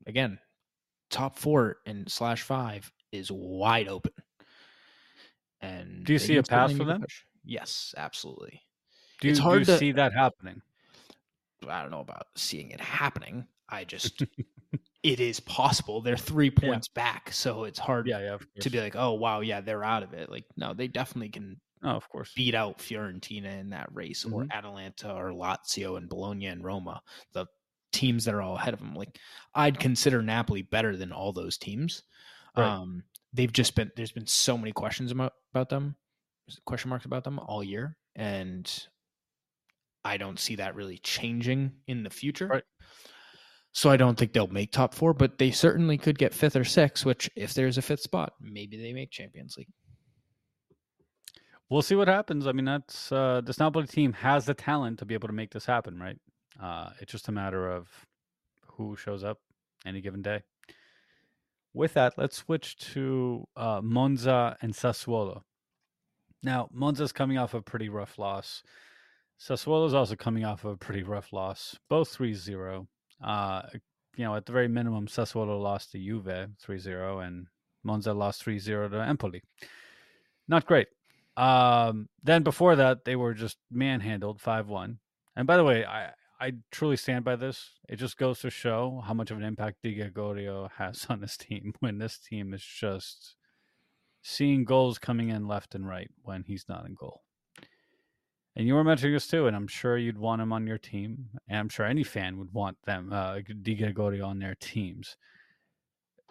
Again, 0.07 0.39
top 1.11 1.39
four 1.39 1.79
and 1.87 2.11
slash 2.11 2.43
five 2.43 2.91
is 3.13 3.31
wide 3.33 3.89
open. 3.89 4.13
And 5.61 6.05
Do 6.05 6.13
you 6.13 6.19
see 6.19 6.37
a 6.37 6.43
path 6.43 6.77
for 6.77 6.85
them? 6.85 7.01
push. 7.03 7.23
Yes, 7.45 7.95
absolutely. 7.97 8.61
Do 9.21 9.29
you, 9.29 9.33
it's 9.33 9.41
do 9.41 9.59
you 9.59 9.65
to- 9.65 9.79
see 9.79 9.93
that 9.93 10.13
happening? 10.13 10.61
I 11.69 11.81
don't 11.83 11.91
know 11.91 12.01
about 12.01 12.27
seeing 12.37 12.71
it 12.71 12.81
happening. 12.81 13.47
I 13.69 13.85
just 13.85 14.23
it 15.03 15.21
is 15.21 15.41
possible. 15.41 16.01
They're 16.03 16.17
three 16.17 16.51
points 16.51 16.87
back, 16.89 17.33
so 17.33 17.65
it's 17.65 17.79
hard 17.79 18.07
Yeah, 18.07 18.21
yeah, 18.21 18.61
to 18.61 18.71
be 18.71 18.81
like, 18.81 18.95
oh 18.95 19.15
wow, 19.15 19.41
yeah, 19.41 19.61
they're 19.63 19.83
out 19.83 20.03
of 20.03 20.13
it. 20.13 20.31
Like, 20.31 20.45
no, 20.57 20.75
they 20.75 20.87
definitely 20.87 21.31
can 21.31 21.61
oh, 21.87 21.97
of 21.97 22.09
course. 22.11 22.33
beat 22.35 22.55
out 22.55 22.79
Fiorentina 22.79 23.59
in 23.59 23.71
that 23.71 23.89
race, 23.95 24.25
or 24.25 24.45
Mhm. 24.45 24.51
Atalanta, 24.53 25.13
or 25.15 25.31
Lazio, 25.31 25.97
and 25.97 26.09
Bologna 26.09 26.47
and 26.47 26.63
Roma, 26.65 27.01
the 27.33 27.47
teams 27.93 28.25
that 28.27 28.35
are 28.35 28.43
all 28.43 28.57
ahead 28.57 28.75
of 28.75 28.81
them. 28.81 28.95
Like, 28.95 29.19
I'd 29.55 29.79
consider 29.79 30.21
Napoli 30.23 30.63
better 30.63 30.97
than 30.97 31.13
all 31.13 31.33
those 31.33 31.57
teams. 31.57 32.03
Right. 32.57 32.67
Um, 32.67 33.05
they've 33.33 33.53
just 33.53 33.75
been 33.75 33.91
there's 33.97 34.13
been 34.13 34.27
so 34.27 34.59
many 34.59 34.73
questions 34.73 35.11
about 35.13 35.33
about 35.55 35.69
them. 35.71 35.97
question 36.65 36.91
marks 36.91 37.05
about 37.07 37.25
them 37.25 37.39
all 37.39 37.63
year, 37.65 37.97
and 38.15 38.87
I 40.05 40.17
don't 40.17 40.39
see 40.39 40.57
that 40.57 40.75
really 40.77 40.99
changing 40.99 41.73
in 41.89 42.03
the 42.05 42.11
future. 42.11 42.47
Right. 42.47 42.65
So 43.73 43.91
I 43.91 43.97
don't 43.97 44.17
think 44.17 44.33
they'll 44.33 44.47
make 44.47 44.73
top 44.73 44.95
four, 44.95 45.13
but 45.13 45.37
they 45.39 45.51
certainly 45.51 45.99
could 45.99 46.19
get 46.19 46.33
fifth 46.33 46.57
or 46.57 46.65
sixth. 46.65 47.05
Which, 47.05 47.29
if 47.37 47.53
there's 47.55 47.77
a 47.79 47.83
fifth 47.83 48.01
spot, 48.01 48.33
maybe 48.41 48.77
they 48.77 48.93
make 48.93 49.11
Champions 49.11 49.57
League. 49.59 49.69
We'll 51.69 51.83
see 51.83 51.97
what 51.97 52.09
happens. 52.09 52.47
I 52.47 52.53
mean, 52.53 52.65
that's 52.65 53.11
uh, 53.11 53.41
this 53.45 53.59
Napoli 53.59 53.87
team 53.87 54.13
has 54.13 54.45
the 54.47 54.55
talent 54.55 55.01
to 55.01 55.05
be 55.05 55.15
able 55.15 55.29
to 55.29 55.35
make 55.35 55.53
this 55.53 55.67
happen, 55.67 55.99
right? 55.99 56.19
Uh, 56.63 56.91
it's 57.01 57.11
just 57.11 57.29
a 57.29 57.33
matter 57.33 57.71
of 57.71 57.89
who 58.65 58.97
shows 58.97 59.25
up 59.25 59.39
any 59.85 60.01
given 60.01 60.23
day. 60.23 60.43
With 61.75 61.95
that, 61.95 62.15
let's 62.17 62.37
switch 62.37 62.77
to 62.93 63.47
uh, 63.57 63.81
Monza 63.83 64.57
and 64.63 64.73
Sassuolo. 64.73 65.43
Now, 66.43 66.69
Monza's 66.73 67.13
coming 67.13 67.37
off 67.37 67.55
a 67.55 67.61
pretty 67.61 67.89
rough 67.89 68.19
loss. 68.19 68.63
Sassuolo's 69.39 69.93
also 69.93 70.17
coming 70.17 70.45
off 70.45 70.65
of 70.65 70.73
a 70.73 70.77
pretty 70.77 71.03
rough 71.03 71.33
loss, 71.33 71.77
both 71.91 72.09
3 72.09 72.33
0. 72.33 72.87
Uh, 73.23 73.63
you 74.17 74.25
know, 74.25 74.35
at 74.35 74.47
the 74.47 74.53
very 74.53 74.69
minimum, 74.69 75.07
Sassuolo 75.07 75.61
lost 75.61 75.93
to 75.93 75.99
Juve 75.99 76.49
3 76.61 76.79
0, 76.79 77.21
and 77.21 77.47
Monza 77.83 78.15
lost 78.15 78.43
3 78.45 78.59
0 78.59 78.89
to 78.89 78.97
Empoli. 78.97 79.43
Not 80.49 80.65
great. 80.65 80.89
Um, 81.37 82.09
then 82.23 82.43
before 82.43 82.77
that, 82.77 83.05
they 83.05 83.17
were 83.17 83.35
just 83.35 83.59
manhandled 83.71 84.41
5 84.41 84.69
1. 84.69 84.99
And 85.37 85.47
by 85.47 85.57
the 85.57 85.65
way, 85.65 85.85
I, 85.85 86.11
I 86.41 86.53
truly 86.71 86.97
stand 86.97 87.25
by 87.25 87.37
this. 87.37 87.71
It 87.89 87.97
just 87.97 88.17
goes 88.17 88.41
to 88.41 88.51
show 88.51 89.03
how 89.05 89.15
much 89.15 89.31
of 89.31 89.39
an 89.39 89.45
impact 89.45 89.83
Di 89.83 89.95
Gregorio 89.95 90.71
has 90.77 91.07
on 91.11 91.21
this 91.21 91.37
team 91.37 91.75
when 91.81 91.99
this 91.99 92.19
team 92.19 92.55
is 92.55 92.65
just 92.65 93.37
seeing 94.23 94.65
goals 94.65 94.99
coming 94.99 95.29
in 95.29 95.47
left 95.47 95.75
and 95.75 95.87
right 95.87 96.11
when 96.23 96.43
he's 96.43 96.65
not 96.69 96.87
in 96.87 96.95
goal. 96.95 97.23
And 98.57 98.67
you 98.67 98.75
were 98.75 98.85
mentioning 98.85 99.13
this 99.13 99.27
too, 99.27 99.47
and 99.47 99.55
I'm 99.55 99.69
sure 99.69 99.99
you'd 99.99 100.19
want 100.19 100.41
him 100.41 100.53
on 100.53 100.67
your 100.67 100.79
team, 100.79 101.29
and 101.47 101.59
I'm 101.59 101.69
sure 101.69 101.85
any 101.85 102.03
fan 102.03 102.39
would 102.39 102.55
want 102.55 102.79
them, 102.87 103.13
uh, 103.13 103.41
Di 103.63 103.75
Gregorio 103.75 104.27
on 104.27 104.39
their 104.39 104.55
teams. 104.59 105.17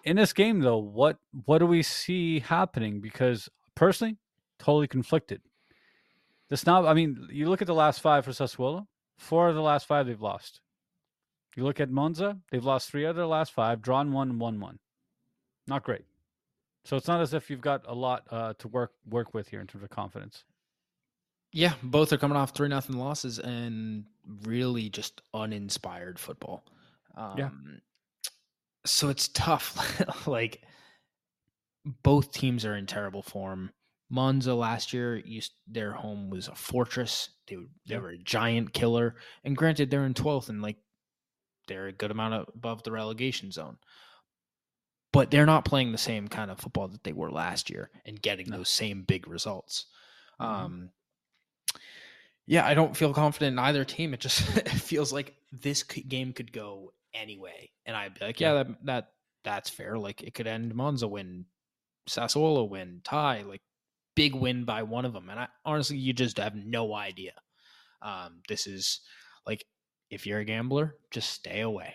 In 0.03 0.17
this 0.17 0.33
game, 0.33 0.59
though, 0.59 0.77
what 0.77 1.17
what 1.45 1.59
do 1.59 1.67
we 1.67 1.83
see 1.83 2.39
happening? 2.39 2.99
Because 2.99 3.47
personally, 3.75 4.17
totally 4.59 4.87
conflicted. 4.87 5.41
The 6.49 6.57
snob. 6.57 6.85
I 6.85 6.93
mean, 6.93 7.27
you 7.31 7.49
look 7.49 7.61
at 7.61 7.67
the 7.67 7.73
last 7.73 8.01
five 8.01 8.25
for 8.25 8.31
Sassuolo. 8.31 8.85
Four 9.17 9.49
of 9.49 9.55
the 9.55 9.61
last 9.61 9.87
five 9.87 10.07
they've 10.07 10.21
lost. 10.21 10.61
You 11.55 11.63
look 11.63 11.79
at 11.79 11.89
Monza, 11.89 12.37
they've 12.51 12.63
lost 12.63 12.89
three 12.89 13.05
of 13.05 13.15
their 13.15 13.25
last 13.25 13.53
five, 13.53 13.81
drawn 13.81 14.11
one, 14.11 14.31
and 14.31 14.39
won 14.39 14.59
one. 14.59 14.77
Not 15.67 15.83
great. 15.83 16.03
So 16.83 16.97
it's 16.97 17.07
not 17.07 17.21
as 17.21 17.33
if 17.33 17.49
you've 17.49 17.61
got 17.61 17.83
a 17.87 17.95
lot 17.95 18.23
uh, 18.29 18.53
to 18.59 18.67
work 18.67 18.91
work 19.09 19.33
with 19.33 19.47
here 19.47 19.61
in 19.61 19.67
terms 19.67 19.83
of 19.83 19.89
confidence. 19.89 20.43
Yeah, 21.51 21.73
both 21.81 22.11
are 22.11 22.17
coming 22.17 22.37
off 22.37 22.51
three 22.51 22.67
nothing 22.67 22.97
losses 22.97 23.39
and 23.39 24.03
really 24.43 24.89
just 24.89 25.21
uninspired 25.33 26.19
football. 26.19 26.65
Um, 27.15 27.37
Yeah. 27.37 27.49
So 28.85 29.09
it's 29.09 29.29
tough. 29.29 30.27
like 30.27 30.61
both 32.03 32.31
teams 32.31 32.65
are 32.65 32.75
in 32.75 32.85
terrible 32.85 33.23
form. 33.23 33.71
Monza 34.09 34.53
last 34.53 34.93
year, 34.93 35.17
used 35.17 35.53
their 35.67 35.91
home 35.91 36.29
was 36.29 36.47
a 36.47 36.55
fortress. 36.55 37.29
They 37.47 37.57
were, 37.57 37.65
they 37.87 37.97
were 37.97 38.09
a 38.09 38.17
giant 38.17 38.73
killer. 38.73 39.15
And 39.43 39.57
granted, 39.57 39.89
they're 39.89 40.05
in 40.05 40.13
twelfth 40.13 40.49
and 40.49 40.61
like 40.61 40.77
they're 41.67 41.87
a 41.87 41.91
good 41.91 42.11
amount 42.11 42.47
above 42.55 42.83
the 42.83 42.91
relegation 42.91 43.51
zone. 43.51 43.77
But 45.11 45.31
they're 45.31 45.45
not 45.45 45.65
playing 45.65 45.91
the 45.91 45.97
same 45.97 46.27
kind 46.27 46.51
of 46.51 46.59
football 46.59 46.87
that 46.89 47.03
they 47.03 47.13
were 47.13 47.31
last 47.31 47.69
year 47.69 47.89
and 48.05 48.21
getting 48.21 48.49
No. 48.49 48.57
those 48.57 48.69
same 48.69 49.03
big 49.03 49.27
results. 49.27 49.85
Mhm. 50.39 50.45
Um, 50.45 50.89
yeah, 52.45 52.65
I 52.65 52.73
don't 52.75 52.95
feel 52.95 53.13
confident 53.13 53.53
in 53.53 53.59
either 53.59 53.83
team. 53.85 54.13
It 54.13 54.19
just 54.19 54.39
it 54.57 54.69
feels 54.69 55.11
like 55.11 55.35
this 55.51 55.83
game 55.83 56.33
could 56.33 56.51
go 56.51 56.93
anyway, 57.13 57.71
and 57.85 57.95
I'd 57.95 58.13
be 58.13 58.25
like, 58.25 58.39
yeah, 58.39 58.53
that 58.53 58.67
that 58.85 59.11
that's 59.43 59.69
fair. 59.69 59.97
Like 59.97 60.21
it 60.21 60.33
could 60.33 60.47
end 60.47 60.75
Monza 60.75 61.07
win, 61.07 61.45
Sassuolo 62.07 62.69
win, 62.69 63.01
tie, 63.03 63.41
like 63.43 63.61
big 64.15 64.33
win 64.35 64.65
by 64.65 64.83
one 64.83 65.05
of 65.05 65.13
them. 65.13 65.29
And 65.29 65.39
I 65.39 65.47
honestly, 65.65 65.97
you 65.97 66.13
just 66.13 66.37
have 66.37 66.55
no 66.55 66.93
idea. 66.93 67.33
Um, 68.01 68.41
this 68.47 68.67
is 68.67 69.01
like 69.45 69.65
if 70.09 70.25
you're 70.25 70.39
a 70.39 70.45
gambler, 70.45 70.95
just 71.11 71.29
stay 71.31 71.61
away. 71.61 71.93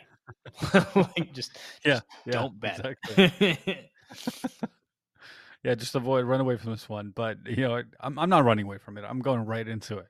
like 0.95 1.33
just 1.33 1.59
Yeah, 1.85 2.01
don't 2.31 2.59
bet. 2.61 2.81
exactly. 2.81 3.91
yeah, 5.65 5.75
just 5.75 5.95
avoid 5.95 6.25
run 6.25 6.41
away 6.41 6.57
from 6.57 6.73
this 6.73 6.89
one. 6.89 7.13
But 7.15 7.39
you 7.47 7.69
know, 7.69 7.83
I'm 8.01 8.19
I'm 8.19 8.31
not 8.31 8.45
running 8.45 8.67
away 8.67 8.79
from 8.79 8.99
it. 8.99 9.05
I'm 9.09 9.21
going 9.21 9.45
right 9.45 9.67
into 9.67 9.99
it. 9.99 10.09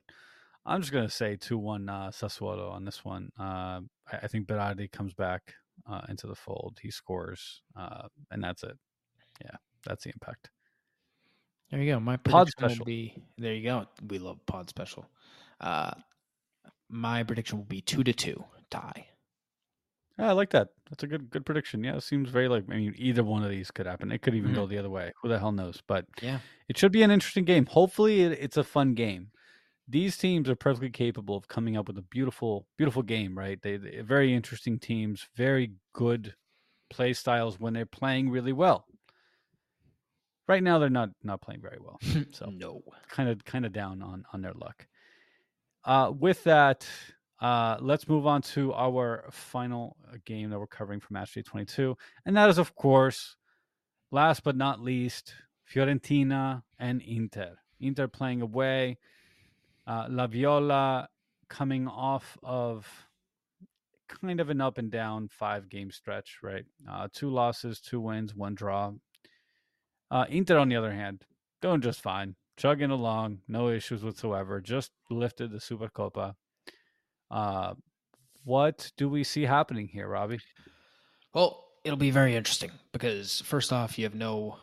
I'm 0.65 0.81
just 0.81 0.93
gonna 0.93 1.09
say 1.09 1.35
two 1.35 1.57
one 1.57 1.89
uh, 1.89 2.09
Sassuolo 2.09 2.71
on 2.71 2.85
this 2.85 3.03
one. 3.03 3.31
Uh, 3.39 3.81
I, 4.11 4.17
I 4.23 4.27
think 4.27 4.47
Berardi 4.47 4.91
comes 4.91 5.13
back 5.13 5.53
uh, 5.89 6.01
into 6.09 6.27
the 6.27 6.35
fold. 6.35 6.77
He 6.81 6.91
scores, 6.91 7.61
uh, 7.75 8.07
and 8.29 8.43
that's 8.43 8.63
it. 8.63 8.77
Yeah, 9.43 9.57
that's 9.85 10.03
the 10.03 10.11
impact. 10.11 10.49
There 11.71 11.81
you 11.81 11.93
go. 11.93 11.99
My 11.99 12.17
Pod 12.17 12.47
prediction 12.47 12.69
special. 12.69 12.79
will 12.79 12.85
be 12.85 13.15
there. 13.37 13.53
You 13.53 13.63
go. 13.63 13.85
We 14.07 14.19
love 14.19 14.45
pod 14.45 14.69
special. 14.69 15.05
Uh, 15.59 15.91
my 16.89 17.23
prediction 17.23 17.57
will 17.57 17.65
be 17.65 17.81
two 17.81 18.03
to 18.03 18.11
two 18.13 18.43
tie. 18.69 19.07
Yeah, 20.19 20.29
I 20.29 20.31
like 20.33 20.49
that. 20.51 20.69
That's 20.89 21.03
a 21.03 21.07
good 21.07 21.29
good 21.29 21.45
prediction. 21.45 21.83
Yeah, 21.83 21.95
it 21.95 22.03
seems 22.03 22.29
very 22.29 22.49
like 22.49 22.65
I 22.69 22.75
mean 22.75 22.93
either 22.97 23.23
one 23.23 23.43
of 23.43 23.49
these 23.49 23.71
could 23.71 23.85
happen. 23.85 24.11
It 24.11 24.21
could 24.21 24.35
even 24.35 24.51
Mhm. 24.51 24.55
go 24.55 24.65
the 24.67 24.77
other 24.77 24.89
way. 24.89 25.13
Who 25.21 25.29
the 25.29 25.39
hell 25.39 25.53
knows? 25.53 25.81
But 25.87 26.05
Yeah. 26.21 26.39
it 26.67 26.77
should 26.77 26.91
be 26.91 27.03
an 27.03 27.11
interesting 27.11 27.45
game. 27.45 27.65
Hopefully, 27.67 28.21
it, 28.21 28.33
it's 28.33 28.57
a 28.57 28.63
fun 28.63 28.93
game. 28.93 29.31
These 29.87 30.17
teams 30.17 30.49
are 30.49 30.55
perfectly 30.55 30.89
capable 30.89 31.35
of 31.37 31.47
coming 31.47 31.75
up 31.77 31.87
with 31.87 31.97
a 31.97 32.01
beautiful, 32.03 32.67
beautiful 32.77 33.01
game. 33.03 33.37
Right? 33.37 33.61
They, 33.61 33.77
they 33.77 34.01
very 34.01 34.33
interesting 34.33 34.77
teams, 34.77 35.27
very 35.35 35.71
good 35.93 36.35
play 36.89 37.13
styles 37.13 37.57
when 37.59 37.73
they're 37.73 37.85
playing 37.85 38.29
really 38.29 38.51
well. 38.53 38.85
Right 40.51 40.61
now, 40.61 40.79
they're 40.79 40.89
not 40.89 41.11
not 41.23 41.39
playing 41.39 41.61
very 41.61 41.77
well. 41.79 41.97
So 42.33 42.47
no. 42.47 42.81
kind 43.07 43.29
of 43.29 43.45
kind 43.45 43.65
of 43.65 43.71
down 43.71 44.01
on 44.01 44.25
on 44.33 44.41
their 44.41 44.51
luck. 44.53 44.85
Uh, 45.85 46.11
with 46.11 46.43
that, 46.43 46.85
uh, 47.39 47.77
let's 47.79 48.09
move 48.09 48.27
on 48.27 48.41
to 48.53 48.73
our 48.73 49.29
final 49.31 49.95
uh, 50.11 50.17
game 50.25 50.49
that 50.49 50.59
we're 50.59 50.67
covering 50.67 50.99
for 50.99 51.13
Match 51.13 51.33
Day 51.35 51.41
22, 51.41 51.95
and 52.25 52.35
that 52.35 52.49
is, 52.49 52.57
of 52.57 52.75
course, 52.75 53.37
last 54.11 54.43
but 54.43 54.57
not 54.57 54.81
least, 54.81 55.33
Fiorentina 55.73 56.63
and 56.77 57.01
Inter. 57.01 57.55
Inter 57.79 58.09
playing 58.09 58.41
away. 58.41 58.97
Uh, 59.87 60.07
La 60.09 60.27
Viola 60.27 61.07
coming 61.47 61.87
off 61.87 62.37
of 62.43 62.85
kind 64.09 64.41
of 64.41 64.49
an 64.49 64.59
up 64.59 64.77
and 64.77 64.91
down 64.91 65.29
five 65.29 65.69
game 65.69 65.91
stretch, 65.91 66.39
right? 66.43 66.65
Uh, 66.89 67.07
two 67.13 67.29
losses, 67.29 67.79
two 67.79 68.01
wins, 68.01 68.35
one 68.35 68.53
draw. 68.53 68.91
Uh, 70.11 70.25
Inter, 70.29 70.57
on 70.59 70.67
the 70.67 70.75
other 70.75 70.91
hand, 70.91 71.23
doing 71.61 71.79
just 71.79 72.01
fine, 72.01 72.35
chugging 72.57 72.91
along, 72.91 73.39
no 73.47 73.69
issues 73.69 74.03
whatsoever. 74.03 74.59
Just 74.59 74.91
lifted 75.09 75.51
the 75.51 75.57
Supercopa. 75.57 76.35
Uh, 77.31 77.75
what 78.43 78.91
do 78.97 79.07
we 79.07 79.23
see 79.23 79.43
happening 79.43 79.87
here, 79.87 80.07
Robbie? 80.09 80.41
Well, 81.33 81.63
it'll 81.85 81.97
be 81.97 82.11
very 82.11 82.35
interesting 82.35 82.71
because 82.91 83.41
first 83.41 83.71
off, 83.71 83.97
you 83.97 84.03
have 84.03 84.15
no 84.15 84.57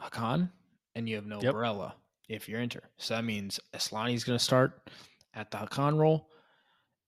Hakan 0.00 0.50
and 0.96 1.08
you 1.08 1.14
have 1.14 1.26
no 1.26 1.40
Yep. 1.40 1.54
Barella 1.54 1.92
if 2.28 2.48
you're 2.48 2.60
Inter. 2.60 2.80
So 2.96 3.14
that 3.14 3.24
means 3.24 3.60
Aslani's 3.72 4.24
going 4.24 4.38
to 4.38 4.44
start 4.44 4.90
at 5.32 5.50
the 5.52 5.58
Hakan 5.58 5.96
role 5.96 6.28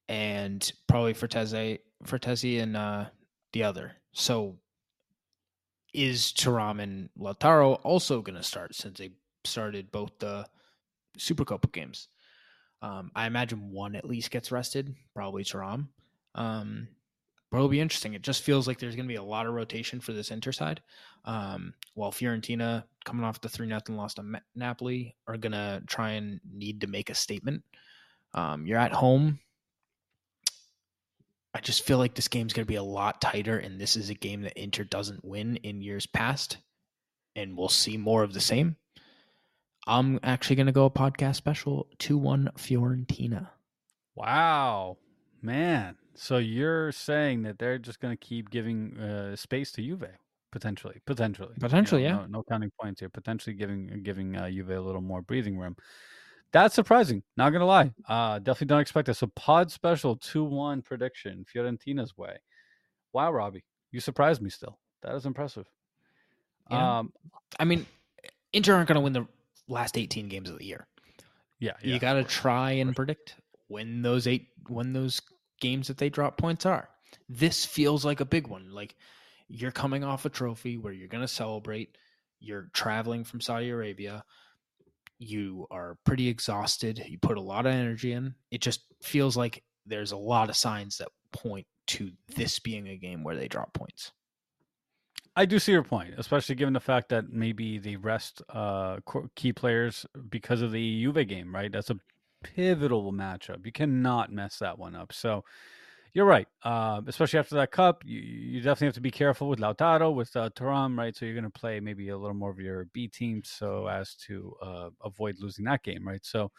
and 0.08 0.70
probably 0.86 1.12
Ferteze, 1.12 1.80
Frattesi 2.04 2.62
and 2.62 2.76
uh, 2.76 3.06
the 3.52 3.64
other. 3.64 3.96
So 4.12 4.56
is 5.94 6.32
Thuram 6.32 6.82
and 6.82 7.08
Lautaro 7.18 7.80
also 7.82 8.20
going 8.22 8.36
to 8.36 8.42
start 8.42 8.74
since 8.74 8.98
they 8.98 9.10
started 9.44 9.90
both 9.90 10.18
the 10.18 10.46
Super 11.16 11.44
Copa 11.44 11.68
games? 11.68 12.08
Um, 12.82 13.10
I 13.14 13.26
imagine 13.26 13.72
one 13.72 13.96
at 13.96 14.04
least 14.04 14.30
gets 14.30 14.52
rested, 14.52 14.94
probably 15.14 15.44
Thuram. 15.44 15.88
Um, 16.34 16.88
but 17.50 17.56
it'll 17.58 17.68
be 17.68 17.80
interesting. 17.80 18.14
It 18.14 18.22
just 18.22 18.42
feels 18.42 18.66
like 18.66 18.78
there's 18.78 18.94
going 18.94 19.06
to 19.06 19.12
be 19.12 19.16
a 19.16 19.22
lot 19.22 19.46
of 19.46 19.54
rotation 19.54 20.00
for 20.00 20.12
this 20.12 20.30
Inter 20.30 20.52
side. 20.52 20.82
Um, 21.24 21.72
while 21.94 22.12
Fiorentina, 22.12 22.84
coming 23.04 23.24
off 23.24 23.40
the 23.40 23.48
3 23.48 23.66
nothing 23.66 23.96
loss 23.96 24.14
to 24.14 24.40
Napoli, 24.54 25.16
are 25.26 25.38
going 25.38 25.52
to 25.52 25.82
try 25.86 26.12
and 26.12 26.40
need 26.50 26.82
to 26.82 26.86
make 26.86 27.08
a 27.08 27.14
statement. 27.14 27.62
Um, 28.34 28.66
you're 28.66 28.78
at 28.78 28.92
home. 28.92 29.40
I 31.54 31.60
just 31.60 31.82
feel 31.82 31.98
like 31.98 32.14
this 32.14 32.28
game's 32.28 32.52
going 32.52 32.64
to 32.64 32.70
be 32.70 32.76
a 32.76 32.82
lot 32.82 33.20
tighter, 33.20 33.58
and 33.58 33.80
this 33.80 33.96
is 33.96 34.10
a 34.10 34.14
game 34.14 34.42
that 34.42 34.60
Inter 34.60 34.84
doesn't 34.84 35.24
win 35.24 35.56
in 35.56 35.80
years 35.80 36.06
past, 36.06 36.58
and 37.34 37.56
we'll 37.56 37.68
see 37.68 37.96
more 37.96 38.22
of 38.22 38.34
the 38.34 38.40
same. 38.40 38.76
I'm 39.86 40.20
actually 40.22 40.56
going 40.56 40.66
to 40.66 40.72
go 40.72 40.84
a 40.84 40.90
podcast 40.90 41.36
special 41.36 41.88
2 41.98 42.18
1 42.18 42.50
Fiorentina. 42.58 43.48
Wow, 44.14 44.98
man. 45.40 45.96
So 46.14 46.36
you're 46.36 46.92
saying 46.92 47.42
that 47.42 47.58
they're 47.58 47.78
just 47.78 48.00
going 48.00 48.16
to 48.16 48.26
keep 48.26 48.50
giving 48.50 48.98
uh, 48.98 49.36
space 49.36 49.72
to 49.72 49.82
Juve? 49.82 50.08
potentially, 50.50 51.00
potentially, 51.06 51.54
Potentially, 51.60 52.02
You 52.02 52.08
know, 52.08 52.20
yeah. 52.20 52.26
No, 52.26 52.38
no 52.38 52.44
counting 52.48 52.72
points 52.80 53.00
here. 53.00 53.08
Potentially 53.08 53.54
giving 53.54 54.02
giving 54.02 54.36
uh, 54.36 54.48
Juve 54.48 54.70
a 54.70 54.80
little 54.80 55.00
more 55.00 55.22
breathing 55.22 55.58
room. 55.58 55.76
That's 56.52 56.74
surprising. 56.74 57.22
Not 57.36 57.50
gonna 57.50 57.66
lie. 57.66 57.92
Uh, 58.08 58.38
definitely 58.38 58.68
don't 58.68 58.80
expect 58.80 59.06
this. 59.06 59.18
So 59.18 59.26
pod 59.28 59.70
special 59.70 60.16
two 60.16 60.44
one 60.44 60.82
prediction 60.82 61.44
Fiorentina's 61.46 62.16
way. 62.16 62.38
Wow, 63.12 63.32
Robbie, 63.32 63.64
you 63.92 64.00
surprised 64.00 64.40
me. 64.42 64.50
Still, 64.50 64.78
that 65.02 65.14
is 65.14 65.26
impressive. 65.26 65.66
Yeah. 66.70 66.98
Um, 66.98 67.12
I 67.58 67.64
mean, 67.64 67.86
Inter 68.52 68.74
aren't 68.74 68.88
going 68.88 68.96
to 68.96 69.00
win 69.00 69.12
the 69.14 69.26
last 69.68 69.96
18 69.96 70.28
games 70.28 70.50
of 70.50 70.58
the 70.58 70.64
year. 70.64 70.86
yeah, 71.58 71.72
yeah. 71.82 71.94
You 71.94 71.98
got 71.98 72.14
to 72.14 72.24
try 72.24 72.72
and 72.72 72.94
predict 72.94 73.36
when 73.68 74.02
those 74.02 74.26
eight 74.26 74.48
when 74.68 74.92
those 74.92 75.20
games 75.60 75.88
that 75.88 75.98
they 75.98 76.08
drop 76.08 76.36
points 76.36 76.66
are. 76.66 76.88
This 77.28 77.64
feels 77.64 78.04
like 78.04 78.20
a 78.20 78.24
big 78.26 78.46
one. 78.46 78.70
Like 78.72 78.96
you're 79.48 79.70
coming 79.72 80.04
off 80.04 80.24
a 80.24 80.30
trophy 80.30 80.76
where 80.76 80.92
you're 80.92 81.08
going 81.08 81.24
to 81.24 81.28
celebrate. 81.28 81.96
You're 82.40 82.68
traveling 82.72 83.24
from 83.24 83.40
Saudi 83.40 83.70
Arabia. 83.70 84.24
You 85.18 85.66
are 85.70 85.96
pretty 86.04 86.28
exhausted. 86.28 87.02
You 87.06 87.18
put 87.18 87.38
a 87.38 87.42
lot 87.42 87.66
of 87.66 87.72
energy 87.72 88.12
in. 88.12 88.34
It 88.50 88.60
just 88.60 88.82
feels 89.02 89.36
like 89.36 89.62
there's 89.86 90.12
a 90.12 90.16
lot 90.16 90.48
of 90.48 90.56
signs 90.56 90.98
that 90.98 91.08
point 91.32 91.66
to 91.88 92.10
this 92.34 92.58
being 92.58 92.88
a 92.88 92.96
game 92.96 93.24
where 93.24 93.36
they 93.36 93.48
drop 93.48 93.72
points. 93.72 94.12
I 95.34 95.44
do 95.44 95.58
see 95.58 95.72
your 95.72 95.84
point, 95.84 96.14
especially 96.18 96.56
given 96.56 96.74
the 96.74 96.80
fact 96.80 97.10
that 97.10 97.32
maybe 97.32 97.78
they 97.78 97.96
rest 97.96 98.42
uh, 98.48 98.98
key 99.36 99.52
players 99.52 100.04
because 100.28 100.62
of 100.62 100.72
the 100.72 101.02
Juve 101.02 101.26
game, 101.28 101.54
right? 101.54 101.70
That's 101.70 101.90
a 101.90 102.00
pivotal 102.42 103.12
matchup. 103.12 103.64
You 103.64 103.72
cannot 103.72 104.32
mess 104.32 104.58
that 104.58 104.78
one 104.78 104.96
up. 104.96 105.12
So 105.12 105.44
you're 106.12 106.24
right. 106.24 106.48
Uh, 106.62 107.00
especially 107.06 107.38
after 107.38 107.54
that 107.56 107.70
cup, 107.70 108.02
you, 108.04 108.20
you 108.20 108.60
definitely 108.60 108.86
have 108.88 108.94
to 108.94 109.00
be 109.00 109.10
careful 109.10 109.48
with 109.48 109.58
Lautaro, 109.58 110.14
with 110.14 110.34
uh, 110.36 110.50
Thuram, 110.50 110.96
right? 110.96 111.16
So 111.16 111.24
you're 111.24 111.34
going 111.34 111.44
to 111.44 111.50
play 111.50 111.80
maybe 111.80 112.08
a 112.08 112.18
little 112.18 112.34
more 112.34 112.50
of 112.50 112.58
your 112.58 112.86
B 112.92 113.08
team 113.08 113.42
so 113.44 113.86
as 113.86 114.14
to 114.26 114.54
uh, 114.62 114.90
avoid 115.04 115.36
losing 115.40 115.64
that 115.66 115.82
game, 115.82 116.06
right? 116.06 116.24
So 116.24 116.50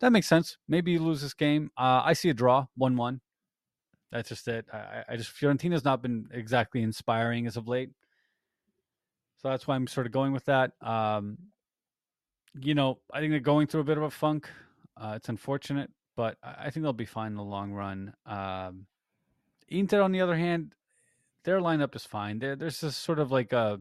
that 0.00 0.12
makes 0.12 0.26
sense. 0.26 0.58
Maybe 0.68 0.92
you 0.92 1.00
lose 1.00 1.20
this 1.20 1.34
game. 1.34 1.70
Uh, 1.76 2.02
I 2.04 2.12
see 2.12 2.30
a 2.30 2.34
draw, 2.34 2.66
one-one. 2.76 3.20
That's 4.10 4.28
just 4.28 4.48
it. 4.48 4.66
I, 4.72 5.04
I 5.08 5.16
just 5.16 5.30
Fiorentina's 5.30 5.84
not 5.84 6.00
been 6.00 6.28
exactly 6.32 6.82
inspiring 6.82 7.46
as 7.46 7.56
of 7.58 7.68
late, 7.68 7.90
so 9.36 9.48
that's 9.48 9.66
why 9.66 9.74
I'm 9.74 9.86
sort 9.86 10.06
of 10.06 10.12
going 10.12 10.32
with 10.32 10.46
that. 10.46 10.72
Um, 10.80 11.36
you 12.58 12.74
know, 12.74 12.98
I 13.12 13.20
think 13.20 13.32
they're 13.32 13.40
going 13.40 13.66
through 13.66 13.82
a 13.82 13.84
bit 13.84 13.98
of 13.98 14.04
a 14.04 14.10
funk. 14.10 14.48
Uh, 14.96 15.12
it's 15.16 15.28
unfortunate, 15.28 15.90
but 16.18 16.36
I 16.42 16.70
think 16.70 16.82
they'll 16.82 16.92
be 16.92 17.04
fine 17.04 17.30
in 17.30 17.36
the 17.36 17.44
long 17.44 17.70
run. 17.70 18.12
Um, 18.26 18.86
Inter, 19.68 20.02
on 20.02 20.10
the 20.10 20.20
other 20.20 20.36
hand, 20.36 20.74
their 21.44 21.60
lineup 21.60 21.94
is 21.94 22.04
fine. 22.04 22.40
There, 22.40 22.56
there's 22.56 22.80
this 22.80 22.96
sort 22.96 23.20
of 23.20 23.30
like 23.30 23.52
a 23.52 23.80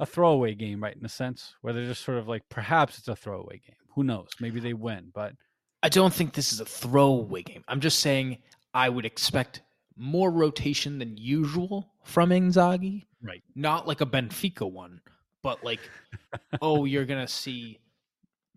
a 0.00 0.06
throwaway 0.06 0.54
game, 0.54 0.82
right? 0.82 0.96
In 0.96 1.04
a 1.04 1.10
sense, 1.10 1.54
where 1.60 1.74
they're 1.74 1.84
just 1.84 2.02
sort 2.02 2.16
of 2.16 2.28
like 2.28 2.48
perhaps 2.48 2.96
it's 2.96 3.08
a 3.08 3.14
throwaway 3.14 3.58
game. 3.58 3.76
Who 3.94 4.04
knows? 4.04 4.30
Maybe 4.40 4.58
they 4.58 4.72
win, 4.72 5.10
but 5.12 5.34
I 5.82 5.90
don't 5.90 6.14
think 6.14 6.32
this 6.32 6.50
is 6.50 6.60
a 6.60 6.64
throwaway 6.64 7.42
game. 7.42 7.62
I'm 7.68 7.80
just 7.82 8.00
saying 8.00 8.38
I 8.72 8.88
would 8.88 9.04
expect 9.04 9.60
more 9.98 10.30
rotation 10.30 10.98
than 10.98 11.18
usual 11.18 11.92
from 12.04 12.30
Inzaghi. 12.30 13.04
Right. 13.22 13.42
Not 13.54 13.86
like 13.86 14.00
a 14.00 14.06
Benfica 14.06 14.70
one, 14.70 15.02
but 15.42 15.62
like, 15.62 15.80
oh, 16.62 16.86
you're 16.86 17.04
gonna 17.04 17.28
see 17.28 17.80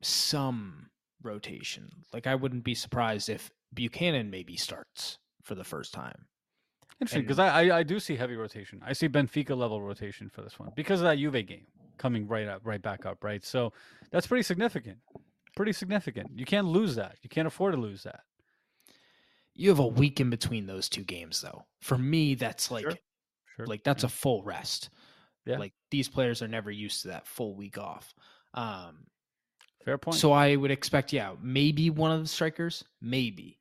some 0.01 0.88
rotation. 1.23 1.89
Like 2.13 2.27
I 2.27 2.35
wouldn't 2.35 2.63
be 2.63 2.75
surprised 2.75 3.29
if 3.29 3.51
Buchanan 3.73 4.29
maybe 4.29 4.55
starts 4.55 5.17
for 5.43 5.55
the 5.55 5.63
first 5.63 5.93
time. 5.93 6.25
Interesting, 7.01 7.21
because 7.21 7.39
I, 7.39 7.63
I 7.63 7.77
I 7.79 7.83
do 7.83 7.99
see 7.99 8.15
heavy 8.17 8.35
rotation. 8.35 8.81
I 8.85 8.93
see 8.93 9.07
Benfica 9.07 9.55
level 9.55 9.81
rotation 9.81 10.29
for 10.29 10.41
this 10.41 10.59
one 10.59 10.71
because 10.75 10.99
of 10.99 11.05
that 11.05 11.17
Juve 11.17 11.45
game 11.47 11.67
coming 11.97 12.27
right 12.27 12.47
up, 12.47 12.61
right 12.65 12.81
back 12.81 13.05
up, 13.05 13.23
right. 13.23 13.43
So 13.43 13.71
that's 14.11 14.27
pretty 14.27 14.43
significant. 14.43 14.97
Pretty 15.55 15.73
significant. 15.73 16.31
You 16.35 16.45
can't 16.45 16.67
lose 16.67 16.95
that. 16.95 17.15
You 17.21 17.29
can't 17.29 17.47
afford 17.47 17.73
to 17.73 17.79
lose 17.79 18.03
that. 18.03 18.21
You 19.55 19.69
have 19.69 19.79
a 19.79 19.87
week 19.87 20.19
in 20.19 20.29
between 20.29 20.67
those 20.67 20.87
two 20.89 21.03
games, 21.03 21.41
though. 21.41 21.65
For 21.81 21.97
me, 21.97 22.35
that's 22.35 22.69
like 22.71 22.83
Sure. 22.83 22.93
Sure. 23.55 23.65
like 23.65 23.83
that's 23.83 24.03
a 24.03 24.09
full 24.09 24.43
rest. 24.43 24.89
Yeah. 25.45 25.57
Like 25.57 25.73
these 25.91 26.07
players 26.07 26.41
are 26.41 26.47
never 26.47 26.71
used 26.71 27.01
to 27.03 27.09
that 27.09 27.27
full 27.27 27.55
week 27.55 27.77
off. 27.77 28.13
Um, 28.53 29.05
fair 29.85 29.97
point. 29.97 30.17
So 30.17 30.31
I 30.31 30.55
would 30.55 30.71
expect, 30.71 31.13
yeah, 31.13 31.33
maybe 31.41 31.89
one 31.89 32.11
of 32.11 32.21
the 32.21 32.27
strikers, 32.27 32.83
maybe, 33.01 33.59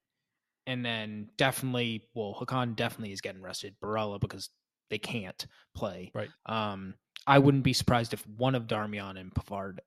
and 0.66 0.84
then 0.84 1.30
definitely, 1.36 2.04
well, 2.14 2.36
Hakan 2.38 2.76
definitely 2.76 3.12
is 3.12 3.20
getting 3.20 3.42
rested. 3.42 3.74
Barella 3.82 4.20
because 4.20 4.50
they 4.90 4.98
can't 4.98 5.46
play. 5.74 6.10
Right. 6.14 6.30
Um, 6.46 6.94
I 7.26 7.38
wouldn't 7.38 7.64
be 7.64 7.72
surprised 7.72 8.14
if 8.14 8.26
one 8.26 8.54
of 8.54 8.66
Darmian 8.66 9.18
and 9.18 9.32
Pavard 9.34 9.78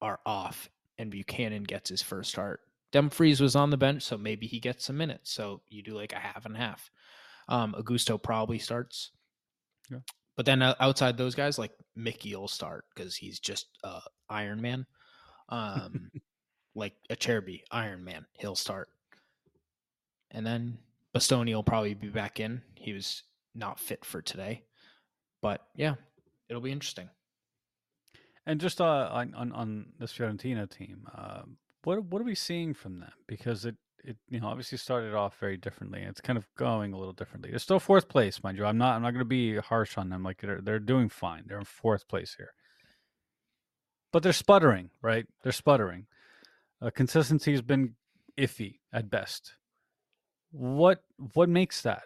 are 0.00 0.20
off 0.24 0.68
and 0.98 1.10
Buchanan 1.10 1.64
gets 1.64 1.90
his 1.90 2.02
first 2.02 2.30
start. 2.30 2.60
Dumfries 2.90 3.40
was 3.40 3.54
on 3.54 3.70
the 3.70 3.76
bench, 3.76 4.02
so 4.02 4.16
maybe 4.16 4.46
he 4.46 4.60
gets 4.60 4.84
some 4.84 4.96
minutes. 4.96 5.30
So 5.30 5.60
you 5.68 5.82
do 5.82 5.94
like 5.94 6.12
a 6.12 6.18
half 6.18 6.46
and 6.46 6.56
half. 6.56 6.90
Um, 7.48 7.74
Augusto 7.78 8.22
probably 8.22 8.58
starts. 8.58 9.10
Yeah. 9.90 9.98
But 10.36 10.46
then 10.46 10.62
uh, 10.62 10.74
outside 10.80 11.16
those 11.16 11.34
guys, 11.34 11.58
like 11.58 11.72
Mickey 11.96 12.34
will 12.34 12.48
start 12.48 12.84
because 12.94 13.16
he's 13.16 13.40
just 13.40 13.66
uh, 13.82 14.00
Iron 14.30 14.60
Man. 14.62 14.86
Um, 15.48 16.10
like 16.74 16.94
Acerbi, 17.10 17.62
Iron 17.70 18.04
Man, 18.04 18.26
he'll 18.34 18.54
start. 18.54 18.88
And 20.30 20.46
then 20.46 20.78
Bastoni 21.14 21.54
will 21.54 21.62
probably 21.62 21.94
be 21.94 22.08
back 22.08 22.38
in. 22.38 22.62
He 22.74 22.92
was 22.92 23.22
not 23.54 23.80
fit 23.80 24.04
for 24.04 24.20
today. 24.22 24.62
But 25.40 25.62
yeah, 25.74 25.94
it'll 26.48 26.62
be 26.62 26.72
interesting. 26.72 27.08
And 28.46 28.60
just 28.60 28.80
uh, 28.80 29.08
on, 29.12 29.34
on 29.34 29.52
on 29.52 29.86
this 29.98 30.12
Fiorentina 30.12 30.68
team, 30.70 31.06
uh, 31.14 31.42
what 31.84 32.02
what 32.04 32.20
are 32.22 32.24
we 32.24 32.34
seeing 32.34 32.72
from 32.74 33.00
them? 33.00 33.12
Because 33.26 33.64
it 33.64 33.76
it 34.04 34.16
you 34.28 34.40
know 34.40 34.48
obviously 34.48 34.78
started 34.78 35.14
off 35.14 35.38
very 35.38 35.56
differently. 35.56 36.00
and 36.00 36.08
It's 36.08 36.20
kind 36.20 36.38
of 36.38 36.46
going 36.56 36.92
a 36.92 36.98
little 36.98 37.12
differently. 37.12 37.50
They're 37.50 37.58
still 37.58 37.78
fourth 37.78 38.08
place, 38.08 38.42
mind 38.42 38.56
you. 38.56 38.64
I'm 38.64 38.78
not 38.78 38.96
I'm 38.96 39.02
not 39.02 39.10
going 39.10 39.20
to 39.20 39.24
be 39.26 39.56
harsh 39.56 39.98
on 39.98 40.08
them. 40.08 40.22
Like 40.22 40.40
they're 40.40 40.60
they're 40.62 40.78
doing 40.78 41.08
fine. 41.08 41.44
They're 41.46 41.58
in 41.58 41.64
fourth 41.64 42.08
place 42.08 42.34
here, 42.38 42.52
but 44.12 44.22
they're 44.22 44.32
sputtering. 44.32 44.90
Right? 45.02 45.26
They're 45.42 45.52
sputtering. 45.52 46.06
Uh, 46.80 46.90
consistency 46.90 47.52
has 47.52 47.62
been 47.62 47.94
iffy 48.38 48.78
at 48.92 49.10
best. 49.10 49.54
What 50.52 51.02
what 51.34 51.48
makes 51.48 51.82
that? 51.82 52.04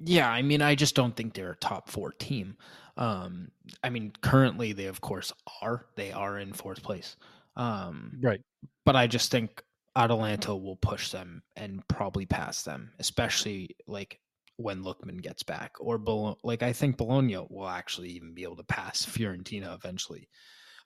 Yeah, 0.00 0.30
I 0.30 0.42
mean, 0.42 0.62
I 0.62 0.74
just 0.74 0.94
don't 0.94 1.16
think 1.16 1.34
they're 1.34 1.52
a 1.52 1.56
top 1.56 1.88
four 1.88 2.12
team. 2.12 2.56
Um, 2.96 3.50
I 3.82 3.90
mean, 3.90 4.12
currently 4.22 4.72
they 4.72 4.86
of 4.86 5.00
course 5.00 5.32
are. 5.62 5.86
They 5.96 6.12
are 6.12 6.38
in 6.38 6.52
fourth 6.52 6.82
place. 6.82 7.16
Um, 7.56 8.18
Right. 8.22 8.40
but 8.84 8.94
I 8.94 9.06
just 9.08 9.30
think 9.32 9.62
Atalanta 9.96 10.54
will 10.54 10.76
push 10.76 11.10
them 11.10 11.42
and 11.56 11.86
probably 11.88 12.26
pass 12.26 12.62
them, 12.62 12.92
especially 13.00 13.74
like 13.88 14.20
when 14.58 14.82
Lookman 14.84 15.22
gets 15.22 15.42
back. 15.42 15.76
Or 15.80 15.96
Bologna, 15.98 16.36
like 16.44 16.62
I 16.62 16.72
think 16.72 16.96
Bologna 16.96 17.36
will 17.48 17.68
actually 17.68 18.10
even 18.10 18.34
be 18.34 18.42
able 18.42 18.56
to 18.56 18.64
pass 18.64 19.06
Fiorentina 19.06 19.74
eventually. 19.74 20.28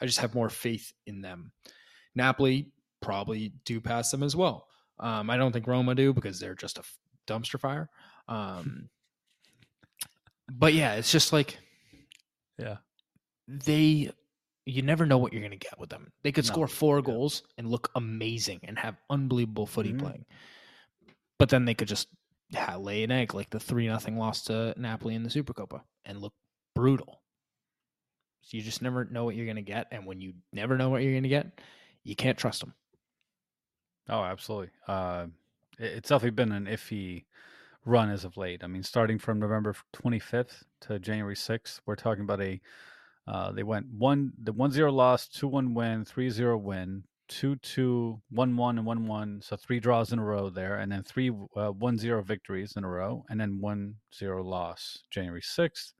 I 0.00 0.06
just 0.06 0.20
have 0.20 0.34
more 0.34 0.48
faith 0.50 0.92
in 1.06 1.20
them. 1.22 1.52
Napoli 2.14 2.70
probably 3.00 3.54
do 3.64 3.80
pass 3.80 4.10
them 4.10 4.22
as 4.22 4.36
well. 4.36 4.68
Um, 5.00 5.30
I 5.30 5.36
don't 5.36 5.52
think 5.52 5.66
Roma 5.66 5.94
do 5.94 6.12
because 6.12 6.38
they're 6.38 6.54
just 6.54 6.78
a 6.78 6.82
dumpster 7.26 7.58
fire. 7.58 7.88
Um, 8.28 8.88
but 10.50 10.74
yeah, 10.74 10.94
it's 10.94 11.10
just 11.10 11.32
like 11.32 11.58
Yeah. 12.58 12.76
they 13.48 14.10
you 14.64 14.80
never 14.82 15.06
know 15.06 15.18
what 15.18 15.32
you're 15.32 15.40
going 15.42 15.50
to 15.50 15.56
get 15.56 15.76
with 15.80 15.90
them. 15.90 16.12
They 16.22 16.30
could 16.30 16.44
No, 16.44 16.52
score 16.52 16.68
four 16.68 16.98
yeah. 16.98 17.02
goals 17.06 17.42
and 17.58 17.68
look 17.68 17.90
amazing 17.96 18.60
and 18.62 18.78
have 18.78 18.96
unbelievable 19.10 19.66
footy 19.66 19.92
Mhm. 19.92 19.98
playing. 19.98 20.26
But 21.38 21.48
then 21.48 21.64
they 21.64 21.74
could 21.74 21.88
just 21.88 22.06
lay 22.78 23.02
an 23.02 23.10
egg 23.10 23.34
like 23.34 23.50
the 23.50 23.60
3 23.60 23.86
nothing 23.88 24.18
loss 24.18 24.44
to 24.44 24.74
Napoli 24.76 25.14
in 25.14 25.22
the 25.22 25.30
Supercopa 25.30 25.82
and 26.04 26.20
look 26.20 26.34
brutal. 26.74 27.22
So 28.42 28.56
you 28.56 28.62
just 28.62 28.82
never 28.82 29.04
know 29.04 29.24
what 29.24 29.36
you're 29.36 29.46
going 29.46 29.56
to 29.56 29.62
get 29.62 29.86
and 29.90 30.06
when 30.06 30.20
you 30.20 30.34
never 30.52 30.76
know 30.76 30.90
what 30.90 31.02
you're 31.02 31.12
going 31.12 31.22
to 31.22 31.28
get, 31.28 31.60
you 32.02 32.16
can't 32.16 32.36
trust 32.38 32.60
them. 32.60 32.74
Oh, 34.08 34.22
absolutely. 34.22 34.70
Uh, 34.86 35.26
it- 35.78 35.92
it's 35.92 36.08
definitely 36.08 36.30
been 36.32 36.52
an 36.52 36.66
iffy 36.66 37.24
run 37.84 38.10
as 38.10 38.24
of 38.24 38.36
late. 38.36 38.62
I 38.64 38.66
mean, 38.66 38.82
starting 38.82 39.18
from 39.18 39.38
November 39.40 39.74
25th 39.92 40.64
to 40.82 40.98
January 40.98 41.36
6th, 41.36 41.80
we're 41.86 41.96
talking 41.96 42.24
about 42.24 42.40
a. 42.40 42.60
Uh, 43.26 43.52
they 43.52 43.62
went 43.62 43.86
one 43.88 44.32
the 44.42 44.52
one 44.52 44.72
zero 44.72 44.90
loss, 44.92 45.28
two 45.28 45.46
one 45.48 45.74
win, 45.74 46.04
three 46.04 46.28
zero 46.30 46.58
win, 46.58 47.04
two 47.32 47.56
two, 47.56 48.20
one 48.30 48.56
one 48.56 48.78
and 48.78 48.86
one 48.86 49.06
one. 49.06 49.40
So 49.42 49.56
three 49.56 49.80
draws 49.80 50.12
in 50.12 50.18
a 50.18 50.24
row 50.24 50.50
there, 50.50 50.76
and 50.78 50.92
then 50.92 51.02
three 51.02 51.30
uh, 51.56 51.72
one 51.72 51.98
zero 51.98 52.22
victories 52.22 52.74
in 52.76 52.84
a 52.84 52.88
row, 52.88 53.24
and 53.28 53.40
then 53.40 53.60
one 53.60 53.96
zero 54.14 54.42
loss 54.42 55.02
January 55.10 55.42
6th, 55.42 55.92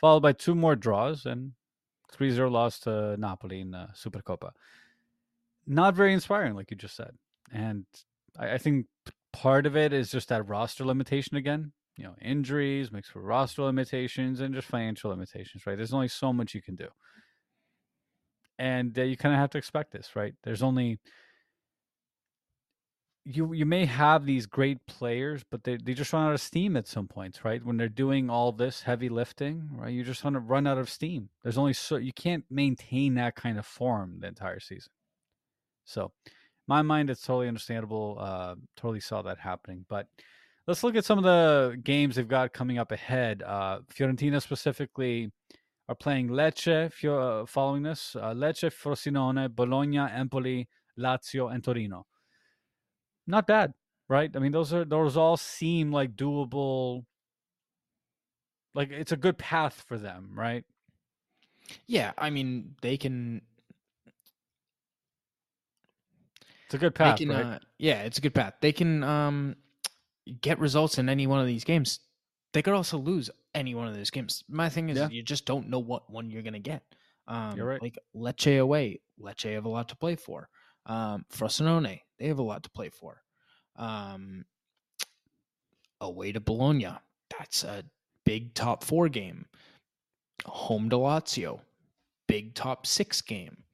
followed 0.00 0.20
by 0.20 0.32
two 0.32 0.54
more 0.54 0.76
draws 0.76 1.26
and 1.26 1.52
three 2.10 2.30
zero 2.30 2.50
loss 2.50 2.78
to 2.80 3.16
Napoli 3.18 3.60
in 3.60 3.70
the 3.70 3.88
Supercopa. 3.94 4.50
Not 5.66 5.94
very 5.94 6.12
inspiring, 6.12 6.54
like 6.54 6.70
you 6.70 6.76
just 6.76 6.96
said 6.96 7.12
and 7.52 7.84
I, 8.38 8.54
I 8.54 8.58
think 8.58 8.86
part 9.32 9.66
of 9.66 9.76
it 9.76 9.92
is 9.92 10.10
just 10.10 10.28
that 10.28 10.48
roster 10.48 10.84
limitation 10.84 11.36
again. 11.36 11.72
you 11.96 12.04
know 12.04 12.14
injuries, 12.20 12.92
makes 12.92 13.08
for 13.08 13.20
roster 13.22 13.62
limitations, 13.62 14.40
and 14.40 14.54
just 14.54 14.68
financial 14.68 15.10
limitations. 15.10 15.66
Right? 15.66 15.76
There's 15.76 15.94
only 15.94 16.08
so 16.08 16.32
much 16.32 16.54
you 16.54 16.62
can 16.62 16.74
do, 16.74 16.88
and 18.58 18.98
uh, 18.98 19.02
you 19.02 19.16
kind 19.16 19.34
of 19.34 19.40
have 19.40 19.50
to 19.50 19.58
expect 19.58 19.92
this. 19.92 20.16
Right? 20.16 20.34
There's 20.42 20.62
only 20.62 20.98
you 23.24 23.52
you 23.54 23.64
may 23.64 23.86
have 23.86 24.26
these 24.26 24.46
great 24.46 24.84
players, 24.86 25.42
but 25.50 25.64
they, 25.64 25.76
they 25.76 25.94
just 25.94 26.12
run 26.12 26.26
out 26.26 26.34
of 26.34 26.40
steam 26.40 26.76
at 26.76 26.86
some 26.86 27.08
points, 27.08 27.44
right? 27.44 27.64
When 27.64 27.76
they're 27.76 27.88
doing 27.88 28.28
all 28.28 28.52
this 28.52 28.82
heavy 28.82 29.08
lifting, 29.08 29.70
right? 29.72 29.92
You 29.92 30.04
just 30.04 30.24
want 30.24 30.34
to 30.34 30.40
run 30.40 30.66
out 30.66 30.78
of 30.78 30.90
steam. 30.90 31.30
There's 31.42 31.58
only 31.58 31.72
so 31.72 31.96
you 31.96 32.12
can't 32.12 32.44
maintain 32.50 33.14
that 33.14 33.34
kind 33.34 33.58
of 33.58 33.66
form 33.66 34.18
the 34.20 34.28
entire 34.28 34.60
season. 34.60 34.92
So, 35.84 36.12
my 36.66 36.82
mind, 36.82 37.10
it's 37.10 37.22
totally 37.22 37.48
understandable. 37.48 38.18
Uh, 38.20 38.56
totally 38.76 39.00
saw 39.00 39.22
that 39.22 39.38
happening. 39.38 39.86
But 39.88 40.06
let's 40.66 40.82
look 40.84 40.96
at 40.96 41.04
some 41.04 41.18
of 41.18 41.24
the 41.24 41.78
games 41.82 42.16
they've 42.16 42.28
got 42.28 42.52
coming 42.52 42.78
up 42.78 42.92
ahead. 42.92 43.42
Uh, 43.42 43.80
Fiorentina 43.94 44.40
specifically 44.42 45.30
are 45.88 45.94
playing 45.94 46.28
Lecce 46.28 46.86
if 46.86 47.02
you're 47.02 47.42
uh, 47.42 47.46
following 47.46 47.82
this. 47.82 48.16
Uh, 48.16 48.32
Lecce, 48.32 48.70
Frosinone, 48.70 49.54
Bologna, 49.54 49.98
Empoli, 49.98 50.68
Lazio, 50.98 51.52
and 51.52 51.62
Torino 51.62 52.06
not 53.26 53.46
bad, 53.46 53.72
right? 54.08 54.30
I 54.34 54.38
mean, 54.38 54.52
those 54.52 54.72
are 54.72 54.84
those 54.84 55.16
all 55.16 55.36
seem 55.36 55.92
like 55.92 56.16
doable. 56.16 57.04
Like 58.74 58.90
it's 58.90 59.12
a 59.12 59.16
good 59.16 59.38
path 59.38 59.84
for 59.86 59.98
them, 59.98 60.32
right? 60.34 60.64
Yeah, 61.86 62.12
I 62.18 62.30
mean 62.30 62.74
they 62.82 62.96
can. 62.96 63.42
It's 66.66 66.74
a 66.74 66.78
good 66.78 66.94
path, 66.94 67.18
can, 67.18 67.28
right? 67.28 67.44
Uh, 67.44 67.58
yeah, 67.78 68.02
it's 68.02 68.18
a 68.18 68.20
good 68.20 68.34
path. 68.34 68.54
They 68.60 68.72
can 68.72 69.04
um, 69.04 69.56
get 70.40 70.58
results 70.58 70.98
in 70.98 71.08
any 71.08 71.26
one 71.26 71.40
of 71.40 71.46
these 71.46 71.64
games. 71.64 72.00
They 72.54 72.62
could 72.62 72.72
also 72.72 72.96
lose 72.96 73.30
any 73.54 73.74
one 73.74 73.88
of 73.88 73.94
those 73.94 74.10
games. 74.10 74.44
My 74.48 74.68
thing 74.68 74.88
is, 74.88 74.96
yeah. 74.96 75.08
you 75.10 75.22
just 75.22 75.44
don't 75.44 75.68
know 75.68 75.80
what 75.80 76.08
one 76.08 76.30
you're 76.30 76.42
gonna 76.42 76.60
get. 76.60 76.82
Um, 77.26 77.56
you're 77.56 77.66
right. 77.66 77.82
Like 77.82 77.98
Lecce 78.14 78.60
away, 78.60 79.00
Lecce 79.20 79.52
have 79.52 79.64
a 79.64 79.68
lot 79.68 79.88
to 79.90 79.96
play 79.96 80.14
for. 80.14 80.48
Um, 80.86 81.26
Frosinone, 81.32 82.00
they 82.18 82.26
have 82.28 82.38
a 82.38 82.42
lot 82.42 82.62
to 82.62 82.70
play 82.70 82.90
for. 82.90 83.22
Um, 83.76 84.44
away 86.00 86.32
to 86.32 86.40
Bologna, 86.40 86.92
that's 87.36 87.64
a 87.64 87.82
big 88.24 88.54
top 88.54 88.84
four 88.84 89.08
game. 89.08 89.46
Home 90.46 90.88
to 90.90 90.96
Lazio, 90.96 91.60
big 92.28 92.54
top 92.54 92.86
six 92.86 93.20
game. 93.20 93.64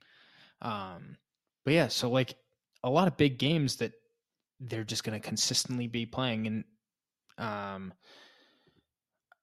Um, 0.62 1.16
but 1.64 1.74
yeah, 1.74 1.88
so 1.88 2.10
like 2.10 2.34
a 2.82 2.90
lot 2.90 3.08
of 3.08 3.16
big 3.16 3.38
games 3.38 3.76
that 3.76 3.92
they're 4.60 4.84
just 4.84 5.04
going 5.04 5.20
to 5.20 5.26
consistently 5.26 5.86
be 5.86 6.06
playing, 6.06 6.46
and 6.46 6.64
um, 7.38 7.92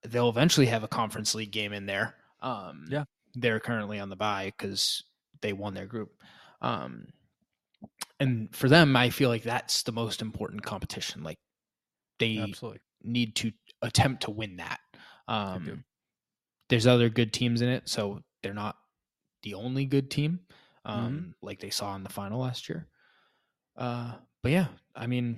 they'll 0.03 0.29
eventually 0.29 0.67
have 0.67 0.83
a 0.83 0.87
conference 0.87 1.35
league 1.35 1.51
game 1.51 1.73
in 1.73 1.85
there. 1.85 2.15
Um, 2.41 2.85
yeah, 2.89 3.05
they're 3.35 3.59
currently 3.59 3.99
on 3.99 4.09
the 4.09 4.15
bye 4.15 4.53
because 4.57 5.03
they 5.41 5.53
won 5.53 5.73
their 5.73 5.85
group. 5.85 6.11
Um, 6.61 7.07
and 8.19 8.55
for 8.55 8.67
them, 8.67 8.95
I 8.95 9.09
feel 9.09 9.29
like 9.29 9.43
that's 9.43 9.83
the 9.83 9.91
most 9.91 10.21
important 10.21 10.63
competition. 10.63 11.23
Like 11.23 11.37
they 12.19 12.37
Absolutely. 12.37 12.79
need 13.03 13.35
to 13.37 13.51
attempt 13.81 14.23
to 14.23 14.31
win 14.31 14.57
that. 14.57 14.79
Um, 15.27 15.83
there's 16.69 16.87
other 16.87 17.09
good 17.09 17.33
teams 17.33 17.61
in 17.61 17.69
it, 17.69 17.87
so 17.87 18.21
they're 18.41 18.53
not 18.53 18.75
the 19.43 19.53
only 19.53 19.85
good 19.85 20.09
team, 20.09 20.39
um, 20.85 21.11
mm-hmm. 21.11 21.29
like 21.41 21.59
they 21.59 21.69
saw 21.69 21.95
in 21.95 22.03
the 22.03 22.09
final 22.09 22.41
last 22.41 22.67
year. 22.69 22.87
Uh, 23.77 24.13
but 24.41 24.51
yeah, 24.51 24.67
I 24.95 25.07
mean, 25.07 25.37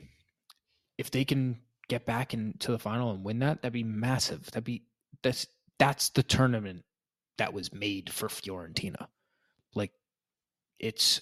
if 0.98 1.12
they 1.12 1.26
can 1.26 1.60
get 1.90 2.06
back 2.06 2.34
into 2.34 2.72
the 2.72 2.80
final 2.80 3.12
and 3.12 3.26
win 3.26 3.40
that, 3.40 3.62
that'd 3.62 3.74
be 3.74 3.84
massive. 3.84 4.46
That'd 4.46 4.64
be 4.64 4.84
that's 5.22 5.48
that's 5.78 6.10
the 6.10 6.24
tournament 6.24 6.84
that 7.38 7.54
was 7.54 7.74
made 7.74 8.10
for 8.12 8.28
Fiorentina. 8.30 9.08
Like 9.76 9.92
it's 10.80 11.22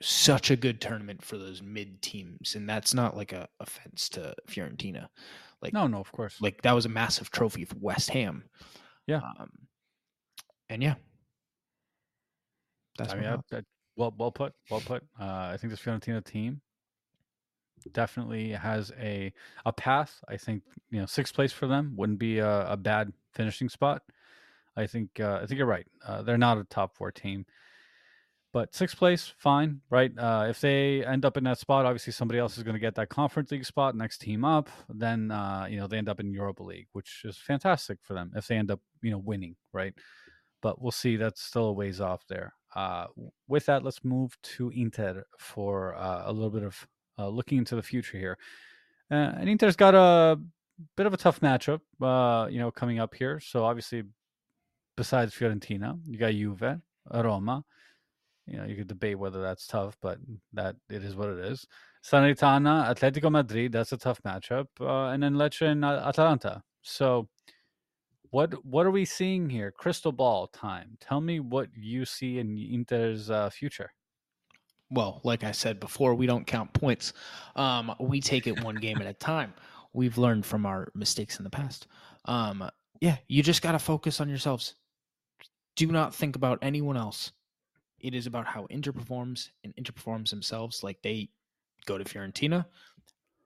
such 0.00 0.50
a 0.50 0.56
good 0.56 0.80
tournament 0.80 1.24
for 1.24 1.38
those 1.38 1.62
mid 1.62 2.02
teams, 2.02 2.54
and 2.54 2.68
that's 2.68 2.92
not 2.92 3.16
like 3.16 3.32
a 3.32 3.48
offense 3.60 4.08
to 4.10 4.34
Fiorentina. 4.48 5.06
Like 5.62 5.72
no, 5.72 5.86
no, 5.86 6.00
of 6.00 6.12
course. 6.12 6.36
Like 6.40 6.60
that 6.62 6.72
was 6.72 6.86
a 6.86 6.90
massive 6.90 7.30
trophy 7.30 7.64
for 7.64 7.76
West 7.80 8.10
Ham. 8.10 8.44
Yeah, 9.06 9.20
um, 9.38 9.50
and 10.68 10.82
yeah, 10.82 10.94
that's 12.98 13.12
I 13.12 13.16
mean, 13.16 13.26
I, 13.26 13.56
I, 13.56 13.60
well, 13.96 14.14
well 14.18 14.32
put, 14.32 14.52
well 14.70 14.82
put. 14.84 15.02
Uh, 15.18 15.50
I 15.52 15.56
think 15.58 15.70
this 15.70 15.80
Fiorentina 15.80 16.24
team 16.24 16.60
definitely 17.92 18.50
has 18.50 18.92
a 18.98 19.32
a 19.64 19.72
path. 19.72 20.20
I 20.28 20.36
think 20.36 20.62
you 20.90 21.00
know 21.00 21.06
sixth 21.06 21.34
place 21.34 21.52
for 21.52 21.66
them 21.66 21.94
wouldn't 21.96 22.18
be 22.18 22.38
a, 22.38 22.72
a 22.72 22.76
bad 22.76 23.12
finishing 23.32 23.68
spot. 23.68 24.02
I 24.76 24.86
think 24.86 25.20
uh, 25.20 25.40
I 25.42 25.46
think 25.46 25.58
you're 25.58 25.66
right. 25.66 25.86
Uh, 26.06 26.22
they're 26.22 26.38
not 26.38 26.58
a 26.58 26.64
top 26.64 26.96
four 26.96 27.12
team. 27.12 27.46
But 28.54 28.72
sixth 28.72 28.96
place, 28.96 29.34
fine, 29.36 29.80
right? 29.90 30.12
Uh, 30.16 30.46
if 30.48 30.60
they 30.60 31.04
end 31.04 31.24
up 31.24 31.36
in 31.36 31.42
that 31.42 31.58
spot, 31.58 31.86
obviously 31.86 32.12
somebody 32.12 32.38
else 32.38 32.56
is 32.56 32.62
going 32.62 32.74
to 32.74 32.80
get 32.80 32.94
that 32.94 33.08
Conference 33.08 33.50
League 33.50 33.64
spot, 33.64 33.96
next 33.96 34.18
team 34.18 34.44
up. 34.44 34.68
Then 34.88 35.32
uh, 35.32 35.66
you 35.68 35.76
know 35.76 35.88
they 35.88 35.98
end 35.98 36.08
up 36.08 36.20
in 36.20 36.32
Europa 36.32 36.62
League, 36.62 36.86
which 36.92 37.22
is 37.24 37.36
fantastic 37.36 37.98
for 38.00 38.14
them 38.14 38.30
if 38.36 38.46
they 38.46 38.56
end 38.56 38.70
up 38.70 38.80
you 39.02 39.10
know 39.10 39.18
winning, 39.18 39.56
right? 39.72 39.92
But 40.62 40.80
we'll 40.80 40.92
see. 40.92 41.16
That's 41.16 41.42
still 41.42 41.66
a 41.66 41.72
ways 41.72 42.00
off 42.00 42.24
there. 42.28 42.54
Uh, 42.76 43.06
with 43.48 43.66
that, 43.66 43.82
let's 43.82 44.04
move 44.04 44.36
to 44.42 44.70
Inter 44.70 45.24
for 45.36 45.96
uh, 45.96 46.22
a 46.26 46.32
little 46.32 46.50
bit 46.50 46.62
of 46.62 46.86
uh, 47.18 47.28
looking 47.28 47.58
into 47.58 47.76
the 47.76 47.82
future 47.82 48.18
here. 48.18 48.38
Uh, 49.10 49.32
and 49.38 49.48
Inter's 49.48 49.76
got 49.76 49.94
a 49.94 50.38
bit 50.96 51.06
of 51.06 51.14
a 51.14 51.16
tough 51.16 51.40
matchup, 51.40 51.80
you 52.50 52.58
know, 52.58 52.70
coming 52.70 52.98
up 52.98 53.14
here. 53.14 53.40
So 53.40 53.64
obviously, 53.64 54.04
besides 54.96 55.34
Fiorentina, 55.34 55.98
you 56.06 56.18
got 56.18 56.32
Juve, 56.32 56.80
Roma 57.12 57.64
you 58.46 58.58
know, 58.58 58.64
you 58.64 58.76
could 58.76 58.88
debate 58.88 59.18
whether 59.18 59.40
that's 59.40 59.66
tough, 59.66 59.96
but 60.02 60.18
that 60.52 60.76
it 60.90 61.02
is 61.02 61.16
what 61.16 61.30
it 61.30 61.38
is. 61.38 61.66
Salernitana, 62.04 62.94
Atletico 62.94 63.30
Madrid, 63.30 63.72
that's 63.72 63.92
a 63.92 63.96
tough 63.96 64.20
matchup, 64.22 64.66
uh, 64.80 65.08
and 65.08 65.22
then 65.22 65.34
Lecce 65.34 65.62
and 65.62 65.84
Atalanta. 65.84 66.62
So, 66.82 67.28
what 68.30 68.64
what 68.64 68.84
are 68.84 68.90
we 68.90 69.06
seeing 69.06 69.48
here? 69.48 69.70
Crystal 69.70 70.12
ball 70.12 70.48
time. 70.48 70.98
Tell 71.00 71.20
me 71.20 71.40
what 71.40 71.68
you 71.74 72.04
see 72.04 72.38
in 72.38 72.58
Inter's 72.58 73.30
uh, 73.30 73.48
future. 73.48 73.92
Well, 74.94 75.20
like 75.24 75.42
I 75.42 75.50
said 75.52 75.80
before, 75.80 76.14
we 76.14 76.26
don't 76.26 76.46
count 76.46 76.72
points. 76.72 77.12
Um, 77.56 77.94
we 77.98 78.20
take 78.20 78.46
it 78.46 78.62
one 78.62 78.76
game 78.76 79.00
at 79.00 79.06
a 79.06 79.12
time. 79.12 79.52
We've 79.92 80.18
learned 80.18 80.46
from 80.46 80.66
our 80.66 80.88
mistakes 80.94 81.38
in 81.38 81.44
the 81.44 81.50
past. 81.50 81.88
Um, 82.26 82.68
yeah, 83.00 83.16
you 83.28 83.42
just 83.42 83.62
got 83.62 83.72
to 83.72 83.78
focus 83.78 84.20
on 84.20 84.28
yourselves. 84.28 84.76
Do 85.76 85.88
not 85.88 86.14
think 86.14 86.36
about 86.36 86.60
anyone 86.62 86.96
else. 86.96 87.32
It 87.98 88.14
is 88.14 88.26
about 88.26 88.46
how 88.46 88.66
Inter 88.66 88.92
performs 88.92 89.50
and 89.64 89.74
Inter 89.76 89.92
performs 89.92 90.30
themselves. 90.30 90.82
Like 90.82 91.02
they 91.02 91.30
go 91.86 91.98
to 91.98 92.04
Fiorentina, 92.04 92.64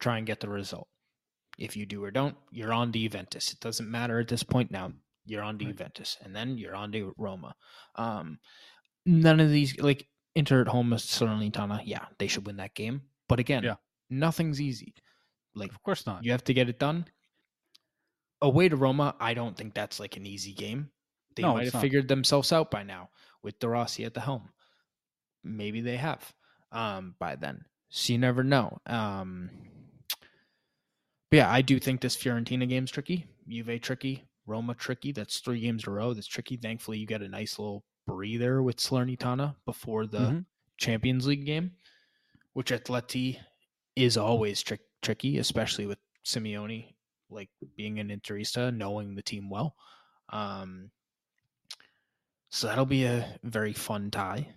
try 0.01 0.19
and 0.19 0.27
get 0.27 0.41
the 0.41 0.49
result. 0.49 0.89
If 1.59 1.77
you 1.77 1.87
do 1.87 2.05
or 2.05 2.11
don't, 2.11 2.37
you're 2.51 2.73
on 2.73 2.93
to 2.93 2.99
Juventus. 2.99 3.53
It 3.53 3.61
doesn't 3.61 3.91
matter 3.91 4.21
at 4.21 4.29
this 4.29 4.43
point 4.43 4.71
now. 4.71 4.93
You're 5.27 5.43
on 5.43 5.59
to 5.59 5.65
right. 5.65 5.77
Juventus, 5.77 6.17
and 6.23 6.35
then 6.35 6.57
you're 6.59 6.77
on 6.77 6.93
to 6.93 7.15
Roma. 7.19 7.55
Um, 7.97 8.39
none 9.07 9.41
of 9.41 9.51
these 9.51 9.79
like 9.79 10.07
Inter 10.39 10.61
at 10.61 10.69
home, 10.69 10.93
is 10.93 11.03
Salernitana. 11.03 11.83
Yeah, 11.85 12.05
they 12.19 12.29
should 12.29 12.47
win 12.47 12.59
that 12.59 12.75
game. 12.75 13.03
But 13.29 13.41
again, 13.41 13.65
yeah. 13.65 13.75
nothing's 14.09 14.61
easy. 14.61 14.95
Like, 15.57 15.71
of 15.71 15.83
course 15.83 16.07
not. 16.07 16.25
You 16.25 16.31
have 16.31 16.45
to 16.45 16.55
get 16.55 16.69
it 16.69 16.79
done. 16.79 17.07
Away 18.41 18.69
to 18.69 18.77
Roma, 18.77 19.17
I 19.19 19.35
don't 19.35 19.57
think 19.57 19.75
that's 19.75 19.99
like 19.99 20.17
an 20.17 20.27
easy 20.27 20.53
game. 20.53 20.91
They 21.35 21.43
no, 21.43 21.55
might 21.55 21.65
have 21.65 21.75
not. 21.75 21.81
figured 21.81 22.07
themselves 22.07 22.53
out 22.53 22.71
by 22.71 22.85
now 22.85 23.11
with 23.43 23.59
De 23.59 23.69
Rossi 23.69 24.05
at 24.05 24.15
the 24.15 24.21
helm. 24.21 24.49
Maybe 25.43 25.81
they 25.81 25.97
have 25.97 26.33
um, 26.71 27.17
by 27.19 27.35
then. 27.35 27.65
So 27.89 28.13
you 28.13 28.19
never 28.21 28.45
know. 28.45 28.79
Um, 28.87 29.51
but 31.31 31.39
yeah, 31.39 31.51
I 31.51 31.63
do 31.63 31.81
think 31.81 32.01
this 32.01 32.17
Fiorentina 32.17 32.69
game's 32.69 32.93
tricky. 32.93 33.27
Juve 33.49 33.81
tricky. 33.81 34.25
Roma 34.47 34.75
tricky. 34.75 35.11
That's 35.11 35.41
three 35.41 35.61
games 35.61 35.85
in 35.85 35.93
a 35.93 35.97
row. 35.97 36.15
That's 36.15 36.29
tricky. 36.29 36.57
Thankfully, 36.57 36.99
you 36.99 37.07
get 37.07 37.23
a 37.23 37.29
nice 37.29 37.59
little 37.59 37.83
breather 38.09 38.63
with 38.63 38.79
Salernitana 38.79 39.55
before 39.65 40.07
the 40.07 40.19
mm-hmm. 40.19 40.39
Champions 40.79 41.27
League 41.27 41.47
game, 41.47 41.73
which 42.55 42.73
Atleti 42.73 43.39
is 43.95 44.17
always 44.17 44.63
tri- 44.63 44.79
tricky, 45.03 45.39
especially 45.39 45.87
with 45.87 45.99
Simeone 46.25 46.95
like 47.31 47.51
being 47.77 47.99
an 48.01 48.09
Interista, 48.09 48.75
knowing 48.75 49.15
the 49.15 49.23
team 49.23 49.51
well. 49.51 49.77
Um, 50.31 50.91
so 52.49 52.67
that'll 52.67 52.87
be 52.87 53.05
a 53.05 53.39
very 53.45 53.75
fun 53.75 54.11
tie 54.11 54.49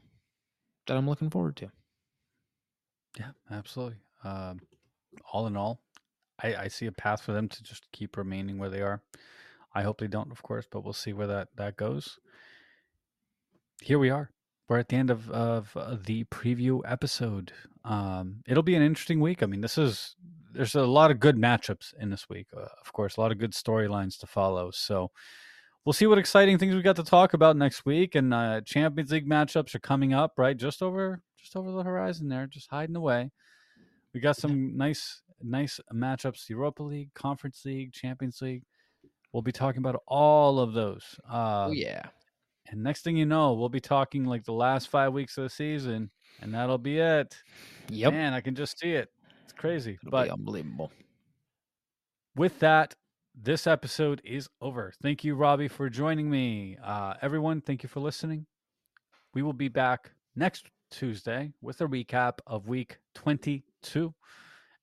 that 0.87 0.97
I'm 0.97 1.07
looking 1.07 1.29
forward 1.29 1.57
to. 1.57 1.71
Yeah, 3.19 3.31
absolutely. 3.51 3.97
Um, 4.23 4.61
all 5.33 5.47
in 5.47 5.57
all, 5.57 5.81
I, 6.41 6.55
I 6.55 6.67
see 6.69 6.85
a 6.85 6.91
path 6.91 7.21
for 7.21 7.33
them 7.33 7.49
to 7.49 7.63
just 7.63 7.91
keep 7.91 8.15
remaining 8.15 8.57
where 8.57 8.69
they 8.69 8.81
are. 8.81 9.01
I 9.73 9.83
hope 9.83 9.99
they 9.99 10.07
don't, 10.07 10.31
of 10.31 10.41
course, 10.43 10.65
but 10.69 10.83
we'll 10.83 10.93
see 10.93 11.13
where 11.13 11.27
that, 11.27 11.49
that 11.57 11.77
goes. 11.77 12.19
Here 13.81 13.97
we 13.97 14.11
are. 14.11 14.29
We're 14.69 14.77
at 14.77 14.89
the 14.89 14.95
end 14.95 15.09
of, 15.09 15.29
of 15.31 15.75
uh, 15.75 15.97
the 16.05 16.23
preview 16.25 16.81
episode. 16.85 17.51
Um, 17.83 18.43
it'll 18.47 18.61
be 18.61 18.75
an 18.75 18.83
interesting 18.83 19.19
week. 19.19 19.41
I 19.41 19.47
mean, 19.47 19.59
this 19.59 19.77
is 19.77 20.15
there's 20.53 20.75
a 20.75 20.83
lot 20.85 21.09
of 21.09 21.19
good 21.19 21.35
matchups 21.35 21.95
in 21.99 22.11
this 22.11 22.29
week. 22.29 22.45
Uh, 22.55 22.67
of 22.79 22.93
course, 22.93 23.17
a 23.17 23.21
lot 23.21 23.31
of 23.31 23.39
good 23.39 23.53
storylines 23.53 24.19
to 24.19 24.27
follow. 24.27 24.69
So 24.69 25.09
we'll 25.83 25.93
see 25.93 26.05
what 26.05 26.19
exciting 26.19 26.59
things 26.59 26.75
we 26.75 26.83
got 26.83 26.95
to 26.97 27.03
talk 27.03 27.33
about 27.33 27.57
next 27.57 27.83
week. 27.83 28.13
And 28.13 28.33
uh, 28.35 28.61
Champions 28.61 29.11
League 29.11 29.27
matchups 29.27 29.73
are 29.73 29.79
coming 29.79 30.13
up, 30.13 30.33
right? 30.37 30.55
Just 30.55 30.83
over, 30.83 31.23
just 31.35 31.55
over 31.55 31.71
the 31.71 31.83
horizon 31.83 32.29
there, 32.29 32.45
just 32.45 32.69
hiding 32.69 32.95
away. 32.95 33.31
We 34.13 34.19
got 34.19 34.37
some 34.37 34.77
nice, 34.77 35.23
nice 35.41 35.79
matchups: 35.91 36.49
Europa 36.49 36.83
League, 36.83 37.13
Conference 37.15 37.63
League, 37.65 37.93
Champions 37.93 38.41
League. 38.43 38.63
We'll 39.33 39.41
be 39.41 39.51
talking 39.51 39.79
about 39.79 40.03
all 40.07 40.59
of 40.59 40.73
those. 40.73 41.03
Uh, 41.27 41.65
oh 41.69 41.71
yeah. 41.71 42.03
And 42.71 42.81
next 42.81 43.03
thing 43.03 43.17
you 43.17 43.25
know, 43.25 43.53
we'll 43.53 43.69
be 43.69 43.81
talking 43.81 44.23
like 44.23 44.45
the 44.45 44.53
last 44.53 44.87
five 44.87 45.11
weeks 45.11 45.37
of 45.37 45.43
the 45.43 45.49
season, 45.49 46.09
and 46.41 46.53
that'll 46.53 46.77
be 46.77 46.99
it. 46.99 47.35
Yep. 47.89 48.13
Man, 48.13 48.33
I 48.33 48.39
can 48.39 48.55
just 48.55 48.79
see 48.79 48.93
it. 48.93 49.09
It's 49.43 49.53
crazy. 49.53 49.97
It'll 50.01 50.11
but 50.11 50.25
be 50.25 50.31
unbelievable. 50.31 50.89
with 52.35 52.57
that, 52.59 52.95
this 53.35 53.67
episode 53.67 54.21
is 54.23 54.47
over. 54.61 54.93
Thank 55.01 55.23
you, 55.25 55.35
Robbie, 55.35 55.67
for 55.67 55.89
joining 55.89 56.29
me. 56.29 56.77
Uh, 56.81 57.15
everyone, 57.21 57.59
thank 57.59 57.83
you 57.83 57.89
for 57.89 57.99
listening. 57.99 58.45
We 59.33 59.41
will 59.41 59.53
be 59.53 59.67
back 59.67 60.11
next 60.35 60.69
Tuesday 60.91 61.51
with 61.61 61.81
a 61.81 61.87
recap 61.87 62.39
of 62.47 62.67
week 62.67 62.99
22. 63.15 64.13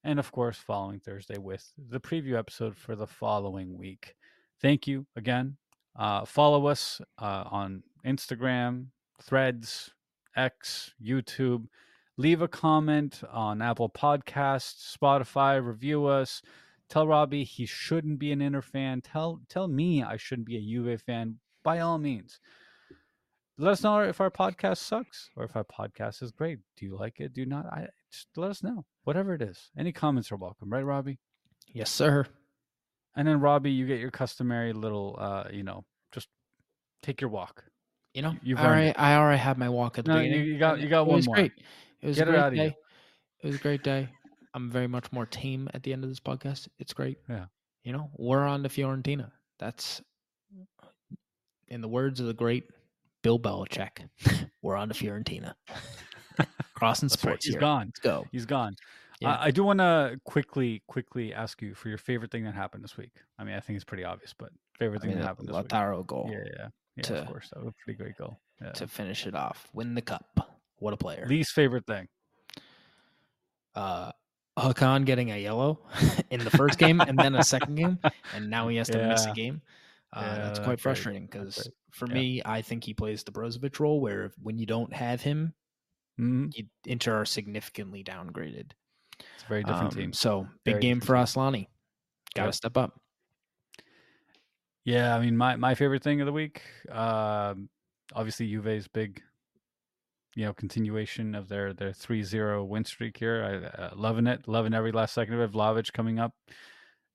And 0.05 0.18
of 0.18 0.30
course, 0.30 0.59
following 0.59 1.01
Thursday 1.01 1.39
with 1.39 1.66
the 1.89 2.01
preview 2.01 2.39
episode 2.39 2.76
for 2.76 2.97
the 2.97 3.07
following 3.07 3.76
week. 3.76 4.14
Thank 4.61 4.86
you 4.86 5.07
again. 5.16 5.57
Uh, 5.99 6.24
follow 6.24 6.68
us 6.68 7.01
uh, 7.18 7.44
on 7.51 7.82
Instagram, 8.07 8.86
Threads, 9.20 9.90
X, 10.36 10.94
YouTube. 11.03 11.66
Leave 12.16 12.40
a 12.40 12.49
comment 12.49 13.22
on 13.30 13.61
Apple 13.61 13.90
Podcasts, 13.90 14.96
Spotify. 14.96 15.64
Review 15.64 16.07
us. 16.07 16.40
Tell 16.88 17.07
Robbie 17.07 17.44
he 17.44 17.66
shouldn't 17.66 18.18
be 18.18 18.32
an 18.32 18.40
Inter 18.40 18.62
fan. 18.62 19.03
Tell 19.03 19.40
tell 19.49 19.68
me 19.68 20.03
I 20.03 20.16
shouldn't 20.16 20.46
be 20.46 20.57
a 20.57 20.61
Juve 20.61 21.03
fan. 21.03 21.38
By 21.62 21.80
all 21.80 21.99
means, 21.99 22.40
let 23.59 23.72
us 23.72 23.82
know 23.82 24.01
if 24.01 24.20
our 24.20 24.30
podcast 24.30 24.78
sucks 24.78 25.28
or 25.36 25.44
if 25.44 25.55
our 25.55 25.64
podcast 25.64 26.22
is 26.22 26.32
great. 26.32 26.61
Do 26.76 26.86
you 26.86 26.96
like 26.96 27.20
it? 27.20 27.34
Do 27.34 27.42
you 27.42 27.46
not? 27.46 27.66
I 27.66 27.88
just 28.11 28.28
let 28.36 28.51
us 28.51 28.62
know. 28.62 28.86
Whatever 29.05 29.34
it 29.34 29.42
is, 29.42 29.70
any 29.76 29.92
comments 29.92 30.32
are 30.32 30.36
welcome, 30.36 30.70
right, 30.70 30.84
Robbie? 30.84 31.18
Yes, 31.72 31.90
sir. 31.90 32.26
And 33.16 33.26
then 33.26 33.40
Robbie, 33.40 33.72
you 33.72 33.86
get 33.86 33.99
your 33.99 34.12
customary 34.12 34.72
little, 34.72 35.16
uh, 35.18 35.44
you 35.53 35.64
know, 35.64 35.84
take 37.03 37.20
your 37.20 37.30
walk. 37.30 37.64
You 38.14 38.22
know, 38.22 38.34
You've 38.42 38.59
I 38.59 38.64
already. 38.66 38.96
I 38.96 39.16
already 39.16 39.38
had 39.38 39.59
my 39.59 39.68
walk 39.68 39.99
at 39.99 40.05
the 40.05 40.12
No, 40.14 40.18
beginning. 40.20 40.44
you- 40.46 40.59
got- 40.59 40.80
you 40.80 40.88
got 40.88 41.03
it 41.03 41.07
one 41.07 41.16
was 41.16 41.26
more. 41.26 41.36
Great. 41.36 41.53
It 42.01 42.07
was 42.07 42.16
Get 42.16 42.28
a 42.28 42.30
it 42.30 42.32
great 42.32 42.40
out 42.40 42.49
of 42.49 42.55
you. 42.57 42.62
day. 42.70 42.76
It 43.42 43.46
was 43.46 43.57
a 43.57 43.59
great 43.61 43.82
day. 43.84 44.09
I'm 44.55 44.70
very 44.70 44.86
much 44.88 45.12
more 45.12 45.26
tame 45.26 45.68
at 45.74 45.82
the 45.82 45.92
end 45.92 46.03
of 46.05 46.11
this 46.11 46.20
podcast. 46.20 46.68
It's 46.78 46.92
great. 46.92 47.18
Yeah. 47.28 47.46
You 47.84 47.92
know, 47.92 48.11
we're 48.16 48.44
on 48.44 48.62
to 48.64 48.68
Fiorentina. 48.68 49.30
That's 49.59 50.01
in 51.68 51.80
the 51.80 51.88
words 51.88 52.18
of 52.20 52.26
the 52.26 52.34
great 52.34 52.64
Bill 53.22 53.38
Belichick. 53.38 54.09
we're 54.62 54.76
on 54.76 54.88
to 54.88 54.94
Fiorentina. 54.94 55.55
Crossing 56.74 57.09
That's 57.09 57.16
right. 57.24 57.30
sports 57.32 57.44
He's 57.46 57.55
here. 57.55 57.61
gone. 57.61 57.86
Let's 57.86 58.01
go. 58.01 58.26
He's 58.32 58.46
gone. 58.46 58.74
Yeah. 59.20 59.34
I, 59.34 59.46
I 59.46 59.51
do 59.51 59.64
want 59.64 59.80
to 59.80 60.20
quickly, 60.24 60.82
quickly 60.86 61.34
ask 61.34 61.61
you 61.61 61.74
for 61.74 61.88
your 61.88 61.99
favorite 61.99 62.30
thing 62.30 62.44
that 62.44 62.55
happened 62.55 62.84
this 62.84 62.96
week. 62.96 63.11
I 63.38 63.44
mean, 63.44 63.55
I 63.57 63.61
think 63.61 63.76
it's 63.76 63.84
pretty 63.84 64.05
obvious, 64.05 64.32
but 64.38 64.51
favorite 64.78 64.99
I 64.99 65.01
thing 65.03 65.11
mean, 65.11 65.18
that 65.18 65.26
happened 65.26 65.49
this 65.49 65.57
week. 65.57 65.66
Lautaro 65.68 66.07
goal 66.07 66.30
Yeah, 66.32 66.44
yeah, 66.57 66.68
yeah. 66.99 67.03
to- 67.05 67.20
of 67.22 67.26
course, 67.28 67.49
that 67.51 67.59
was 67.61 67.68
a 67.68 67.74
pretty 67.84 67.96
great 67.96 68.16
goal. 68.16 68.38
Yeah. 68.61 68.72
to 68.72 68.88
finish 68.88 69.26
it 69.26 69.34
off. 69.36 69.68
Win 69.72 69.94
the 69.94 70.03
cup. 70.03 70.59
What 70.78 70.92
a 70.92 70.96
player. 70.96 71.26
Least 71.28 71.53
favorite 71.53 71.86
thing. 71.86 72.09
uh 73.74 74.11
Hakan 74.59 75.05
getting 75.05 75.30
a 75.30 75.36
yellow 75.40 75.78
in 76.30 76.40
the 76.42 76.51
first 76.51 76.78
game 76.80 77.01
and 77.01 77.16
then 77.16 77.36
a 77.36 77.44
second 77.44 77.76
game, 77.76 77.99
and 78.34 78.51
now 78.51 78.66
he 78.66 78.76
has 78.76 78.88
to 78.88 78.99
miss 79.07 79.24
a 79.24 79.32
game. 79.32 79.62
Uh, 80.12 80.22
Yeah, 80.24 80.34
that's 80.38 80.59
quite 80.59 80.80
frustrating 80.80 81.26
because 81.26 81.59
right. 81.59 81.74
for 81.92 82.09
Yeah. 82.09 82.14
me, 82.14 82.42
I 82.44 82.62
think 82.62 82.82
he 82.82 82.92
plays 82.94 83.22
the 83.22 83.30
Brozovic 83.30 83.78
role 83.78 84.01
where 84.01 84.24
if, 84.24 84.32
when 84.42 84.59
you 84.59 84.66
don't 84.66 84.92
have 84.92 85.20
him, 85.20 85.55
Mhm. 86.18 86.51
you 86.57 86.64
Inter 86.86 87.20
are 87.20 87.24
significantly 87.24 88.03
downgraded. 88.03 88.72
It's 89.20 89.44
a 89.44 89.49
very 89.49 89.62
different 89.62 89.92
Um, 89.92 89.99
team. 89.99 90.12
So 90.12 90.49
big 90.64 90.74
Very 90.74 90.82
game 90.82 91.01
for 91.01 91.14
Aslani. 91.14 91.68
Got 92.34 92.42
to 92.42 92.46
Yep. 92.49 92.55
step 92.55 92.76
up. 92.76 93.01
Yeah, 94.89 95.14
I 95.14 95.20
mean, 95.20 95.36
my, 95.36 95.55
my 95.57 95.74
favorite 95.74 96.03
thing 96.03 96.22
of 96.22 96.26
the 96.26 96.32
week, 96.32 96.62
um, 96.91 97.68
obviously 98.14 98.49
Juve's 98.51 98.89
big, 98.89 99.20
you 100.34 100.47
know, 100.47 100.55
continuation 100.55 101.34
of 101.34 101.47
their 101.47 101.74
their 101.74 101.91
3-0 101.91 102.66
win 102.66 102.86
streak 102.86 103.18
here. 103.18 103.70
I 103.76 103.82
uh, 103.82 103.91
loving 103.95 104.26
it, 104.26 104.49
loving 104.49 104.72
every 104.72 104.91
last 104.91 105.12
second 105.12 105.34
of 105.34 105.41
it. 105.41 105.53
Vlahovic 105.53 105.93
coming 105.93 106.18
up, 106.18 106.32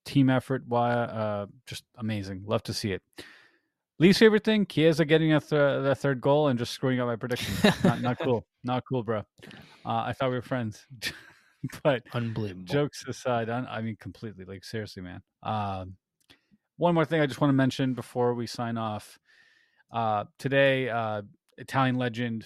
team 0.06 0.30
effort, 0.30 0.62
why, 0.68 0.92
uh, 0.92 1.48
just 1.66 1.84
amazing. 1.98 2.44
Love 2.46 2.62
to 2.62 2.76
see 2.76 2.92
it. 2.92 3.02
Least 3.98 4.20
favorite 4.20 4.44
thing, 4.44 4.68
Chiesa 4.68 5.04
getting 5.04 5.34
a 5.34 5.40
th- 5.40 5.50
the 5.50 5.96
third 5.98 6.22
goal 6.22 6.50
and 6.50 6.60
just 6.60 6.74
screwing 6.74 7.00
up 7.00 7.08
my 7.08 7.16
prediction. 7.16 7.56
not 7.84 8.02
not 8.02 8.20
cool, 8.20 8.46
not 8.64 8.84
cool, 8.88 9.02
bro. 9.02 9.24
Uh, 9.84 10.04
I 10.06 10.14
thought 10.14 10.30
we 10.30 10.36
were 10.36 10.44
friends, 10.44 10.86
but 11.84 12.04
Unbelievable. 12.14 12.66
jokes 12.66 13.04
aside, 13.08 13.50
I, 13.50 13.62
I 13.62 13.82
mean, 13.82 13.98
completely. 14.00 14.46
Like 14.46 14.64
seriously, 14.64 15.02
man. 15.02 15.22
Um, 15.42 15.96
one 16.78 16.96
more 16.96 17.06
thing 17.06 17.22
I 17.22 17.26
just 17.26 17.42
want 17.42 17.50
to 17.50 17.56
mention 17.56 17.94
before 17.94 18.34
we 18.34 18.48
sign 18.48 18.78
off. 18.78 19.20
Uh, 19.92 20.26
today, 20.40 20.90
uh, 20.90 21.22
Italian 21.58 21.98
legend, 21.98 22.46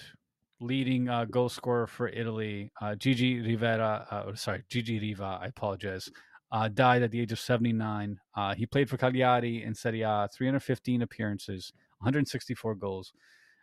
leading 0.60 1.08
uh, 1.08 1.24
goal 1.24 1.48
scorer 1.48 1.86
for 1.86 2.08
Italy, 2.08 2.70
uh, 2.80 2.94
Gigi 2.94 3.40
Rivera. 3.40 4.06
Uh, 4.10 4.34
sorry, 4.34 4.64
Gigi 4.68 4.98
Riva. 4.98 5.38
I 5.40 5.46
apologize. 5.46 6.10
Uh, 6.50 6.68
died 6.68 7.02
at 7.02 7.10
the 7.10 7.20
age 7.20 7.32
of 7.32 7.38
79. 7.38 8.18
Uh, 8.34 8.54
he 8.54 8.66
played 8.66 8.88
for 8.88 8.96
Cagliari 8.96 9.62
in 9.62 9.74
Serie 9.74 10.02
A, 10.02 10.28
315 10.32 11.02
appearances, 11.02 11.72
164 11.98 12.74
goals. 12.74 13.12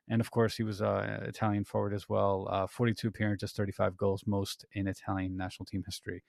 And 0.08 0.22
of 0.22 0.30
course, 0.30 0.56
he 0.56 0.62
was 0.64 0.84
uh, 0.84 1.22
Italian 1.24 1.66
forward 1.66 1.94
as 1.94 2.08
well. 2.08 2.48
Uh, 2.52 2.68
42 2.68 3.08
appearances, 3.08 3.54
35 3.54 3.98
goals, 3.98 4.24
most 4.28 4.66
in 4.74 4.88
Italian 4.88 5.36
national 5.36 5.66
team 5.66 5.84
history. 5.84 6.24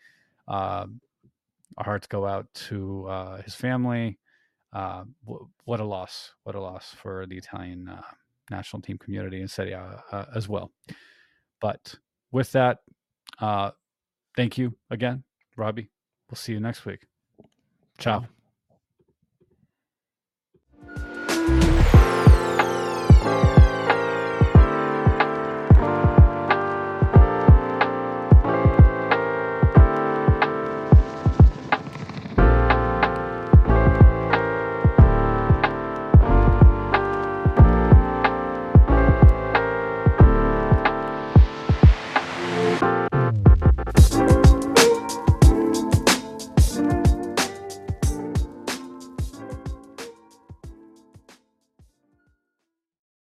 Our 0.48 0.88
hearts 1.84 2.06
go 2.06 2.26
out 2.26 2.46
to 2.68 3.40
his 3.44 3.54
family. 3.54 4.18
Uh, 4.76 5.04
w- 5.24 5.48
what 5.64 5.80
a 5.80 5.84
loss! 5.84 6.34
What 6.42 6.54
a 6.54 6.60
loss 6.60 6.94
for 7.02 7.24
the 7.26 7.38
Italian 7.38 7.88
uh, 7.88 8.02
national 8.50 8.82
team 8.82 8.98
community 8.98 9.40
and 9.40 9.50
Serie 9.50 9.72
A 9.72 10.04
uh, 10.12 10.26
as 10.34 10.50
well. 10.50 10.70
But 11.62 11.94
with 12.30 12.52
that, 12.52 12.80
uh, 13.40 13.70
thank 14.36 14.58
you 14.58 14.76
again, 14.90 15.24
Robbie. 15.56 15.90
We'll 16.28 16.36
see 16.36 16.52
you 16.52 16.60
next 16.60 16.84
week. 16.84 17.06
Ciao. 17.98 18.26